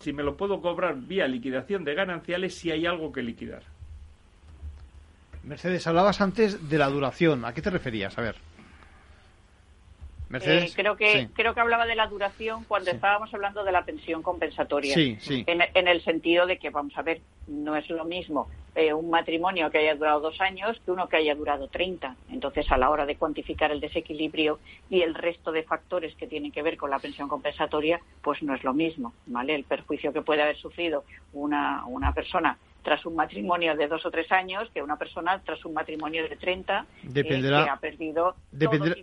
si 0.00 0.12
me 0.12 0.22
lo 0.22 0.36
puedo 0.36 0.60
cobrar 0.60 0.96
vía 0.96 1.26
liquidación 1.26 1.84
de 1.84 1.94
gananciales 1.94 2.54
si 2.54 2.70
hay 2.70 2.86
algo 2.86 3.12
que 3.12 3.22
liquidar. 3.22 3.62
Mercedes, 5.44 5.86
hablabas 5.86 6.20
antes 6.20 6.68
de 6.68 6.78
la 6.78 6.88
duración. 6.88 7.44
¿A 7.44 7.52
qué 7.52 7.60
te 7.60 7.70
referías? 7.70 8.16
A 8.18 8.22
ver. 8.22 8.36
Eh, 10.32 10.70
creo 10.74 10.96
que 10.96 11.28
creo 11.34 11.54
que 11.54 11.60
hablaba 11.60 11.86
de 11.86 11.94
la 11.94 12.06
duración 12.06 12.64
cuando 12.64 12.90
estábamos 12.90 13.32
hablando 13.32 13.62
de 13.62 13.72
la 13.72 13.84
pensión 13.84 14.22
compensatoria. 14.22 14.94
Sí, 14.94 15.16
sí. 15.20 15.44
En, 15.46 15.88
el 15.88 16.02
sentido 16.02 16.46
de 16.46 16.58
que, 16.58 16.70
vamos 16.70 16.96
a 16.96 17.02
ver, 17.02 17.20
no 17.46 17.76
es 17.76 17.88
lo 17.90 18.04
mismo 18.04 18.48
eh, 18.74 18.92
un 18.92 19.10
matrimonio 19.10 19.70
que 19.70 19.78
haya 19.78 19.94
durado 19.94 20.20
dos 20.20 20.40
años 20.40 20.80
que 20.84 20.90
uno 20.90 21.08
que 21.08 21.18
haya 21.18 21.34
durado 21.34 21.68
treinta. 21.68 22.16
Entonces, 22.30 22.70
a 22.72 22.78
la 22.78 22.90
hora 22.90 23.06
de 23.06 23.16
cuantificar 23.16 23.70
el 23.70 23.80
desequilibrio 23.80 24.58
y 24.90 25.02
el 25.02 25.14
resto 25.14 25.52
de 25.52 25.62
factores 25.62 26.14
que 26.16 26.26
tienen 26.26 26.50
que 26.50 26.62
ver 26.62 26.76
con 26.76 26.90
la 26.90 26.98
pensión 26.98 27.28
compensatoria, 27.28 28.00
pues 28.22 28.42
no 28.42 28.54
es 28.54 28.64
lo 28.64 28.72
mismo, 28.72 29.12
¿vale? 29.26 29.54
El 29.54 29.64
perjuicio 29.64 30.12
que 30.12 30.22
puede 30.22 30.42
haber 30.42 30.56
sufrido 30.56 31.04
una, 31.32 31.84
una 31.86 32.12
persona 32.12 32.58
tras 32.84 33.04
un 33.06 33.16
matrimonio 33.16 33.74
de 33.74 33.88
dos 33.88 34.04
o 34.06 34.10
tres 34.10 34.30
años 34.30 34.68
que 34.72 34.82
una 34.82 34.96
persona 34.96 35.42
tras 35.44 35.64
un 35.64 35.74
matrimonio 35.74 36.22
de 36.28 36.36
30 36.36 36.78
eh, 36.78 37.06
dependerá, 37.08 37.64
que 37.64 37.70
ha 37.70 37.76
perdido 37.76 38.36
dependerá, 38.52 38.94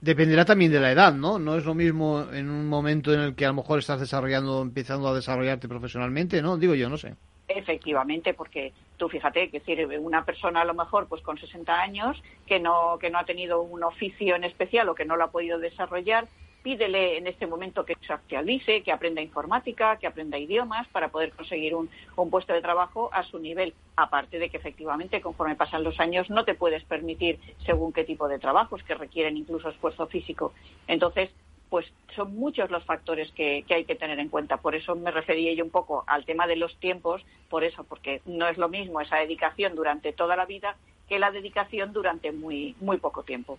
dependerá 0.00 0.44
también 0.44 0.72
de 0.72 0.80
la 0.80 0.90
edad, 0.90 1.12
¿no? 1.12 1.38
No 1.38 1.56
es 1.56 1.64
lo 1.64 1.74
mismo 1.74 2.26
en 2.32 2.50
un 2.50 2.66
momento 2.66 3.12
en 3.12 3.20
el 3.20 3.34
que 3.36 3.44
a 3.44 3.48
lo 3.48 3.54
mejor 3.54 3.78
estás 3.78 4.00
desarrollando, 4.00 4.62
empezando 4.62 5.06
a 5.06 5.14
desarrollarte 5.14 5.68
profesionalmente, 5.68 6.42
¿no? 6.42 6.56
Digo 6.56 6.74
yo, 6.74 6.88
no 6.88 6.96
sé. 6.96 7.14
Efectivamente, 7.46 8.34
porque 8.34 8.72
tú 8.96 9.08
fíjate 9.08 9.50
que 9.50 9.60
decir 9.60 9.86
una 10.00 10.24
persona 10.24 10.62
a 10.62 10.64
lo 10.64 10.74
mejor 10.74 11.06
pues 11.06 11.22
con 11.22 11.38
60 11.38 11.80
años 11.80 12.20
que 12.46 12.58
no 12.58 12.98
que 12.98 13.10
no 13.10 13.18
ha 13.18 13.24
tenido 13.24 13.62
un 13.62 13.84
oficio 13.84 14.34
en 14.34 14.44
especial 14.44 14.88
o 14.88 14.94
que 14.94 15.04
no 15.04 15.16
lo 15.16 15.24
ha 15.24 15.30
podido 15.30 15.58
desarrollar 15.58 16.26
pídele 16.66 17.16
en 17.16 17.28
este 17.28 17.46
momento 17.46 17.84
que 17.84 17.94
se 18.04 18.12
actualice, 18.12 18.82
que 18.82 18.90
aprenda 18.90 19.22
informática, 19.22 19.98
que 19.98 20.08
aprenda 20.08 20.36
idiomas 20.36 20.88
para 20.88 21.10
poder 21.10 21.30
conseguir 21.30 21.76
un, 21.76 21.88
puesto 22.28 22.52
de 22.52 22.60
trabajo 22.60 23.08
a 23.12 23.22
su 23.22 23.38
nivel. 23.38 23.72
Aparte 23.94 24.40
de 24.40 24.50
que 24.50 24.56
efectivamente 24.56 25.20
conforme 25.20 25.54
pasan 25.54 25.84
los 25.84 26.00
años 26.00 26.28
no 26.28 26.44
te 26.44 26.56
puedes 26.56 26.82
permitir 26.82 27.38
según 27.64 27.92
qué 27.92 28.02
tipo 28.02 28.26
de 28.26 28.40
trabajos 28.40 28.82
que 28.82 28.96
requieren 28.96 29.36
incluso 29.36 29.68
esfuerzo 29.68 30.08
físico. 30.08 30.54
Entonces, 30.88 31.30
pues 31.70 31.86
son 32.16 32.34
muchos 32.34 32.68
los 32.68 32.82
factores 32.82 33.30
que, 33.30 33.64
que, 33.68 33.74
hay 33.74 33.84
que 33.84 33.94
tener 33.94 34.18
en 34.18 34.28
cuenta. 34.28 34.56
Por 34.56 34.74
eso 34.74 34.96
me 34.96 35.12
refería 35.12 35.54
yo 35.54 35.62
un 35.62 35.70
poco 35.70 36.02
al 36.08 36.24
tema 36.24 36.48
de 36.48 36.56
los 36.56 36.76
tiempos, 36.80 37.24
por 37.48 37.62
eso, 37.62 37.84
porque 37.84 38.22
no 38.26 38.48
es 38.48 38.58
lo 38.58 38.68
mismo 38.68 39.00
esa 39.00 39.18
dedicación 39.18 39.76
durante 39.76 40.12
toda 40.12 40.34
la 40.34 40.46
vida 40.46 40.74
que 41.08 41.20
la 41.20 41.30
dedicación 41.30 41.92
durante 41.92 42.32
muy, 42.32 42.74
muy 42.80 42.96
poco 42.96 43.22
tiempo. 43.22 43.56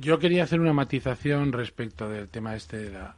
Yo 0.00 0.18
quería 0.18 0.44
hacer 0.44 0.60
una 0.60 0.72
matización 0.72 1.52
respecto 1.52 2.08
del 2.08 2.28
tema 2.28 2.54
este 2.54 2.78
de 2.78 2.90
la, 2.90 3.16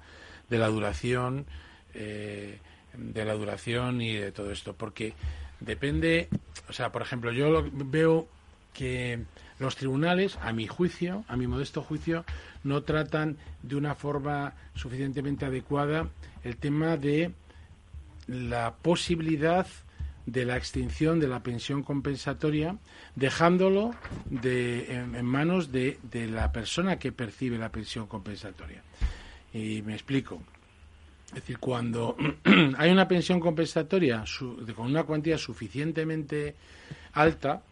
de 0.49 0.59
la 0.59 0.69
duración, 0.69 1.47
eh, 1.95 2.59
de 2.95 3.25
la 3.25 3.35
duración 3.35 4.01
y 4.01 4.15
de 4.15 4.33
todo 4.33 4.51
esto, 4.51 4.75
porque 4.75 5.15
depende, 5.61 6.29
o 6.69 6.73
sea, 6.73 6.93
por 6.93 7.03
ejemplo, 7.03 7.33
yo 7.33 7.65
veo 7.73 8.29
que 8.73 9.21
los 9.59 9.77
tribunales, 9.77 10.39
a 10.41 10.53
mi 10.53 10.67
juicio, 10.67 11.25
a 11.29 11.37
mi 11.37 11.47
modesto 11.47 11.83
juicio, 11.83 12.25
no 12.65 12.83
tratan 12.83 13.37
de 13.63 13.77
una 13.77 13.95
forma 13.95 14.55
suficientemente 14.75 15.45
adecuada 15.45 16.09
el 16.45 16.57
tema 16.57 16.97
de 16.97 17.33
la 18.27 18.75
posibilidad 18.81 19.67
de 20.27 20.45
la 20.45 20.57
extinción 20.57 21.21
de 21.21 21.29
la 21.29 21.43
pensión 21.43 21.83
compensatoria, 21.83 22.77
dejándolo 23.17 23.95
de, 24.27 24.95
en, 24.95 25.25
manos 25.25 25.73
de, 25.73 25.99
de, 26.03 26.27
la 26.27 26.53
persona 26.53 26.99
que 26.99 27.13
percibe 27.13 27.59
la 27.59 27.71
pensión 27.71 28.07
compensatoria. 28.07 28.83
Y 29.53 29.83
me 29.83 29.95
explico. 29.95 30.43
Es 31.29 31.35
decir, 31.35 31.59
cuando 31.59 32.17
hay 32.77 32.91
una 32.91 33.07
pensión 33.07 33.41
compensatoria 33.41 34.25
con 34.77 34.87
una 34.87 35.05
cuantía 35.05 35.39
suficientemente 35.39 36.57
alta, 37.13 37.63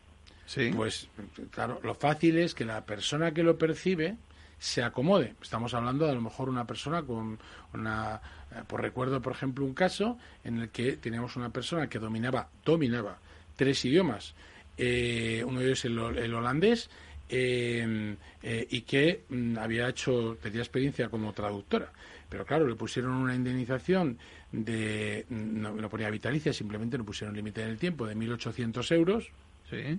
pues 0.75 1.09
claro, 1.51 1.81
lo 1.83 1.95
fácil 1.95 2.39
es 2.39 2.55
que 2.55 2.65
la 2.65 2.85
persona 2.87 3.33
que 3.33 3.43
lo 3.43 3.59
percibe 3.59 4.17
se 4.59 4.83
acomode. 4.83 5.35
Estamos 5.41 5.73
hablando 5.75 6.05
de 6.05 6.13
a 6.13 6.15
lo 6.15 6.21
mejor 6.21 6.49
una 6.49 6.67
persona 6.67 7.03
con 7.03 7.39
una 7.73 8.21
eh, 8.51 8.63
por 8.67 8.81
recuerdo, 8.81 9.21
por 9.21 9.33
ejemplo, 9.33 9.65
un 9.65 9.75
caso 9.75 10.19
en 10.45 10.59
el 10.59 10.71
que 10.71 10.97
teníamos 10.97 11.37
una 11.37 11.51
persona 11.51 11.89
que 11.89 11.99
dominaba, 11.99 12.49
dominaba 12.65 13.19
tres 13.57 13.85
idiomas. 13.85 14.35
Eh, 14.77 15.43
uno 15.47 15.61
de 15.61 15.67
ellos 15.67 15.85
el, 15.85 15.99
el 15.99 16.35
holandés 16.35 16.89
em, 17.29 18.17
eh, 18.43 18.67
y 18.71 18.83
que 18.83 19.25
mm, 19.29 19.59
había 19.59 19.89
hecho, 19.89 20.39
tenía 20.41 20.61
experiencia 20.61 21.09
como 21.09 21.33
traductora. 21.33 21.93
Pero 22.29 22.45
claro, 22.45 22.67
le 22.67 22.75
pusieron 22.75 23.13
una 23.13 23.35
indemnización 23.35 24.19
de, 24.53 25.27
no 25.31 25.73
lo 25.73 25.89
ponía 25.89 26.11
vitalicia, 26.11 26.53
simplemente 26.53 26.99
le 26.99 27.05
pusieron 27.05 27.35
límite 27.35 27.63
en 27.63 27.69
el 27.69 27.79
tiempo 27.79 28.07
de 28.07 28.15
1.800 28.17 28.95
euros. 28.95 29.29
Sí. 29.71 29.99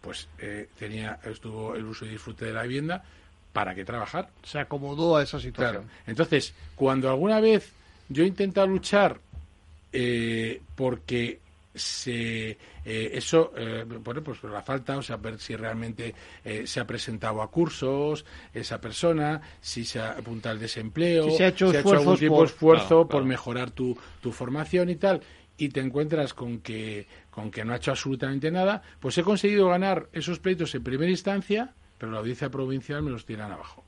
Pues 0.00 0.28
tenía, 0.78 1.18
estuvo 1.24 1.74
el 1.74 1.84
uso 1.84 2.06
y 2.06 2.10
disfrute 2.10 2.46
de 2.46 2.52
la 2.52 2.62
vivienda, 2.62 3.04
¿para 3.52 3.74
qué 3.74 3.84
trabajar? 3.84 4.30
Se 4.42 4.58
acomodó 4.58 5.16
a 5.16 5.22
esa 5.22 5.40
situación. 5.40 5.84
Claro. 5.84 6.02
Entonces, 6.06 6.54
cuando 6.74 7.08
alguna 7.08 7.40
vez 7.40 7.72
yo 8.08 8.24
he 8.24 8.26
intentado 8.26 8.66
luchar 8.66 9.20
eh, 9.92 10.60
porque 10.74 11.40
se 11.78 12.50
eh, 12.84 13.10
eso 13.12 13.52
eh, 13.56 13.84
bueno 13.86 14.22
pues 14.22 14.42
la 14.42 14.62
falta 14.62 14.96
o 14.96 15.02
sea 15.02 15.16
ver 15.16 15.38
si 15.38 15.54
realmente 15.56 16.14
eh, 16.44 16.66
se 16.66 16.80
ha 16.80 16.86
presentado 16.86 17.40
a 17.42 17.50
cursos 17.50 18.24
esa 18.52 18.80
persona 18.80 19.40
si 19.60 19.84
se 19.84 20.00
apunta 20.00 20.50
al 20.50 20.58
desempleo 20.58 21.30
si 21.30 21.36
se 21.36 21.44
ha 21.44 21.48
hecho, 21.48 21.70
algún 21.70 22.18
tipo 22.18 22.40
de 22.40 22.46
esfuerzo 22.46 23.08
por 23.08 23.24
mejorar 23.24 23.70
tu, 23.70 23.96
tu 24.20 24.32
formación 24.32 24.90
y 24.90 24.96
tal 24.96 25.22
y 25.56 25.68
te 25.68 25.80
encuentras 25.80 26.34
con 26.34 26.58
que 26.60 27.06
con 27.30 27.50
que 27.50 27.64
no 27.64 27.72
ha 27.72 27.76
hecho 27.76 27.90
absolutamente 27.90 28.50
nada 28.50 28.82
pues 29.00 29.16
he 29.18 29.22
conseguido 29.22 29.68
ganar 29.68 30.08
esos 30.12 30.38
pleitos 30.38 30.74
en 30.74 30.82
primera 30.82 31.10
instancia 31.10 31.74
pero 31.98 32.12
la 32.12 32.18
audiencia 32.18 32.48
provincial 32.48 33.02
me 33.02 33.10
los 33.10 33.26
tiran 33.26 33.52
abajo 33.52 33.84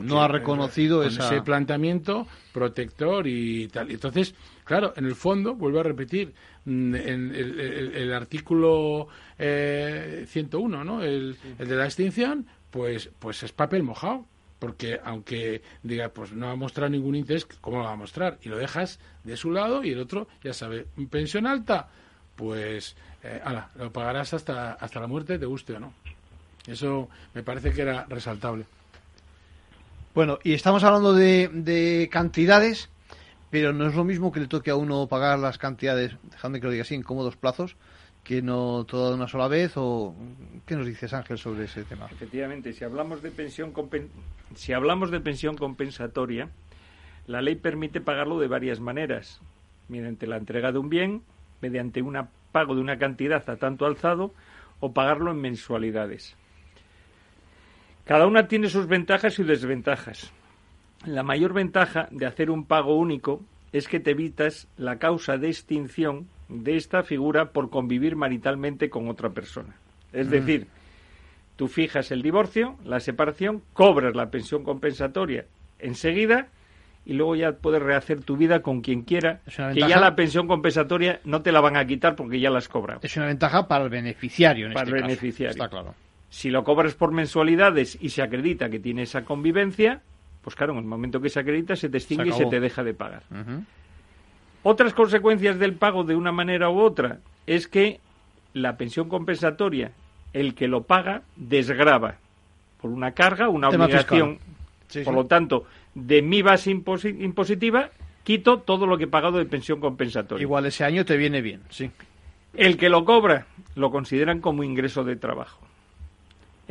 no 0.00 0.22
ha 0.22 0.28
reconocido 0.28 1.02
ese 1.02 1.42
planteamiento 1.42 2.26
protector 2.52 3.26
y 3.26 3.68
tal. 3.68 3.90
Entonces, 3.90 4.34
claro, 4.64 4.94
en 4.96 5.04
el 5.04 5.14
fondo, 5.14 5.54
vuelvo 5.54 5.80
a 5.80 5.82
repetir, 5.82 6.32
mm, 6.64 6.94
en 6.94 7.34
el, 7.34 8.12
artículo 8.12 9.08
101, 9.36 10.80
eh, 10.80 10.84
¿no? 10.84 11.02
El, 11.02 11.36
de 11.58 11.76
la 11.76 11.84
extinción, 11.84 12.46
pues, 12.70 13.10
pues 13.18 13.42
es 13.42 13.52
papel 13.52 13.82
mojado. 13.82 14.26
Porque 14.58 15.00
aunque 15.02 15.60
diga, 15.82 16.10
pues 16.10 16.32
no 16.32 16.48
ha 16.48 16.54
mostrado 16.54 16.88
ningún 16.88 17.16
interés, 17.16 17.44
¿cómo 17.60 17.78
lo 17.78 17.82
va 17.82 17.94
a 17.94 17.96
mostrar? 17.96 18.38
Y 18.42 18.48
lo 18.48 18.56
dejas 18.56 19.00
de 19.24 19.36
su 19.36 19.50
lado 19.50 19.82
y 19.82 19.90
el 19.90 19.98
otro, 19.98 20.28
ya 20.44 20.52
sabe, 20.52 20.86
pensión 21.10 21.48
alta, 21.48 21.88
pues, 22.36 22.94
eh, 23.24 23.40
lo 23.74 23.92
pagarás 23.92 24.34
hasta, 24.34 24.74
hasta 24.74 25.00
la 25.00 25.08
muerte, 25.08 25.36
te 25.36 25.46
guste 25.46 25.72
o 25.72 25.80
no. 25.80 25.92
Eso 26.66 27.08
me 27.34 27.42
parece 27.42 27.72
que 27.72 27.82
era 27.82 28.06
resaltable. 28.08 28.64
Bueno, 30.14 30.38
y 30.44 30.52
estamos 30.52 30.84
hablando 30.84 31.14
de, 31.14 32.08
cantidades, 32.12 32.90
pero 33.50 33.72
no 33.72 33.86
es 33.86 33.94
lo 33.94 34.04
mismo 34.04 34.30
que 34.30 34.40
le 34.40 34.46
toque 34.46 34.70
a 34.70 34.76
uno 34.76 35.06
pagar 35.06 35.38
las 35.38 35.56
cantidades, 35.56 36.16
dejadme 36.30 36.60
que 36.60 36.66
lo 36.66 36.72
diga 36.72 36.82
así, 36.82 36.94
en 36.94 37.02
cómodos 37.02 37.36
plazos, 37.36 37.76
que 38.22 38.42
no 38.42 38.84
toda 38.84 39.08
de 39.08 39.16
una 39.16 39.26
sola 39.26 39.48
vez 39.48 39.72
o 39.76 40.14
qué 40.66 40.76
nos 40.76 40.86
dices 40.86 41.12
Ángel 41.12 41.38
sobre 41.38 41.64
ese 41.64 41.82
tema 41.82 42.06
efectivamente 42.06 42.72
si 42.72 42.84
hablamos 42.84 43.20
de 43.20 43.32
pensión 43.32 43.72
si 44.54 44.72
hablamos 44.72 45.10
de 45.10 45.18
pensión 45.18 45.56
compensatoria 45.56 46.48
la 47.26 47.42
ley 47.42 47.56
permite 47.56 48.00
pagarlo 48.00 48.38
de 48.38 48.46
varias 48.46 48.78
maneras 48.78 49.40
mediante 49.88 50.28
la 50.28 50.36
entrega 50.36 50.70
de 50.70 50.78
un 50.78 50.88
bien 50.88 51.22
mediante 51.60 52.00
un 52.00 52.16
pago 52.52 52.76
de 52.76 52.80
una 52.80 52.96
cantidad 52.96 53.42
a 53.50 53.56
tanto 53.56 53.86
alzado 53.86 54.32
o 54.78 54.92
pagarlo 54.92 55.32
en 55.32 55.40
mensualidades 55.40 56.36
cada 58.04 58.26
una 58.26 58.48
tiene 58.48 58.68
sus 58.68 58.86
ventajas 58.86 59.38
y 59.38 59.44
desventajas. 59.44 60.32
La 61.06 61.22
mayor 61.22 61.52
ventaja 61.52 62.08
de 62.10 62.26
hacer 62.26 62.50
un 62.50 62.64
pago 62.64 62.96
único 62.96 63.40
es 63.72 63.88
que 63.88 64.00
te 64.00 64.10
evitas 64.12 64.68
la 64.76 64.98
causa 64.98 65.36
de 65.38 65.48
extinción 65.48 66.26
de 66.48 66.76
esta 66.76 67.02
figura 67.02 67.46
por 67.52 67.70
convivir 67.70 68.16
maritalmente 68.16 68.90
con 68.90 69.08
otra 69.08 69.30
persona. 69.30 69.74
Es 70.12 70.26
Mm. 70.28 70.30
decir, 70.30 70.66
tú 71.56 71.68
fijas 71.68 72.10
el 72.10 72.22
divorcio, 72.22 72.76
la 72.84 73.00
separación, 73.00 73.62
cobras 73.72 74.14
la 74.14 74.30
pensión 74.30 74.62
compensatoria 74.62 75.46
enseguida 75.78 76.48
y 77.04 77.14
luego 77.14 77.34
ya 77.34 77.52
puedes 77.52 77.82
rehacer 77.82 78.22
tu 78.22 78.36
vida 78.36 78.60
con 78.62 78.80
quien 78.82 79.02
quiera, 79.02 79.40
que 79.46 79.80
ya 79.80 79.98
la 79.98 80.14
pensión 80.14 80.46
compensatoria 80.46 81.20
no 81.24 81.42
te 81.42 81.50
la 81.50 81.60
van 81.60 81.76
a 81.76 81.84
quitar 81.86 82.14
porque 82.14 82.38
ya 82.38 82.50
la 82.50 82.58
has 82.58 82.68
cobrado. 82.68 83.00
Es 83.02 83.16
una 83.16 83.26
ventaja 83.26 83.66
para 83.66 83.84
el 83.84 83.90
beneficiario 83.90 84.66
en 84.66 84.72
Para 84.74 84.84
este 84.84 84.96
el 84.96 85.02
caso. 85.02 85.08
beneficiario. 85.08 85.50
Está 85.52 85.68
claro. 85.68 85.94
Si 86.32 86.48
lo 86.48 86.64
cobras 86.64 86.94
por 86.94 87.12
mensualidades 87.12 87.98
y 88.00 88.08
se 88.08 88.22
acredita 88.22 88.70
que 88.70 88.78
tiene 88.80 89.02
esa 89.02 89.22
convivencia, 89.22 90.00
pues 90.40 90.56
claro, 90.56 90.72
en 90.72 90.78
el 90.78 90.86
momento 90.86 91.20
que 91.20 91.28
se 91.28 91.38
acredita 91.38 91.76
se 91.76 91.90
te 91.90 91.98
extingue 91.98 92.30
y 92.30 92.32
se 92.32 92.46
te 92.46 92.58
deja 92.58 92.82
de 92.82 92.94
pagar. 92.94 93.22
Otras 94.62 94.94
consecuencias 94.94 95.58
del 95.58 95.74
pago 95.74 96.04
de 96.04 96.16
una 96.16 96.32
manera 96.32 96.70
u 96.70 96.80
otra 96.80 97.18
es 97.46 97.68
que 97.68 98.00
la 98.54 98.78
pensión 98.78 99.10
compensatoria, 99.10 99.92
el 100.32 100.54
que 100.54 100.68
lo 100.68 100.84
paga, 100.84 101.20
desgrava 101.36 102.16
por 102.80 102.90
una 102.90 103.12
carga, 103.12 103.50
una 103.50 103.68
Tema 103.68 103.84
obligación. 103.84 104.38
Sí, 104.88 105.00
por 105.04 105.12
sí. 105.12 105.20
lo 105.20 105.26
tanto, 105.26 105.66
de 105.94 106.22
mi 106.22 106.40
base 106.40 106.70
imposi- 106.70 107.22
impositiva, 107.22 107.90
quito 108.24 108.60
todo 108.60 108.86
lo 108.86 108.96
que 108.96 109.04
he 109.04 109.08
pagado 109.08 109.36
de 109.36 109.44
pensión 109.44 109.80
compensatoria. 109.80 110.42
Igual 110.42 110.64
ese 110.64 110.82
año 110.84 111.04
te 111.04 111.18
viene 111.18 111.42
bien, 111.42 111.60
sí. 111.68 111.90
El 112.54 112.78
que 112.78 112.88
lo 112.88 113.04
cobra 113.04 113.46
lo 113.74 113.90
consideran 113.90 114.40
como 114.40 114.64
ingreso 114.64 115.04
de 115.04 115.16
trabajo. 115.16 115.60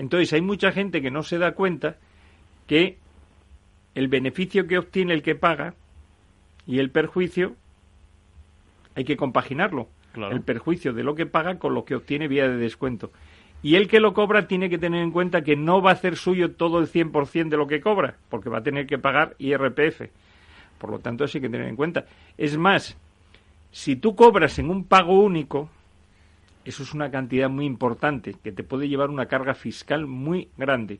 Entonces 0.01 0.33
hay 0.33 0.41
mucha 0.41 0.71
gente 0.71 0.99
que 0.99 1.11
no 1.11 1.21
se 1.21 1.37
da 1.37 1.51
cuenta 1.51 1.97
que 2.65 2.97
el 3.93 4.07
beneficio 4.07 4.65
que 4.65 4.79
obtiene 4.79 5.13
el 5.13 5.21
que 5.21 5.35
paga 5.35 5.75
y 6.65 6.79
el 6.79 6.89
perjuicio 6.89 7.55
hay 8.95 9.03
que 9.03 9.15
compaginarlo. 9.15 9.89
Claro. 10.11 10.35
El 10.35 10.41
perjuicio 10.41 10.93
de 10.93 11.03
lo 11.03 11.13
que 11.13 11.27
paga 11.27 11.59
con 11.59 11.75
lo 11.75 11.85
que 11.85 11.93
obtiene 11.93 12.27
vía 12.27 12.47
de 12.47 12.57
descuento. 12.57 13.11
Y 13.61 13.75
el 13.75 13.87
que 13.87 13.99
lo 13.99 14.15
cobra 14.15 14.47
tiene 14.47 14.71
que 14.71 14.79
tener 14.79 15.03
en 15.03 15.11
cuenta 15.11 15.43
que 15.43 15.55
no 15.55 15.83
va 15.83 15.91
a 15.91 15.93
hacer 15.93 16.15
suyo 16.15 16.55
todo 16.55 16.79
el 16.79 16.87
100% 16.87 17.49
de 17.49 17.57
lo 17.57 17.67
que 17.67 17.79
cobra, 17.79 18.17
porque 18.27 18.49
va 18.49 18.57
a 18.57 18.63
tener 18.63 18.87
que 18.87 18.97
pagar 18.97 19.35
IRPF. 19.37 20.09
Por 20.79 20.89
lo 20.89 20.97
tanto, 20.97 21.25
eso 21.25 21.37
hay 21.37 21.43
que 21.43 21.49
tener 21.49 21.67
en 21.67 21.75
cuenta. 21.75 22.05
Es 22.39 22.57
más, 22.57 22.97
si 23.69 23.97
tú 23.97 24.15
cobras 24.15 24.57
en 24.57 24.71
un 24.71 24.83
pago 24.83 25.21
único, 25.21 25.69
eso 26.66 26.84
es 26.84 26.93
una 26.93 27.09
cantidad 27.12 27.49
muy 27.49 27.66
importante 27.66 28.36
que 28.43 28.51
te 28.51 28.64
puede 28.64 28.88
llevar 28.88 29.09
una 29.09 29.26
carga 29.28 29.53
fiscal 29.53 30.05
muy 30.07 30.49
grande. 30.57 30.99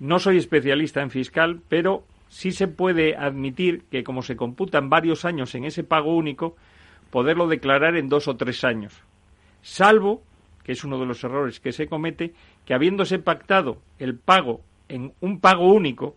No 0.00 0.18
soy 0.18 0.38
especialista 0.38 1.00
en 1.02 1.10
fiscal, 1.10 1.60
pero 1.68 2.04
sí 2.28 2.50
se 2.52 2.66
puede 2.68 3.16
admitir 3.16 3.84
que 3.90 4.02
como 4.02 4.22
se 4.22 4.36
computan 4.36 4.90
varios 4.90 5.24
años 5.24 5.54
en 5.54 5.64
ese 5.64 5.84
pago 5.84 6.16
único, 6.16 6.56
poderlo 7.10 7.46
declarar 7.46 7.96
en 7.96 8.08
dos 8.08 8.26
o 8.26 8.36
tres 8.36 8.64
años. 8.64 8.92
Salvo, 9.62 10.22
que 10.64 10.72
es 10.72 10.82
uno 10.84 10.98
de 10.98 11.06
los 11.06 11.22
errores 11.22 11.60
que 11.60 11.72
se 11.72 11.86
comete, 11.86 12.34
que 12.64 12.74
habiéndose 12.74 13.18
pactado 13.18 13.78
el 13.98 14.16
pago 14.18 14.60
en 14.88 15.12
un 15.20 15.38
pago 15.40 15.72
único, 15.72 16.16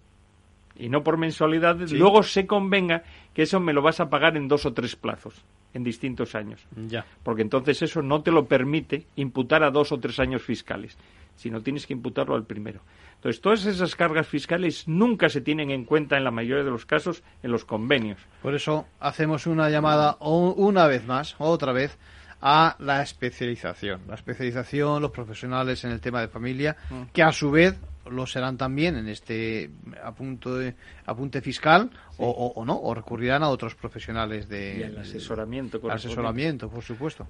y 0.76 0.90
no 0.90 1.04
por 1.04 1.18
mensualidades, 1.18 1.92
Sí. 1.92 1.98
luego 1.98 2.24
se 2.24 2.46
convenga 2.48 3.04
que 3.34 3.44
eso 3.44 3.60
me 3.60 3.74
lo 3.74 3.82
vas 3.82 4.00
a 4.00 4.10
pagar 4.10 4.38
en 4.38 4.48
dos 4.48 4.66
o 4.66 4.74
tres 4.74 4.96
plazos, 4.96 5.44
en 5.78 5.84
distintos 5.84 6.36
años. 6.36 6.68
Ya. 6.76 7.06
Porque 7.24 7.44
entonces 7.44 7.82
eso 7.82 8.02
no 8.02 8.22
te 8.22 8.32
lo 8.32 8.46
permite 8.46 9.06
imputar 9.16 9.64
a 9.64 9.72
dos 9.72 9.92
o 9.92 10.00
tres 10.00 10.20
años 10.20 10.42
fiscales, 10.42 10.98
sino 11.36 11.62
tienes 11.62 11.86
que 11.88 11.94
imputarlo 11.94 12.36
al 12.36 12.44
primero. 12.44 12.82
Entonces, 13.16 13.42
todas 13.42 13.66
esas 13.66 13.96
cargas 13.96 14.28
fiscales 14.28 14.88
nunca 14.88 15.30
se 15.30 15.42
tienen 15.42 15.72
en 15.72 15.86
cuenta 15.86 16.18
en 16.18 16.24
la 16.24 16.32
mayoría 16.32 16.64
de 16.64 16.72
los 16.72 16.86
casos 16.86 17.24
en 17.42 17.52
los 17.52 17.64
convenios. 17.64 18.20
Por 18.42 18.54
eso 18.54 18.86
hacemos 19.00 19.48
una 19.48 19.70
llamada 19.70 20.18
una 20.20 20.88
vez 20.88 21.06
más, 21.06 21.36
otra 21.40 21.72
vez, 21.72 21.98
a 22.42 22.76
la 22.80 23.02
especialización. 23.02 24.02
La 24.08 24.16
especialización, 24.16 25.02
los 25.02 25.12
profesionales 25.12 25.84
en 25.86 25.92
el 25.92 26.00
tema 26.02 26.22
de 26.22 26.28
familia, 26.28 26.76
Mm. 26.90 27.02
que 27.14 27.24
a 27.24 27.32
su 27.32 27.50
vez 27.52 27.78
lo 28.10 28.26
serán 28.26 28.58
también 28.58 28.96
en 28.96 29.08
este 29.10 29.70
apunte, 30.04 30.76
apunte 31.06 31.42
fiscal 31.42 31.90
o, 32.18 32.30
o- 32.30 32.54
o 32.62 32.66
no, 32.66 32.80
o 32.80 32.94
recurrirán 32.94 33.44
a 33.44 33.50
otros 33.50 33.76
profesionales 33.76 34.48
de 34.48 34.78
Y 34.78 34.82
el 34.84 34.98
asesoramiento. 35.00 35.80
el 35.84 35.92
asesoramiento, 35.92 36.70
por 36.70 36.84
supuesto. 36.84 37.28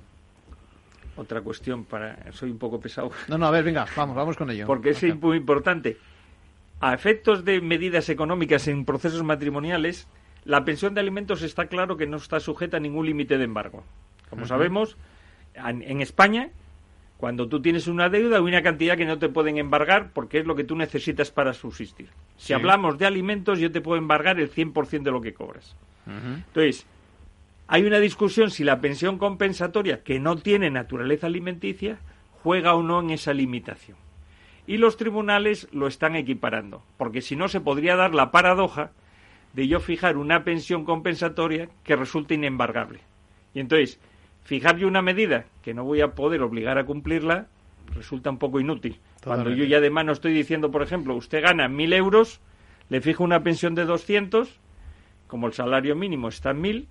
Otra 1.15 1.41
cuestión 1.41 1.83
para... 1.85 2.31
Soy 2.31 2.51
un 2.51 2.59
poco 2.59 2.79
pesado. 2.79 3.09
No, 3.27 3.37
no, 3.39 3.47
a 3.47 3.51
ver, 3.51 3.63
venga, 3.63 3.87
vamos, 3.95 4.15
vamos 4.15 4.37
con 4.37 4.51
ello. 4.51 4.67
Porque 4.67 4.91
es 4.91 5.03
muy 5.19 5.37
importante. 5.37 5.97
A 6.79 6.93
efectos 6.93 7.43
de 7.43 7.59
medidas 7.59 8.07
económicas 8.09 8.67
en 8.67 8.85
procesos 8.85 9.23
matrimoniales, 9.23 10.07
la 10.45 10.63
pensión 10.63 10.93
de 10.93 10.99
alimentos 11.01 11.41
está 11.41 11.65
claro 11.65 11.97
que 11.97 12.05
no 12.05 12.17
está 12.17 12.39
sujeta 12.39 12.77
a 12.77 12.79
ningún 12.79 13.07
límite 13.07 13.39
de 13.39 13.45
embargo. 13.45 13.83
Como 14.29 14.45
sabemos, 14.45 14.97
en 15.55 15.81
en 15.81 16.01
España, 16.01 16.49
cuando 17.17 17.47
tú 17.47 17.61
tienes 17.61 17.87
una 17.87 18.09
deuda, 18.09 18.37
hay 18.37 18.43
una 18.43 18.61
cantidad 18.61 18.95
que 18.97 19.05
no 19.05 19.17
te 19.17 19.29
pueden 19.29 19.57
embargar 19.57 20.11
porque 20.13 20.39
es 20.39 20.45
lo 20.45 20.55
que 20.55 20.63
tú 20.63 20.75
necesitas 20.75 21.31
para 21.31 21.53
subsistir. 21.53 22.09
Si 22.37 22.47
Sí. 22.47 22.53
hablamos 22.53 22.97
de 22.99 23.07
alimentos, 23.07 23.59
yo 23.59 23.71
te 23.71 23.81
puedo 23.81 23.97
embargar 23.97 24.39
el 24.39 24.49
100% 24.49 25.09
de 25.09 25.11
lo 25.11 25.21
que 25.21 25.33
cobras. 25.33 25.75
Entonces, 26.05 26.85
hay 27.67 27.83
una 27.83 27.99
discusión 27.99 28.49
si 28.51 28.63
la 28.63 28.79
pensión 28.79 29.17
compensatoria, 29.17 30.03
que 30.03 30.19
no 30.19 30.37
tiene 30.37 30.69
naturaleza 30.69 31.27
alimenticia, 31.27 31.97
juega 32.43 32.75
o 32.75 32.83
no 32.83 33.01
en 33.01 33.09
esa 33.09 33.33
limitación. 33.33 33.97
Y 34.67 34.77
los 34.77 34.95
tribunales 34.95 35.67
lo 35.73 35.87
están 35.87 36.15
equiparando, 36.15 36.83
porque 36.97 37.21
si 37.21 37.35
no 37.35 37.47
se 37.49 37.59
podría 37.61 37.95
dar 37.95 38.13
la 38.13 38.31
paradoja 38.31 38.91
de 39.53 39.67
yo 39.67 39.79
fijar 39.79 40.17
una 40.17 40.43
pensión 40.43 40.85
compensatoria 40.85 41.67
que 41.83 41.95
resulte 41.95 42.35
inembargable. 42.35 42.99
Y 43.53 43.59
entonces, 43.59 43.99
fijar 44.47 44.77
yo 44.77 44.87
una 44.87 45.01
medida 45.01 45.43
que 45.61 45.73
no 45.73 45.83
voy 45.83 45.99
a 45.99 46.15
poder 46.15 46.41
obligar 46.41 46.77
a 46.77 46.85
cumplirla 46.85 47.47
resulta 47.93 48.29
un 48.29 48.37
poco 48.37 48.61
inútil. 48.61 48.97
Cuando 49.23 49.49
yo 49.57 49.65
ya 49.65 49.81
de 49.81 49.89
mano 49.89 50.13
estoy 50.13 50.31
diciendo, 50.31 50.71
por 50.71 50.81
ejemplo, 50.83 51.15
usted 51.15 51.43
gana 51.43 51.67
mil 51.67 51.91
euros, 51.91 52.39
le 52.87 53.01
fijo 53.01 53.25
una 53.25 53.43
pensión 53.43 53.75
de 53.75 53.83
200, 53.83 54.57
como 55.27 55.47
el 55.47 55.53
salario 55.53 55.97
mínimo 55.97 56.29
está 56.29 56.51
en 56.51 56.61
mil, 56.61 56.87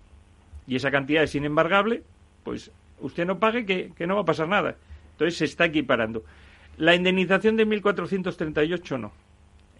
y 0.66 0.76
esa 0.76 0.90
cantidad 0.90 1.22
es 1.22 1.34
inembargable, 1.34 2.02
pues 2.44 2.70
usted 3.00 3.24
no 3.24 3.38
pague 3.38 3.64
que, 3.64 3.90
que 3.96 4.06
no 4.06 4.16
va 4.16 4.20
a 4.20 4.26
pasar 4.26 4.48
nada. 4.48 4.76
Entonces 5.12 5.38
se 5.38 5.46
está 5.46 5.64
equiparando. 5.64 6.24
La 6.76 6.94
indemnización 6.94 7.56
de 7.56 7.66
1.438 7.66 9.00
no. 9.00 9.12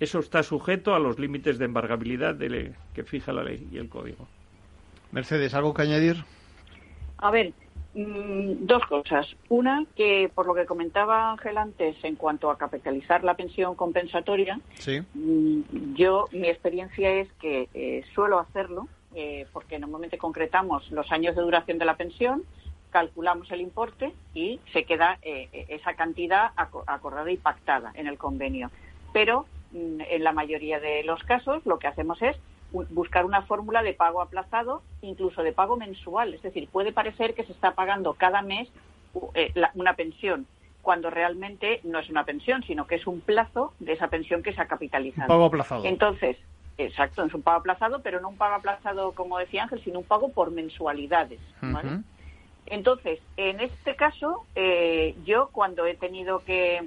Eso 0.01 0.21
está 0.21 0.43
sujeto 0.43 0.95
a 0.95 0.99
los 0.99 1.19
límites 1.19 1.59
de 1.59 1.67
embargabilidad 1.67 2.35
de 2.35 2.49
le- 2.49 2.73
que 2.95 3.05
fija 3.05 3.33
la 3.35 3.43
ley 3.43 3.69
y 3.71 3.77
el 3.77 3.91
código. 3.91 4.27
Mercedes, 5.13 5.53
¿algo 5.53 5.75
que 5.75 5.83
añadir? 5.83 6.17
A 7.19 7.31
ver, 7.31 7.53
mm, 7.97 8.67
dos 8.67 8.83
cosas. 8.87 9.27
Una, 9.49 9.85
que 9.97 10.31
por 10.35 10.47
lo 10.47 10.55
que 10.55 10.67
comentaba 10.67 11.31
Ángel 11.33 11.59
antes 11.59 11.97
en 12.05 12.17
cuanto 12.17 12.51
a 12.51 12.59
capitalizar 12.59 13.25
la 13.25 13.35
pensión 13.35 13.75
compensatoria, 13.75 14.61
Sí. 14.75 15.01
mm, 15.15 15.95
yo, 15.95 16.27
mi 16.33 16.49
experiencia 16.49 17.11
es 17.11 17.33
que 17.41 17.69
eh, 17.75 18.05
suelo 18.15 18.39
hacerlo, 18.39 18.87
eh, 19.15 19.47
porque 19.53 19.79
normalmente 19.79 20.19
concretamos 20.19 20.91
los 20.93 21.11
años 21.11 21.35
de 21.35 21.43
duración 21.43 21.79
de 21.79 21.85
la 21.87 21.97
pensión, 21.97 22.43
calculamos 22.91 23.51
el 23.51 23.61
importe 23.61 24.13
y 24.35 24.61
se 24.73 24.85
queda 24.85 25.19
eh, 25.23 25.49
eh, 25.53 25.67
esa 25.71 25.95
cantidad 25.95 26.53
aco- 26.57 26.85
acordada 26.87 27.31
y 27.31 27.37
pactada 27.37 27.93
en 27.95 28.07
el 28.07 28.17
convenio. 28.19 28.71
Pero 29.13 29.47
mm, 29.73 30.01
en 30.09 30.25
la 30.25 30.33
mayoría 30.33 30.81
de 30.81 31.03
los 31.05 31.23
casos 31.25 31.65
lo 31.67 31.79
que 31.79 31.87
hacemos 31.89 32.21
es 32.23 32.37
buscar 32.91 33.25
una 33.25 33.43
fórmula 33.43 33.83
de 33.83 33.95
pago 33.95 34.21
aplazado, 34.21 34.83
incluso 35.03 35.43
de 35.43 35.53
pago 35.53 35.77
mensual. 35.77 36.35
Es 36.35 36.43
decir, 36.43 36.69
puede 36.69 36.93
parecer 36.93 37.35
que 37.35 37.45
se 37.45 37.53
está 37.53 37.75
pagando 37.75 38.15
cada 38.15 38.43
mes 38.43 38.69
eh, 39.35 39.53
una 39.75 39.95
pensión, 39.95 40.47
cuando 40.83 41.11
realmente 41.11 41.81
no 41.85 41.99
es 41.99 42.09
una 42.11 42.25
pensión, 42.25 42.63
sino 42.63 42.87
que 42.87 42.97
es 42.97 43.07
un 43.07 43.21
plazo 43.21 43.73
de 43.81 43.95
esa 43.95 44.09
pensión 44.09 44.43
que 44.43 44.53
se 44.53 44.61
ha 44.61 44.67
capitalizado. 44.67 45.29
Pago 45.29 45.47
aplazado. 45.47 45.85
Entonces, 45.85 46.37
exacto, 46.79 47.25
es 47.25 47.35
un 47.35 47.43
pago 47.43 47.59
aplazado, 47.59 48.03
pero 48.03 48.21
no 48.21 48.29
un 48.29 48.37
pago 48.37 48.55
aplazado, 48.55 49.13
como 49.13 49.39
decía 49.39 49.65
Ángel, 49.65 49.83
sino 49.83 49.99
un 49.99 50.05
pago 50.05 50.31
por 50.31 50.51
mensualidades. 50.51 51.41
¿vale? 51.61 52.03
Entonces, 52.67 53.21
en 53.37 53.61
este 53.61 53.97
caso, 53.97 54.45
eh, 54.55 55.17
yo 55.25 55.49
cuando 55.53 55.87
he 55.87 55.95
tenido 55.95 56.45
que 56.45 56.87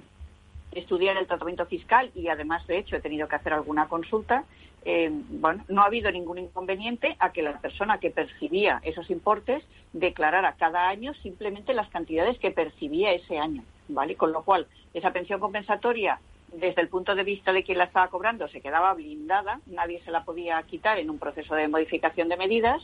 estudiar 0.72 1.18
el 1.18 1.28
tratamiento 1.28 1.66
fiscal 1.66 2.12
y 2.16 2.28
además, 2.28 2.66
de 2.68 2.78
hecho, 2.78 2.96
he 2.96 3.02
tenido 3.02 3.28
que 3.28 3.36
hacer 3.36 3.54
alguna 3.54 3.88
consulta, 3.88 4.44
eh, 4.86 5.10
bueno, 5.12 5.64
no 5.68 5.82
ha 5.82 5.86
habido 5.86 6.12
ningún 6.12 6.38
inconveniente 6.38 7.16
a 7.20 7.32
que 7.32 7.42
la 7.42 7.60
persona 7.60 8.00
que 8.00 8.12
percibía 8.12 8.80
esos 8.84 9.10
importes 9.10 9.64
declarara 9.94 10.56
cada 10.58 10.88
año 10.88 11.14
simplemente 11.16 11.74
las 11.74 11.90
cantidades 11.90 12.38
que 12.40 12.52
percibía 12.52 13.12
ese 13.12 13.38
año, 13.38 13.64
¿vale? 13.90 14.16
Con 14.16 14.32
lo 14.32 14.44
cual, 14.44 14.68
esa 14.94 15.12
pensión 15.12 15.40
compensatoria, 15.40 16.20
desde 16.54 16.82
el 16.82 16.88
punto 16.88 17.14
de 17.14 17.24
vista 17.24 17.54
de 17.54 17.64
quien 17.64 17.78
la 17.78 17.84
estaba 17.86 18.08
cobrando, 18.08 18.48
se 18.48 18.62
quedaba 18.62 18.94
blindada, 18.94 19.60
nadie 19.68 20.02
se 20.04 20.12
la 20.12 20.24
podía 20.24 20.62
quitar 20.64 20.98
en 20.98 21.10
un 21.10 21.20
proceso 21.20 21.56
de 21.56 21.68
modificación 21.68 22.30
de 22.30 22.38
medidas 22.38 22.82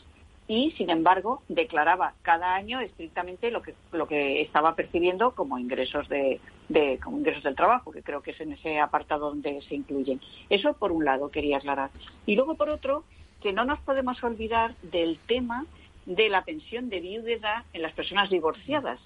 y, 0.48 0.70
sin 0.72 0.90
embargo, 0.90 1.42
declaraba 1.48 2.14
cada 2.22 2.54
año 2.54 2.80
estrictamente 2.80 3.50
lo 3.50 3.62
que, 3.62 3.74
lo 3.92 4.06
que 4.06 4.40
estaba 4.42 4.74
percibiendo 4.76 5.32
como 5.32 5.58
ingresos 5.58 6.08
de, 6.08 6.40
de- 6.68 6.98
como 7.02 7.18
ingresos 7.18 7.42
del 7.42 7.56
trabajo, 7.56 7.90
que 7.90 8.02
creo 8.02 8.22
que 8.22 8.30
es 8.30 8.40
en 8.40 8.52
ese 8.52 8.78
apartado 8.78 9.28
donde 9.30 9.60
se 9.62 9.74
incluyen. 9.74 10.20
Eso 10.48 10.74
por 10.74 10.92
un 10.92 11.04
lado 11.04 11.30
quería 11.30 11.56
aclarar. 11.56 11.90
Y 12.26 12.36
luego 12.36 12.54
por 12.54 12.68
otro, 12.68 13.04
que 13.42 13.52
no 13.52 13.64
nos 13.64 13.80
podemos 13.80 14.22
olvidar 14.22 14.74
del 14.82 15.18
tema 15.26 15.66
de 16.06 16.28
la 16.28 16.42
pensión 16.44 16.88
de 16.88 17.00
viudedad 17.00 17.64
en 17.72 17.82
las 17.82 17.92
personas 17.92 18.30
divorciadas, 18.30 19.00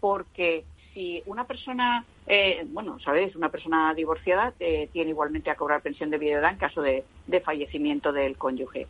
porque 0.00 0.64
si 0.94 1.22
una 1.26 1.44
persona, 1.44 2.04
eh, 2.26 2.66
bueno, 2.68 2.98
sabéis, 3.00 3.36
una 3.36 3.50
persona 3.50 3.94
divorciada 3.94 4.52
eh, 4.58 4.88
tiene 4.92 5.10
igualmente 5.10 5.50
a 5.50 5.54
cobrar 5.54 5.82
pensión 5.82 6.10
de 6.10 6.18
viudedad 6.18 6.50
en 6.50 6.58
caso 6.58 6.82
de, 6.82 7.04
fallecimiento 7.44 8.12
del 8.12 8.36
cónyuge. 8.36 8.86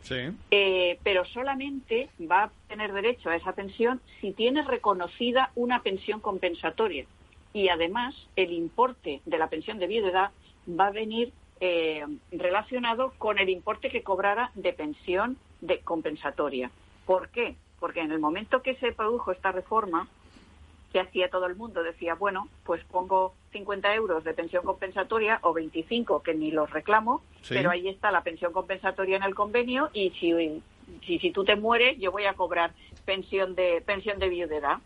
Eh, 0.49 0.99
pero 1.03 1.23
solamente 1.25 2.09
va 2.19 2.45
a 2.45 2.51
tener 2.67 2.93
derecho 2.93 3.29
a 3.29 3.35
esa 3.35 3.53
pensión 3.53 4.01
si 4.21 4.31
tiene 4.31 4.63
reconocida 4.63 5.51
una 5.55 5.83
pensión 5.83 6.19
compensatoria. 6.19 7.05
Y 7.53 7.69
además, 7.69 8.15
el 8.35 8.51
importe 8.51 9.21
de 9.25 9.37
la 9.37 9.49
pensión 9.49 9.77
de 9.77 9.87
viudedad 9.87 10.31
va 10.67 10.87
a 10.87 10.91
venir 10.91 11.31
relacionado 12.31 13.13
con 13.17 13.39
el 13.39 13.49
importe 13.49 13.89
que 13.89 14.03
cobrara 14.03 14.51
de 14.53 14.73
pensión 14.73 15.37
de 15.61 15.79
compensatoria. 15.79 16.69
¿Por 17.07 17.29
qué? 17.29 17.55
Porque 17.79 18.01
en 18.01 18.11
el 18.11 18.19
momento 18.19 18.61
que 18.61 18.75
se 18.75 18.91
produjo 18.91 19.31
esta 19.31 19.51
reforma, 19.51 20.07
que 20.91 20.99
hacía 20.99 21.29
todo 21.29 21.45
el 21.45 21.55
mundo. 21.55 21.83
Decía, 21.83 22.15
bueno, 22.15 22.47
pues 22.63 22.83
pongo 22.85 23.33
50 23.51 23.93
euros 23.95 24.23
de 24.23 24.33
pensión 24.33 24.63
compensatoria 24.63 25.39
o 25.43 25.53
25 25.53 26.23
que 26.23 26.33
ni 26.33 26.51
los 26.51 26.69
reclamo, 26.69 27.21
pero 27.49 27.69
ahí 27.69 27.87
está 27.87 28.11
la 28.11 28.23
pensión 28.23 28.53
compensatoria 28.53 29.17
en 29.17 29.23
el 29.23 29.35
convenio 29.35 29.89
y 29.93 30.11
si, 30.11 30.61
si, 31.05 31.19
si 31.19 31.31
tú 31.31 31.43
te 31.43 31.55
mueres 31.55 31.97
yo 31.99 32.11
voy 32.11 32.25
a 32.25 32.33
cobrar 32.33 32.73
pensión 33.05 33.55
de 33.55 33.81
pensión 33.85 34.19
de 34.19 34.29
viudedad. 34.29 34.79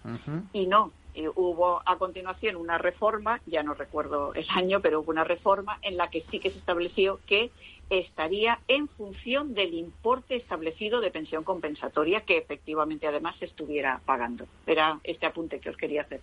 Y 0.53 0.67
no, 0.67 0.91
hubo 1.35 1.81
a 1.85 1.97
continuación 1.97 2.55
una 2.55 2.77
reforma, 2.77 3.41
ya 3.45 3.63
no 3.63 3.73
recuerdo 3.73 4.33
el 4.33 4.45
año, 4.49 4.79
pero 4.79 5.01
hubo 5.01 5.11
una 5.11 5.23
reforma 5.23 5.79
en 5.81 5.97
la 5.97 6.09
que 6.09 6.23
sí 6.29 6.39
que 6.39 6.51
se 6.51 6.59
estableció 6.59 7.19
que 7.25 7.51
estaría 7.91 8.59
en 8.69 8.87
función 8.87 9.53
del 9.53 9.73
importe 9.73 10.37
establecido 10.37 11.01
de 11.01 11.11
pensión 11.11 11.43
compensatoria 11.43 12.21
que 12.21 12.37
efectivamente 12.37 13.05
además 13.05 13.35
se 13.37 13.45
estuviera 13.45 13.99
pagando. 14.05 14.47
Era 14.65 14.99
este 15.03 15.25
apunte 15.25 15.59
que 15.59 15.69
os 15.69 15.77
quería 15.77 16.03
hacer. 16.03 16.21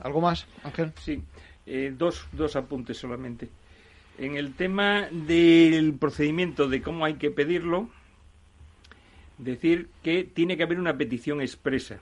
¿Algo 0.00 0.20
más, 0.20 0.46
Ángel? 0.64 0.92
Sí, 1.00 1.22
eh, 1.66 1.94
dos, 1.96 2.26
dos 2.32 2.56
apuntes 2.56 2.98
solamente. 2.98 3.48
En 4.18 4.36
el 4.36 4.54
tema 4.54 5.08
del 5.12 5.94
procedimiento 5.94 6.68
de 6.68 6.82
cómo 6.82 7.04
hay 7.04 7.14
que 7.14 7.30
pedirlo, 7.30 7.88
decir 9.38 9.88
que 10.02 10.24
tiene 10.24 10.56
que 10.56 10.64
haber 10.64 10.80
una 10.80 10.96
petición 10.96 11.40
expresa 11.40 12.00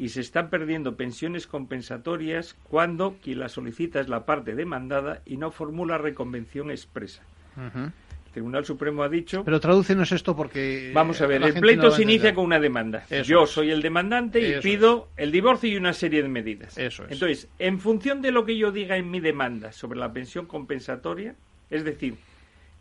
y 0.00 0.08
se 0.08 0.22
están 0.22 0.48
perdiendo 0.48 0.96
pensiones 0.96 1.46
compensatorias 1.46 2.56
cuando 2.64 3.16
quien 3.22 3.38
la 3.38 3.50
solicita 3.50 4.00
es 4.00 4.08
la 4.08 4.24
parte 4.24 4.54
demandada 4.54 5.20
y 5.26 5.36
no 5.36 5.50
formula 5.50 5.98
reconvención 5.98 6.70
expresa. 6.70 7.22
El 7.58 7.92
Tribunal 8.32 8.64
Supremo 8.64 9.02
ha 9.02 9.10
dicho. 9.10 9.44
Pero 9.44 9.60
tradúcenos 9.60 10.10
esto 10.12 10.34
porque. 10.34 10.90
Vamos 10.94 11.20
a 11.20 11.26
ver, 11.26 11.42
el 11.42 11.52
pleito 11.52 11.90
se 11.90 12.02
inicia 12.02 12.34
con 12.34 12.46
una 12.46 12.58
demanda. 12.58 13.04
Yo 13.24 13.44
soy 13.44 13.70
el 13.70 13.82
demandante 13.82 14.40
y 14.40 14.60
pido 14.62 15.10
el 15.18 15.30
divorcio 15.30 15.68
y 15.68 15.76
una 15.76 15.92
serie 15.92 16.22
de 16.22 16.28
medidas. 16.30 16.78
Eso 16.78 17.04
es. 17.04 17.12
Entonces, 17.12 17.48
en 17.58 17.78
función 17.78 18.22
de 18.22 18.32
lo 18.32 18.46
que 18.46 18.56
yo 18.56 18.72
diga 18.72 18.96
en 18.96 19.10
mi 19.10 19.20
demanda 19.20 19.70
sobre 19.70 19.98
la 19.98 20.14
pensión 20.14 20.46
compensatoria, 20.46 21.34
es 21.68 21.84
decir, 21.84 22.14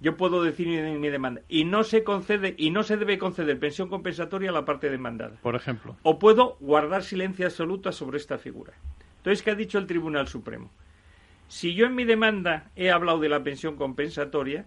yo 0.02 0.16
puedo 0.16 0.44
decir 0.44 0.68
en 0.68 1.00
mi 1.00 1.10
demanda 1.10 1.42
y 1.50 1.66
no 1.66 1.84
se 1.84 2.04
concede 2.04 2.56
y 2.58 2.72
no 2.72 2.84
se 2.84 2.98
debe 2.98 3.18
conceder 3.18 3.60
pensión 3.60 3.90
compensatoria 3.90 4.50
a 4.50 4.54
la 4.54 4.66
parte 4.66 4.90
demandada. 4.90 5.36
Por 5.42 5.56
ejemplo. 5.56 5.98
O 6.04 6.20
puedo 6.20 6.56
guardar 6.60 7.04
silencio 7.04 7.46
absoluto 7.46 7.92
sobre 7.92 8.18
esta 8.18 8.38
figura. 8.38 8.74
Entonces, 9.18 9.44
¿qué 9.44 9.52
ha 9.52 9.56
dicho 9.56 9.78
el 9.78 9.88
Tribunal 9.88 10.28
Supremo? 10.28 10.72
Si 11.50 11.74
yo 11.74 11.86
en 11.86 11.96
mi 11.96 12.06
demanda 12.06 12.70
he 12.76 12.92
hablado 12.92 13.20
de 13.20 13.30
la 13.30 13.44
pensión 13.44 13.76
compensatoria, 13.76 14.66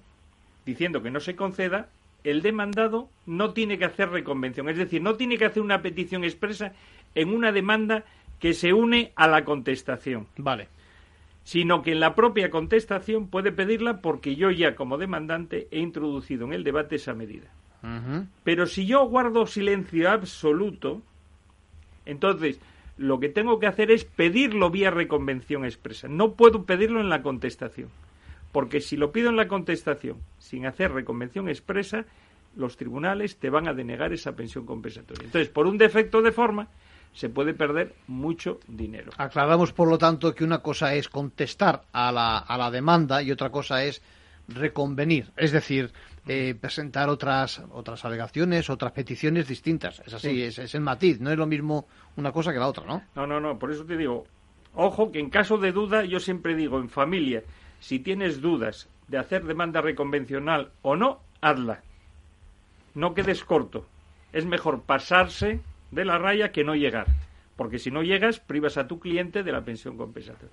diciendo 0.67 1.03
que 1.03 1.11
no 1.11 1.21
se 1.21 1.37
conceda, 1.37 1.89
el 2.25 2.43
demandado 2.43 3.09
no 3.25 3.53
tiene 3.53 3.79
que 3.79 3.87
hacer 3.87 4.11
reconvención, 4.11 4.69
es 4.69 4.77
decir, 4.77 5.01
no 5.01 5.15
tiene 5.15 5.39
que 5.39 5.47
hacer 5.47 5.63
una 5.63 5.81
petición 5.81 6.25
expresa 6.25 6.73
en 7.15 7.31
una 7.31 7.53
demanda 7.53 8.05
que 8.39 8.53
se 8.53 8.73
une 8.73 9.13
a 9.17 9.29
la 9.29 9.45
contestación. 9.45 10.27
Vale 10.37 10.69
sino 11.45 11.83
que 11.83 11.93
en 11.93 12.01
la 12.01 12.15
propia 12.15 12.51
contestación 12.51 13.29
puede 13.29 13.53
pedirla 13.53 14.01
porque 14.01 14.37
yo 14.37 14.51
ya 14.51 14.75
como 14.75 14.99
demandante 14.99 15.69
he 15.71 15.81
introducido 15.81 16.45
en 16.47 16.53
el 16.53 16.65
debate 16.65 16.97
esa 16.97 17.15
medida. 17.15 17.49
Pero 18.45 18.67
si 18.67 18.87
yo 18.87 19.05
guardo 19.07 19.45
silencio 19.47 20.09
absoluto, 20.09 21.03
entonces 22.07 22.61
lo 22.97 23.19
que 23.19 23.29
tengo 23.29 23.59
que 23.59 23.67
hacer 23.67 23.91
es 23.91 24.05
pedirlo 24.05 24.71
vía 24.71 24.93
reconvención 24.93 25.65
expresa. 25.65 26.07
No 26.07 26.35
puedo 26.35 26.65
pedirlo 26.65 27.01
en 27.01 27.09
la 27.09 27.23
contestación, 27.23 27.89
porque 28.53 28.81
si 28.81 28.97
lo 28.97 29.11
pido 29.11 29.31
en 29.31 29.37
la 29.37 29.49
contestación 29.49 30.19
sin 30.39 30.67
hacer 30.67 30.93
reconvención 30.93 31.49
expresa, 31.49 32.05
los 32.55 32.77
tribunales 32.77 33.39
te 33.39 33.51
van 33.51 33.67
a 33.67 33.75
denegar 33.75 34.13
esa 34.13 34.37
pensión 34.37 34.65
compensatoria. 34.65 35.25
Entonces, 35.25 35.49
por 35.49 35.67
un 35.67 35.79
defecto 35.79 36.23
de 36.23 36.31
forma, 36.33 36.69
se 37.13 37.29
puede 37.29 37.55
perder 37.55 37.95
mucho 38.07 38.59
dinero. 38.67 39.13
Aclaramos, 39.17 39.73
por 39.73 39.89
lo 39.89 39.99
tanto, 39.99 40.35
que 40.35 40.45
una 40.45 40.59
cosa 40.59 40.95
es 40.95 41.09
contestar 41.09 41.85
a 41.93 42.11
la, 42.11 42.39
a 42.39 42.57
la 42.57 42.71
demanda 42.71 43.23
y 43.23 43.31
otra 43.31 43.51
cosa 43.51 43.85
es 43.85 44.03
reconvenir, 44.49 45.31
es 45.37 45.53
decir, 45.53 45.93
eh, 46.27 46.55
presentar 46.61 47.09
otras 47.09 47.63
otras 47.71 48.05
alegaciones, 48.05 48.71
otras 48.71 48.93
peticiones 48.93 49.47
distintas. 49.47 50.03
Es 50.05 50.15
así, 50.15 50.43
es, 50.43 50.59
es, 50.59 50.75
el 50.75 50.81
matiz, 50.81 51.21
no 51.21 51.31
es 51.31 51.39
lo 51.39 51.47
mismo 51.47 51.87
una 52.17 52.33
cosa 52.33 52.53
que 52.53 52.59
la 52.59 52.69
otra, 52.69 52.85
¿no? 52.85 53.03
No, 53.15 53.27
no, 53.27 53.41
no, 53.41 53.59
por 53.59 53.71
eso 53.71 53.85
te 53.85 53.97
digo, 53.97 54.25
ojo 54.75 55.13
que 55.13 55.21
en 55.21 55.31
caso 55.31 55.59
de 55.59 55.73
duda, 55.73 56.05
yo 56.05 56.19
siempre 56.19 56.55
digo, 56.55 56.79
en 56.79 56.89
familia, 56.89 57.43
si 57.81 57.99
tienes 57.99 58.41
dudas 58.41 58.89
de 59.09 59.19
hacer 59.19 59.45
demanda 59.45 59.81
reconvencional 59.81 60.71
o 60.83 60.97
no, 60.97 61.21
hazla. 61.41 61.83
No 62.95 63.15
quedes 63.15 63.45
corto. 63.45 63.87
Es 64.33 64.47
mejor 64.47 64.83
pasarse 64.83 65.61
de 65.93 66.05
la 66.05 66.19
raya 66.19 66.51
que 66.51 66.65
no 66.65 66.75
llegar. 66.75 67.07
Porque 67.57 67.79
si 67.79 67.91
no 67.91 68.03
llegas, 68.03 68.41
privas 68.41 68.77
a 68.79 68.89
tu 68.89 68.99
cliente 68.99 69.45
de 69.45 69.53
la 69.53 69.61
pensión 69.61 69.97
compensatoria. 69.97 70.51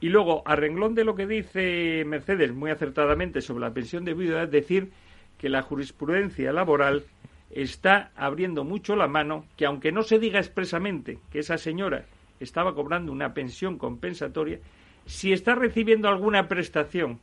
Y 0.00 0.10
luego, 0.10 0.42
a 0.46 0.54
renglón 0.54 0.94
de 0.94 1.04
lo 1.04 1.16
que 1.16 1.26
dice 1.26 2.04
Mercedes 2.06 2.52
muy 2.52 2.70
acertadamente 2.70 3.40
sobre 3.40 3.62
la 3.62 3.74
pensión 3.74 4.04
de 4.04 4.14
viuda, 4.14 4.44
es 4.44 4.50
decir 4.50 4.90
que 5.38 5.48
la 5.48 5.62
jurisprudencia 5.62 6.52
laboral 6.52 7.04
está 7.50 8.12
abriendo 8.14 8.62
mucho 8.62 8.94
la 8.94 9.08
mano, 9.08 9.46
que 9.56 9.66
aunque 9.66 9.90
no 9.90 10.02
se 10.02 10.18
diga 10.18 10.38
expresamente 10.38 11.18
que 11.32 11.40
esa 11.40 11.58
señora 11.58 12.04
estaba 12.38 12.74
cobrando 12.74 13.12
una 13.12 13.34
pensión 13.34 13.78
compensatoria, 13.78 14.60
si 15.06 15.32
está 15.32 15.54
recibiendo 15.54 16.08
alguna 16.08 16.46
prestación 16.46 17.18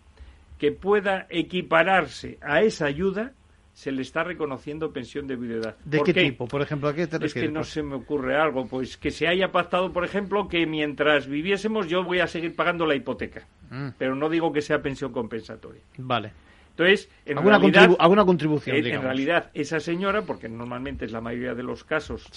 que 0.57 0.71
pueda 0.71 1.27
equipararse 1.29 2.37
a 2.41 2.61
esa 2.61 2.87
ayuda, 2.87 3.33
se 3.77 3.91
le 3.91 4.01
está 4.01 4.23
reconociendo 4.23 4.91
pensión 4.91 5.27
de 5.27 5.35
viudedad. 5.35 5.75
¿De 5.85 6.01
qué, 6.01 6.11
tipo? 6.11 6.47
Por 6.47 6.63
ejemplo, 6.63 6.89
¿a 6.89 6.95
qué 6.95 7.05
te 7.05 7.19
refieres? 7.19 7.35
Es 7.35 7.41
que 7.43 7.51
no 7.51 7.63
se 7.63 7.83
me 7.83 7.93
ocurre 7.93 8.35
algo. 8.35 8.65
Pues 8.65 8.97
que 8.97 9.11
se 9.11 9.27
haya 9.27 9.51
pactado, 9.51 9.93
por 9.93 10.03
ejemplo, 10.03 10.47
que 10.47 10.65
mientras 10.65 11.27
viviésemos 11.27 11.87
yo 11.87 12.03
voy 12.03 12.19
a 12.19 12.25
seguir 12.25 12.55
pagando 12.55 12.87
la 12.87 12.95
hipoteca. 12.95 13.45
Mm. 13.69 13.89
Pero 13.99 14.15
no 14.15 14.29
digo 14.29 14.51
que 14.51 14.63
sea 14.63 14.81
pensión 14.81 15.11
compensatoria. 15.11 15.83
Vale. 15.99 16.31
Entonces, 16.71 17.07
en 17.23 17.37
¿Alguna, 17.37 17.59
realidad, 17.59 17.95
¿alguna 17.99 18.25
contribución? 18.25 18.77
En, 18.77 18.99
realidad, 18.99 19.51
esa 19.53 19.79
señora, 19.79 20.23
porque 20.23 20.49
normalmente 20.49 21.05
es 21.05 21.11
la 21.11 21.21
mayoría 21.21 21.53
de 21.53 21.61
los 21.61 21.83
casos 21.83 22.31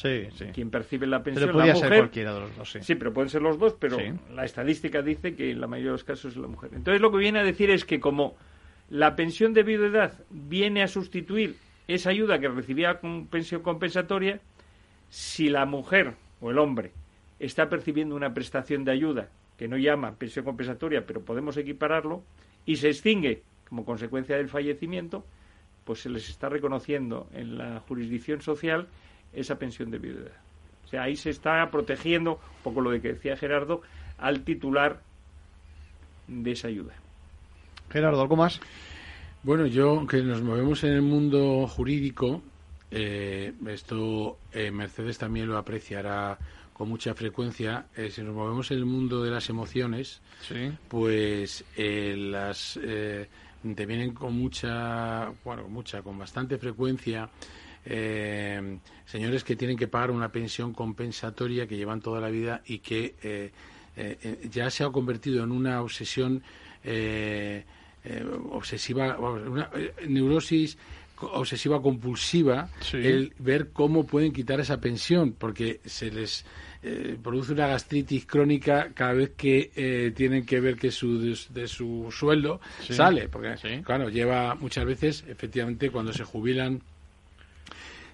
quien 0.52 0.70
percibe 0.70 1.06
la 1.06 1.22
pensión, 1.22 1.46
pero 1.46 1.58
la 1.58 1.72
mujer. 1.72 1.88
Ser 1.88 1.98
cualquiera 2.00 2.34
de 2.34 2.40
los 2.40 2.56
dos, 2.56 2.70
sí. 2.70 2.80
sí. 2.82 2.94
pero 2.96 3.14
pueden 3.14 3.30
ser 3.30 3.40
los 3.40 3.58
dos, 3.58 3.76
pero 3.80 3.96
la 4.34 4.44
estadística 4.44 5.00
dice 5.00 5.34
que 5.34 5.52
en 5.52 5.60
la 5.62 5.66
mayoría 5.66 5.92
de 5.92 5.94
los 5.94 6.04
casos 6.04 6.32
es 6.32 6.38
la 6.38 6.48
mujer. 6.48 6.72
Entonces, 6.74 7.00
lo 7.00 7.10
que 7.10 7.16
viene 7.16 7.38
a 7.38 7.44
decir 7.44 7.70
es 7.70 7.86
que 7.86 7.98
como 7.98 8.36
la 8.90 9.14
pensión 9.14 9.54
de 9.54 9.62
viudedad 9.62 10.14
viene 10.30 10.82
a 10.82 10.88
sustituir 10.88 11.56
esa 11.86 12.10
ayuda 12.10 12.38
que 12.38 12.48
recibía 12.48 12.98
con 12.98 13.26
pensión 13.26 13.62
compensatoria, 13.62 14.40
si 15.08 15.48
la 15.48 15.64
mujer 15.64 16.14
o 16.40 16.50
el 16.50 16.58
hombre 16.58 16.92
está 17.38 17.68
percibiendo 17.68 18.14
una 18.14 18.34
prestación 18.34 18.84
de 18.84 18.92
ayuda 18.92 19.28
que 19.56 19.68
no 19.68 19.76
llama 19.76 20.14
pensión 20.16 20.44
compensatoria, 20.44 21.04
pero 21.06 21.20
podemos 21.20 21.56
equipararlo, 21.56 22.22
y 22.66 22.76
se 22.76 22.88
extingue 22.88 23.42
como 23.68 23.84
consecuencia 23.84 24.36
del 24.36 24.48
fallecimiento, 24.48 25.24
pues 25.84 26.00
se 26.00 26.08
les 26.08 26.28
está 26.28 26.48
reconociendo 26.48 27.28
en 27.32 27.58
la 27.58 27.80
jurisdicción 27.80 28.40
social 28.40 28.88
esa 29.32 29.58
pensión 29.58 29.90
de 29.90 29.98
viudedad. 29.98 30.36
O 30.84 30.88
sea, 30.88 31.02
ahí 31.02 31.16
se 31.16 31.30
está 31.30 31.70
protegiendo, 31.70 32.34
un 32.34 32.62
poco 32.64 32.80
lo 32.80 32.90
de 32.90 33.00
que 33.00 33.12
decía 33.12 33.36
Gerardo, 33.36 33.82
al 34.18 34.42
titular 34.44 35.00
de 36.26 36.52
esa 36.52 36.68
ayuda. 36.68 36.94
Gerardo, 37.90 38.20
¿algo 38.20 38.36
más? 38.36 38.60
Bueno, 39.42 39.66
yo 39.66 40.06
que 40.06 40.22
nos 40.22 40.42
movemos 40.42 40.84
en 40.84 40.92
el 40.92 41.02
mundo 41.02 41.66
jurídico, 41.66 42.40
eh, 42.90 43.52
esto 43.66 44.38
eh, 44.52 44.70
Mercedes 44.70 45.18
también 45.18 45.48
lo 45.48 45.58
apreciará 45.58 46.38
con 46.72 46.88
mucha 46.88 47.14
frecuencia. 47.14 47.86
Eh, 47.96 48.10
si 48.10 48.22
nos 48.22 48.34
movemos 48.34 48.70
en 48.70 48.78
el 48.78 48.86
mundo 48.86 49.24
de 49.24 49.30
las 49.32 49.48
emociones, 49.48 50.20
pues 50.88 51.64
las 51.76 52.78
te 52.80 53.86
vienen 53.86 54.14
con 54.14 54.38
mucha, 54.38 55.32
bueno, 55.44 55.68
mucha, 55.68 56.00
con 56.02 56.16
bastante 56.16 56.58
frecuencia. 56.58 57.28
señores 59.04 59.42
que 59.42 59.56
tienen 59.56 59.76
que 59.76 59.88
pagar 59.88 60.12
una 60.12 60.30
pensión 60.30 60.72
compensatoria 60.72 61.66
que 61.66 61.76
llevan 61.76 62.00
toda 62.00 62.20
la 62.20 62.30
vida 62.30 62.62
y 62.66 62.78
que 62.78 63.50
ya 64.48 64.70
se 64.70 64.84
ha 64.84 64.90
convertido 64.90 65.42
en 65.42 65.50
una 65.50 65.82
obsesión 65.82 66.42
eh, 68.04 68.24
obsesiva, 68.50 69.18
una 69.18 69.70
eh, 69.74 69.92
neurosis 70.08 70.78
obsesiva 71.22 71.80
compulsiva 71.82 72.68
el 72.92 73.32
ver 73.38 73.70
cómo 73.72 74.06
pueden 74.06 74.32
quitar 74.32 74.60
esa 74.60 74.80
pensión, 74.80 75.34
porque 75.38 75.80
se 75.84 76.10
les 76.10 76.44
eh, 76.82 77.16
produce 77.22 77.52
una 77.52 77.66
gastritis 77.66 78.26
crónica 78.26 78.90
cada 78.94 79.12
vez 79.12 79.32
que 79.36 79.70
eh, 79.76 80.12
tienen 80.14 80.46
que 80.46 80.60
ver 80.60 80.76
que 80.76 80.90
su, 80.90 81.36
de, 81.50 81.68
su 81.68 82.08
sueldo 82.10 82.60
sale, 82.88 83.28
porque 83.28 83.54
claro, 83.84 84.08
lleva 84.08 84.54
muchas 84.54 84.84
veces, 84.84 85.24
efectivamente, 85.28 85.90
cuando 85.90 86.12
se 86.12 86.24
jubilan 86.24 86.82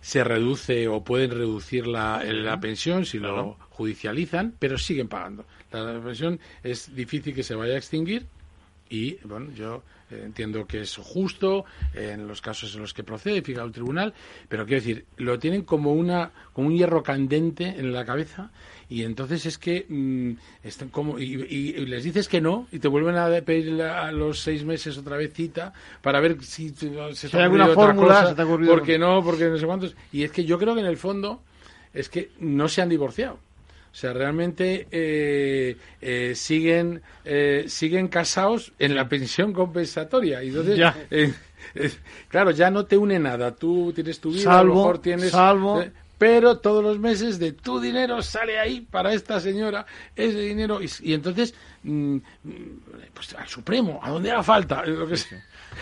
se 0.00 0.22
reduce 0.22 0.86
o 0.86 1.02
pueden 1.02 1.32
reducir 1.32 1.86
la, 1.86 2.22
la 2.22 2.60
pensión 2.60 3.04
si 3.04 3.18
lo 3.18 3.56
judicializan, 3.70 4.54
pero 4.58 4.78
siguen 4.78 5.08
pagando. 5.08 5.44
La 5.72 6.00
pensión 6.00 6.38
es 6.62 6.94
difícil 6.94 7.34
que 7.34 7.42
se 7.42 7.56
vaya 7.56 7.74
a 7.74 7.78
extinguir 7.78 8.26
y, 8.88 9.16
bueno, 9.24 9.50
yo 9.54 9.82
eh, 10.10 10.22
entiendo 10.24 10.66
que 10.66 10.82
es 10.82 10.96
justo 10.96 11.64
en 11.94 12.28
los 12.28 12.40
casos 12.40 12.74
en 12.74 12.82
los 12.82 12.94
que 12.94 13.02
procede, 13.02 13.42
fija 13.42 13.62
el 13.62 13.72
tribunal, 13.72 14.14
pero 14.48 14.64
quiero 14.64 14.80
decir, 14.80 15.04
lo 15.16 15.38
tienen 15.38 15.62
como, 15.62 15.92
una, 15.92 16.30
como 16.52 16.68
un 16.68 16.76
hierro 16.76 17.02
candente 17.02 17.74
en 17.78 17.92
la 17.92 18.04
cabeza 18.04 18.50
y 18.88 19.02
entonces 19.02 19.46
es 19.46 19.58
que 19.58 19.84
mm, 19.88 20.32
están 20.62 20.90
como 20.90 21.18
y, 21.18 21.72
les 21.86 22.04
dices 22.04 22.28
que 22.28 22.40
no 22.40 22.68
y 22.70 22.78
te 22.78 22.86
vuelven 22.86 23.16
a 23.16 23.28
pedir 23.40 23.82
a 23.82 24.12
los 24.12 24.40
seis 24.40 24.64
meses 24.64 24.96
otra 24.96 25.16
vez 25.16 25.32
cita 25.32 25.72
para 26.02 26.20
ver 26.20 26.42
si 26.44 26.70
se 26.70 27.28
te 27.28 27.40
ha 27.40 27.44
alguna 27.44 27.68
fórmula 27.68 28.34
porque 28.66 28.98
no 28.98 29.24
porque 29.24 29.48
no 29.48 29.58
sé 29.58 29.66
cuántos. 29.66 29.96
Y 30.12 30.22
es 30.22 30.30
que 30.30 30.44
yo 30.44 30.58
creo 30.58 30.74
que 30.74 30.80
en 30.80 30.86
el 30.86 30.96
fondo 30.96 31.42
es 31.92 32.08
que 32.08 32.30
no 32.38 32.68
se 32.68 32.80
han 32.80 32.88
divorciado 32.88 33.38
o 33.96 33.98
sea, 33.98 34.12
realmente 34.12 34.88
eh, 34.90 35.74
eh, 36.02 36.34
siguen 36.34 37.00
eh, 37.24 37.64
siguen 37.66 38.08
casados 38.08 38.74
en 38.78 38.94
la 38.94 39.08
pensión 39.08 39.54
compensatoria. 39.54 40.44
Y 40.44 40.48
entonces, 40.48 41.34
claro, 42.28 42.50
ya 42.50 42.70
no 42.70 42.84
te 42.84 42.98
une 42.98 43.18
nada. 43.18 43.56
Tú 43.56 43.94
tienes 43.94 44.20
tu 44.20 44.32
vida, 44.32 44.58
a 44.58 44.62
lo 44.62 44.74
mejor 44.74 44.98
tienes... 44.98 45.30
Salvo. 45.30 45.82
pero 46.18 46.58
todos 46.58 46.84
los 46.84 46.98
meses 46.98 47.38
de 47.38 47.52
tu 47.52 47.80
dinero 47.80 48.20
sale 48.20 48.58
ahí 48.58 48.82
para 48.82 49.14
esta 49.14 49.40
señora 49.40 49.86
ese 50.14 50.40
dinero. 50.40 50.78
Y, 50.82 51.14
entonces 51.14 51.54
mm, 51.82 52.18
pues 53.14 53.34
al 53.34 53.48
Supremo 53.48 53.98
a 54.02 54.10
donde 54.10 54.30
haga 54.30 54.42
falta 54.42 54.84
lo 54.84 55.06
que 55.06 55.14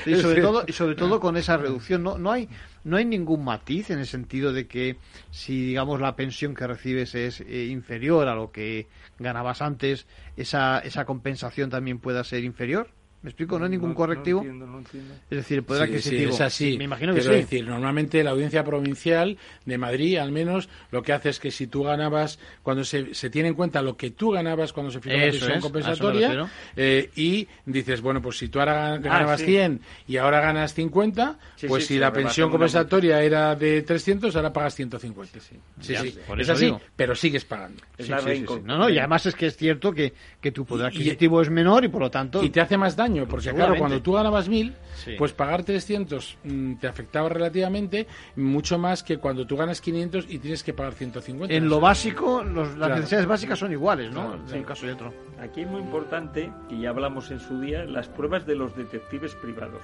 y 0.07 0.15
sobre 0.15 0.41
todo 0.41 0.65
y 0.69 0.73
sobre 0.73 0.95
todo 0.95 1.19
con 1.19 1.37
esa 1.37 1.57
reducción 1.57 2.03
no 2.03 2.19
no 2.19 2.33
hay 2.33 2.49
no 2.85 2.97
hay 2.97 3.05
ningún 3.05 3.45
matiz 3.45 3.91
en 3.91 3.99
el 3.99 4.07
sentido 4.07 4.53
de 4.53 4.67
que 4.67 4.99
si 5.31 5.67
digamos 5.67 6.01
la 6.01 6.17
pensión 6.17 6.55
que 6.55 6.67
recibes 6.67 7.15
es 7.15 7.41
eh, 7.41 7.67
inferior 7.71 8.29
a 8.29 8.35
lo 8.35 8.53
que 8.53 8.87
ganabas 9.19 9.63
antes 9.63 10.07
esa 10.37 10.79
esa 10.79 11.05
compensación 11.05 11.71
también 11.71 11.99
pueda 11.99 12.23
ser 12.25 12.45
inferior 12.45 12.91
¿Me 13.25 13.31
explico? 13.31 13.59
¿No 13.59 13.65
hay 13.65 13.71
ningún 13.71 13.95
correctivo? 13.95 14.41
No 14.41 14.51
entiendo, 14.51 14.67
no 14.67 14.79
entiendo. 14.81 15.15
Es 15.31 15.39
decir, 15.39 15.57
el 15.57 15.65
poder 15.65 15.85
adquisitivo. 15.85 16.31
Sí, 16.31 16.35
es 16.35 16.41
así. 16.43 16.77
Me 16.77 16.85
imagino 16.85 17.15
que 17.15 17.23
sí. 17.23 17.31
decir, 17.31 17.67
normalmente 17.67 18.23
la 18.23 18.33
audiencia 18.33 18.63
provincial 18.63 19.39
de 19.65 19.79
Madrid, 19.79 20.19
al 20.19 20.31
menos, 20.31 20.69
lo 20.91 21.01
que 21.01 21.15
hace 21.15 21.31
es 21.31 21.41
que 21.41 21.51
si 21.51 21.67
tú 21.67 21.85
ganabas, 21.85 22.39
cuando 22.63 22.85
se, 22.85 23.15
se 23.15 23.31
tiene 23.31 23.49
en 23.49 23.55
cuenta 23.55 23.81
lo 23.81 23.97
que 23.97 24.11
tú 24.11 24.33
ganabas 24.33 24.75
cuando 24.75 24.93
se 24.93 25.01
fija 25.01 25.17
la 25.17 25.31
pensión 25.31 25.61
compensatoria, 25.63 26.51
eh, 26.77 27.09
y 27.17 27.49
dices, 27.65 28.03
bueno, 28.03 28.21
pues 28.21 28.37
si 28.37 28.49
tú 28.49 28.59
ahora 28.59 28.93
ah, 28.93 28.99
ganabas 28.99 29.41
100 29.41 29.81
y 30.07 30.19
ahora 30.19 30.43
ganas 30.43 30.75
50, 30.75 31.39
pues 31.67 31.87
si 31.87 31.99
la 31.99 32.13
pensión 32.13 32.51
compensatoria 32.51 33.23
era 33.23 33.57
de 33.57 33.81
300, 33.81 34.37
ahora 34.37 34.53
pagas 34.53 34.75
150. 34.75 35.41
Sí, 35.41 35.57
sí, 35.81 35.97
sí. 35.97 36.19
es 36.37 36.49
así, 36.51 36.75
pero 36.95 37.15
sigues 37.15 37.47
pagando. 37.47 37.83
Es 37.97 38.07
la 38.11 38.21
no, 38.65 38.77
no, 38.77 38.91
y 38.91 38.99
además 38.99 39.25
es 39.25 39.35
que 39.35 39.47
es 39.47 39.57
cierto 39.57 39.93
que, 39.93 40.13
que 40.43 40.53
tu 40.53 40.67
poder 40.67 40.89
adquisitivo 40.89 41.41
es 41.41 41.49
menor 41.49 41.87
y 41.87 41.89
por 41.89 42.03
lo 42.03 42.11
tanto... 42.11 42.43
Y 42.43 42.51
te 42.51 42.61
hace 42.61 42.77
más 42.77 42.95
daño 42.95 43.14
porque 43.29 43.51
claro, 43.51 43.77
cuando 43.79 44.01
tú 44.03 44.13
ganabas 44.13 44.49
mil, 44.49 44.75
pues 45.19 45.33
pagar 45.33 45.65
300 45.65 46.39
mm, 46.45 46.75
te 46.75 46.87
afectaba 46.87 47.29
relativamente 47.29 48.07
mucho 48.37 48.79
más 48.79 49.03
que 49.03 49.19
cuando 49.19 49.47
tú 49.47 49.57
ganas 49.57 49.81
500 49.81 50.27
y 50.29 50.39
tienes 50.39 50.63
que 50.63 50.73
pagar 50.73 50.95
150. 50.95 51.55
En 51.55 51.69
lo 51.69 51.81
básico, 51.81 52.43
las 52.45 52.91
necesidades 52.91 53.27
básicas 53.27 53.59
son 53.59 53.73
iguales, 53.73 54.13
¿no? 54.13 54.35
en 54.35 54.55
el 54.55 54.65
caso 54.65 54.87
de 54.87 54.93
otro. 54.93 55.13
Aquí 55.41 55.63
es 55.63 55.69
muy 55.69 55.81
importante, 55.81 56.53
y 56.71 56.83
ya 56.83 56.91
hablamos 56.91 57.31
en 57.31 57.41
su 57.41 57.61
día, 57.61 57.85
las 57.85 58.09
pruebas 58.09 58.47
de 58.47 58.55
los 58.55 58.77
detectives 58.77 59.35
privados. 59.35 59.83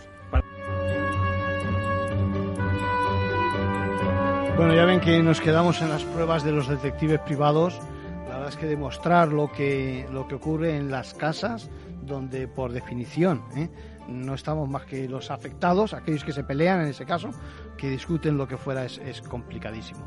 Bueno, 4.56 4.74
ya 4.74 4.84
ven 4.84 5.00
que 5.00 5.22
nos 5.22 5.40
quedamos 5.40 5.80
en 5.80 5.88
las 5.88 6.04
pruebas 6.04 6.44
de 6.44 6.52
los 6.52 6.68
detectives 6.68 7.18
privados. 7.20 7.80
La 8.28 8.34
verdad 8.34 8.48
es 8.50 8.56
que 8.56 8.66
demostrar 8.66 9.28
lo 9.28 9.50
que, 9.50 10.06
lo 10.12 10.28
que 10.28 10.34
ocurre 10.34 10.76
en 10.76 10.90
las 10.90 11.14
casas 11.14 11.70
donde 12.10 12.48
por 12.48 12.72
definición 12.72 13.42
¿eh? 13.56 13.70
no 14.08 14.34
estamos 14.34 14.68
más 14.68 14.84
que 14.84 15.08
los 15.08 15.30
afectados, 15.30 15.94
aquellos 15.94 16.24
que 16.24 16.32
se 16.32 16.44
pelean 16.44 16.82
en 16.82 16.88
ese 16.88 17.06
caso, 17.06 17.30
que 17.76 17.88
discuten 17.88 18.36
lo 18.36 18.46
que 18.46 18.56
fuera, 18.56 18.84
es, 18.84 19.22
complicadísimo. 19.22 20.00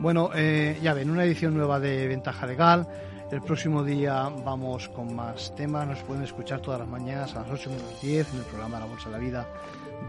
Bueno, 0.00 0.30
eh, 0.34 0.78
ya 0.82 0.92
ven, 0.92 1.10
una 1.10 1.24
edición 1.24 1.54
nueva 1.54 1.80
de 1.80 2.06
Ventaja 2.08 2.46
Legal. 2.46 2.86
El 3.30 3.40
próximo 3.40 3.82
día 3.82 4.28
vamos 4.44 4.88
con 4.88 5.14
más 5.14 5.54
temas. 5.54 5.86
Nos 5.86 6.02
pueden 6.02 6.24
escuchar 6.24 6.60
todas 6.60 6.80
las 6.80 6.88
mañanas 6.88 7.34
a 7.36 7.42
las 7.42 7.50
8 7.50 7.70
menos 7.70 8.02
10 8.02 8.32
en 8.32 8.38
el 8.40 8.44
programa 8.44 8.80
La 8.80 8.86
Bolsa 8.86 9.06
de 9.06 9.12
la 9.12 9.18
Vida 9.18 9.46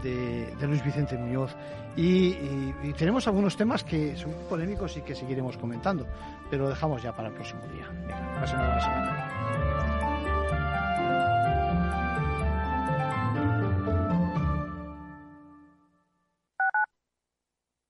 de, 0.02 0.66
Luis 0.66 0.84
Vicente 0.84 1.16
Muñoz. 1.16 1.54
Y, 1.96 2.34
tenemos 2.98 3.26
algunos 3.26 3.56
temas 3.56 3.84
que 3.84 4.16
son 4.16 4.32
polémicos 4.48 4.96
y 4.96 5.02
que 5.02 5.14
seguiremos 5.14 5.56
comentando, 5.56 6.06
pero 6.50 6.64
lo 6.64 6.70
dejamos 6.70 7.02
ya 7.02 7.14
para 7.14 7.28
el 7.28 7.34
próximo 7.34 7.62
día. 7.72 7.88
Venga. 8.06 9.35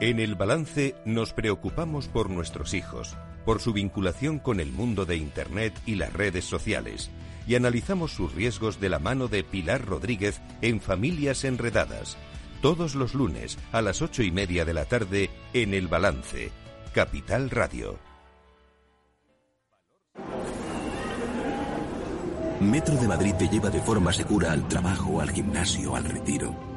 En 0.00 0.20
el 0.20 0.36
balance 0.36 0.94
nos 1.04 1.32
preocupamos 1.32 2.06
por 2.06 2.30
nuestros 2.30 2.74
hijos 2.74 3.16
por 3.48 3.62
su 3.62 3.72
vinculación 3.72 4.40
con 4.40 4.60
el 4.60 4.72
mundo 4.72 5.06
de 5.06 5.16
Internet 5.16 5.72
y 5.86 5.94
las 5.94 6.12
redes 6.12 6.44
sociales, 6.44 7.10
y 7.46 7.54
analizamos 7.54 8.12
sus 8.12 8.34
riesgos 8.34 8.78
de 8.78 8.90
la 8.90 8.98
mano 8.98 9.26
de 9.26 9.42
Pilar 9.42 9.86
Rodríguez 9.86 10.42
en 10.60 10.82
Familias 10.82 11.44
Enredadas, 11.44 12.18
todos 12.60 12.94
los 12.94 13.14
lunes 13.14 13.56
a 13.72 13.80
las 13.80 14.02
ocho 14.02 14.22
y 14.22 14.30
media 14.30 14.66
de 14.66 14.74
la 14.74 14.84
tarde 14.84 15.30
en 15.54 15.72
El 15.72 15.88
Balance, 15.88 16.50
Capital 16.92 17.48
Radio. 17.48 17.98
Metro 22.60 22.96
de 22.96 23.08
Madrid 23.08 23.32
te 23.38 23.48
lleva 23.48 23.70
de 23.70 23.80
forma 23.80 24.12
segura 24.12 24.52
al 24.52 24.68
trabajo, 24.68 25.22
al 25.22 25.30
gimnasio, 25.30 25.96
al 25.96 26.04
retiro. 26.04 26.67